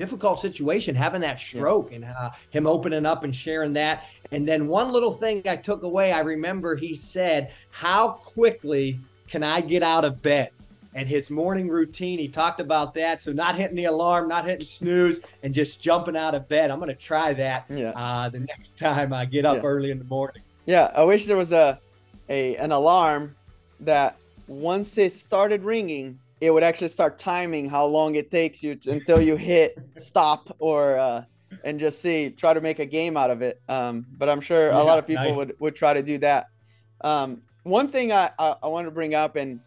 difficult 0.00 0.40
situation, 0.40 0.94
having 0.94 1.20
that 1.20 1.38
stroke, 1.38 1.90
yeah. 1.90 1.96
and 1.96 2.04
uh, 2.06 2.30
him 2.48 2.66
opening 2.66 3.04
up 3.04 3.22
and 3.22 3.36
sharing 3.36 3.74
that. 3.74 4.04
And 4.32 4.48
then 4.48 4.66
one 4.66 4.92
little 4.92 5.12
thing 5.12 5.42
I 5.46 5.56
took 5.56 5.82
away, 5.82 6.10
I 6.12 6.20
remember 6.20 6.74
he 6.74 6.96
said, 6.96 7.52
How 7.70 8.12
quickly 8.12 8.98
can 9.28 9.42
I 9.42 9.60
get 9.60 9.82
out 9.82 10.06
of 10.06 10.22
bed? 10.22 10.52
And 10.94 11.06
his 11.06 11.30
morning 11.30 11.68
routine, 11.68 12.18
he 12.18 12.28
talked 12.28 12.60
about 12.60 12.94
that. 12.94 13.20
So 13.20 13.30
not 13.32 13.56
hitting 13.56 13.76
the 13.76 13.84
alarm, 13.84 14.26
not 14.26 14.46
hitting 14.46 14.66
snooze, 14.66 15.20
and 15.42 15.52
just 15.52 15.80
jumping 15.82 16.16
out 16.16 16.34
of 16.34 16.48
bed. 16.48 16.70
I'm 16.70 16.78
going 16.78 16.88
to 16.88 16.94
try 16.94 17.34
that 17.34 17.66
yeah. 17.68 17.90
uh, 17.94 18.28
the 18.30 18.40
next 18.40 18.76
time 18.78 19.12
I 19.12 19.26
get 19.26 19.44
up 19.44 19.58
yeah. 19.58 19.68
early 19.68 19.90
in 19.90 19.98
the 19.98 20.04
morning. 20.04 20.42
Yeah, 20.64 20.90
I 20.94 21.04
wish 21.04 21.26
there 21.26 21.36
was 21.36 21.52
a, 21.52 21.78
a 22.28 22.56
an 22.56 22.72
alarm 22.72 23.36
that 23.80 24.16
once 24.48 24.96
it 24.96 25.12
started 25.12 25.62
ringing, 25.62 26.18
it 26.40 26.50
would 26.50 26.62
actually 26.62 26.88
start 26.88 27.18
timing 27.18 27.68
how 27.68 27.84
long 27.84 28.14
it 28.14 28.30
takes 28.30 28.62
you 28.62 28.74
to, 28.74 28.90
until 28.92 29.20
you 29.20 29.36
hit 29.36 29.78
stop 29.98 30.56
or 30.58 30.96
uh, 30.98 31.24
and 31.64 31.78
just 31.78 32.00
see 32.00 32.30
try 32.30 32.54
to 32.54 32.60
make 32.60 32.78
a 32.78 32.86
game 32.86 33.16
out 33.16 33.30
of 33.30 33.42
it. 33.42 33.60
Um, 33.68 34.06
but 34.16 34.28
I'm 34.28 34.40
sure 34.40 34.68
yeah, 34.68 34.80
a 34.80 34.82
lot 34.82 34.98
of 34.98 35.06
people 35.06 35.24
nice. 35.24 35.36
would 35.36 35.56
would 35.60 35.76
try 35.76 35.92
to 35.92 36.02
do 36.02 36.18
that. 36.18 36.48
Um, 37.02 37.42
one 37.62 37.88
thing 37.88 38.12
I, 38.12 38.30
I 38.38 38.56
I 38.62 38.66
want 38.68 38.86
to 38.86 38.90
bring 38.90 39.14
up, 39.14 39.36
and 39.36 39.60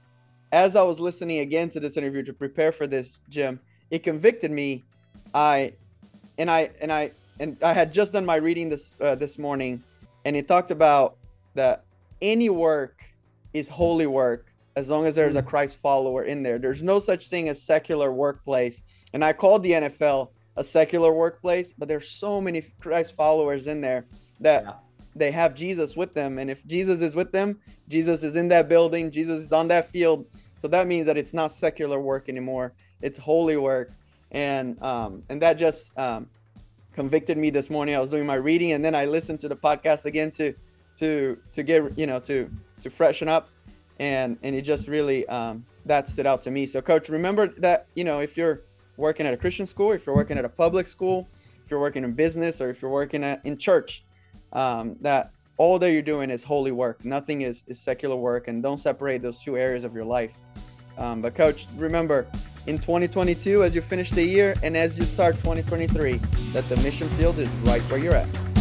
as 0.52 0.76
I 0.76 0.82
was 0.84 1.00
listening 1.00 1.40
again 1.40 1.70
to 1.72 1.80
this 1.80 1.98
interview 1.98 2.24
to 2.24 2.34
prepare 2.34 2.72
for 2.72 2.88
this, 2.88 3.18
Jim, 3.30 3.60
it 3.92 4.04
convicted 4.04 4.52
me. 4.52 4.84
I 5.34 5.74
and 6.38 6.50
I 6.50 6.72
and 6.82 6.92
I 6.92 7.12
and 7.40 7.58
I 7.62 7.74
had 7.74 7.94
just 7.94 8.14
done 8.14 8.26
my 8.26 8.36
reading 8.36 8.70
this 8.70 8.96
uh, 9.00 9.16
this 9.16 9.38
morning, 9.38 9.84
and 10.26 10.36
it 10.36 10.48
talked 10.48 10.72
about 10.72 11.18
that 11.54 11.86
any 12.22 12.50
work 12.50 13.04
is 13.54 13.70
holy 13.70 14.08
work 14.08 14.53
as 14.76 14.90
long 14.90 15.06
as 15.06 15.16
there's 15.16 15.36
a 15.36 15.42
mm. 15.42 15.48
Christ 15.48 15.78
follower 15.78 16.24
in 16.24 16.44
there. 16.44 16.58
There's 16.58 16.82
no 16.82 17.00
such 17.00 17.28
thing 17.28 17.50
as 17.50 17.62
secular 17.62 18.12
workplace. 18.12 18.82
And 19.14 19.24
I 19.24 19.34
called 19.34 19.64
the 19.64 19.72
NFL 19.72 20.30
a 20.56 20.64
secular 20.64 21.12
workplace, 21.14 21.74
but 21.74 21.88
there's 21.88 22.10
so 22.10 22.40
many 22.42 22.62
Christ 22.80 23.16
followers 23.16 23.68
in 23.68 23.82
there 23.82 24.06
that 24.40 24.64
yeah. 24.64 24.74
they 25.16 25.32
have 25.32 25.56
Jesus 25.56 25.96
with 25.96 26.14
them. 26.14 26.38
And 26.38 26.50
if 26.50 26.66
Jesus 26.66 27.02
is 27.02 27.14
with 27.14 27.32
them, 27.32 27.60
Jesus 27.90 28.24
is 28.24 28.36
in 28.36 28.48
that 28.50 28.70
building, 28.70 29.12
Jesus 29.12 29.44
is 29.44 29.54
on 29.54 29.68
that 29.70 29.90
field. 29.90 30.26
So 30.58 30.68
that 30.70 30.88
means 30.88 31.06
that 31.08 31.18
it's 31.18 31.34
not 31.34 31.52
secular 31.52 32.00
work 32.00 32.30
anymore. 32.30 32.74
It's 33.02 33.20
holy 33.20 33.58
work. 33.58 33.92
And 34.32 34.82
um, 34.82 35.24
and 35.30 35.42
that 35.42 35.54
just 35.54 35.98
um, 36.00 36.28
convicted 36.94 37.38
me 37.38 37.50
this 37.50 37.70
morning. 37.70 37.96
I 37.96 38.00
was 38.00 38.10
doing 38.10 38.26
my 38.26 38.36
reading 38.36 38.72
and 38.72 38.84
then 38.84 38.96
I 38.96 39.06
listened 39.06 39.40
to 39.42 39.50
the 39.50 39.56
podcast 39.56 40.06
again 40.06 40.32
to 40.32 40.54
to 40.98 41.38
to 41.52 41.64
get 41.64 41.98
you 41.98 42.08
know 42.08 42.20
to 42.22 42.50
to 42.82 42.90
freshen 42.90 43.28
up 43.28 43.50
and 44.00 44.38
and 44.44 44.56
it 44.56 44.62
just 44.62 44.88
really 44.88 45.28
um, 45.28 45.66
that 45.86 46.10
stood 46.10 46.26
out 46.26 46.42
to 46.44 46.52
me. 46.52 46.66
So, 46.66 46.82
coach, 46.82 47.10
remember 47.10 47.48
that 47.60 47.88
you 47.96 48.04
know 48.04 48.20
if 48.20 48.38
you're 48.38 48.62
working 48.98 49.26
at 49.26 49.34
a 49.34 49.38
Christian 49.38 49.66
school, 49.66 49.92
if 49.92 50.06
you're 50.06 50.16
working 50.16 50.38
at 50.38 50.46
a 50.46 50.50
public 50.50 50.88
school, 50.88 51.28
if 51.64 51.72
you're 51.72 51.80
working 51.80 52.04
in 52.04 52.14
business, 52.14 52.62
or 52.62 52.70
if 52.70 52.82
you're 52.82 52.92
working 52.92 53.24
at, 53.24 53.42
in 53.46 53.58
church, 53.58 54.04
um, 54.54 54.96
that 55.02 55.32
all 55.58 55.80
that 55.80 55.92
you're 55.92 56.02
doing 56.02 56.30
is 56.30 56.44
holy 56.44 56.72
work. 56.72 57.04
Nothing 57.06 57.42
is 57.42 57.64
is 57.68 57.80
secular 57.80 58.16
work, 58.16 58.48
and 58.48 58.62
don't 58.64 58.80
separate 58.80 59.22
those 59.22 59.42
two 59.42 59.58
areas 59.58 59.84
of 59.84 59.94
your 59.94 60.06
life. 60.06 60.34
Um, 60.98 61.22
but, 61.22 61.34
coach, 61.34 61.68
remember 61.76 62.28
in 62.68 62.78
2022, 62.78 63.64
as 63.64 63.76
you 63.76 63.82
finish 63.82 64.12
the 64.12 64.24
year 64.24 64.56
and 64.64 64.78
as 64.78 64.98
you 64.98 65.06
start 65.06 65.36
2023, 65.38 66.20
that 66.54 66.68
the 66.70 66.78
mission 66.78 67.10
field 67.10 67.40
is 67.40 67.50
right 67.66 67.82
where 67.84 68.00
you're 68.00 68.16
at. 68.16 68.53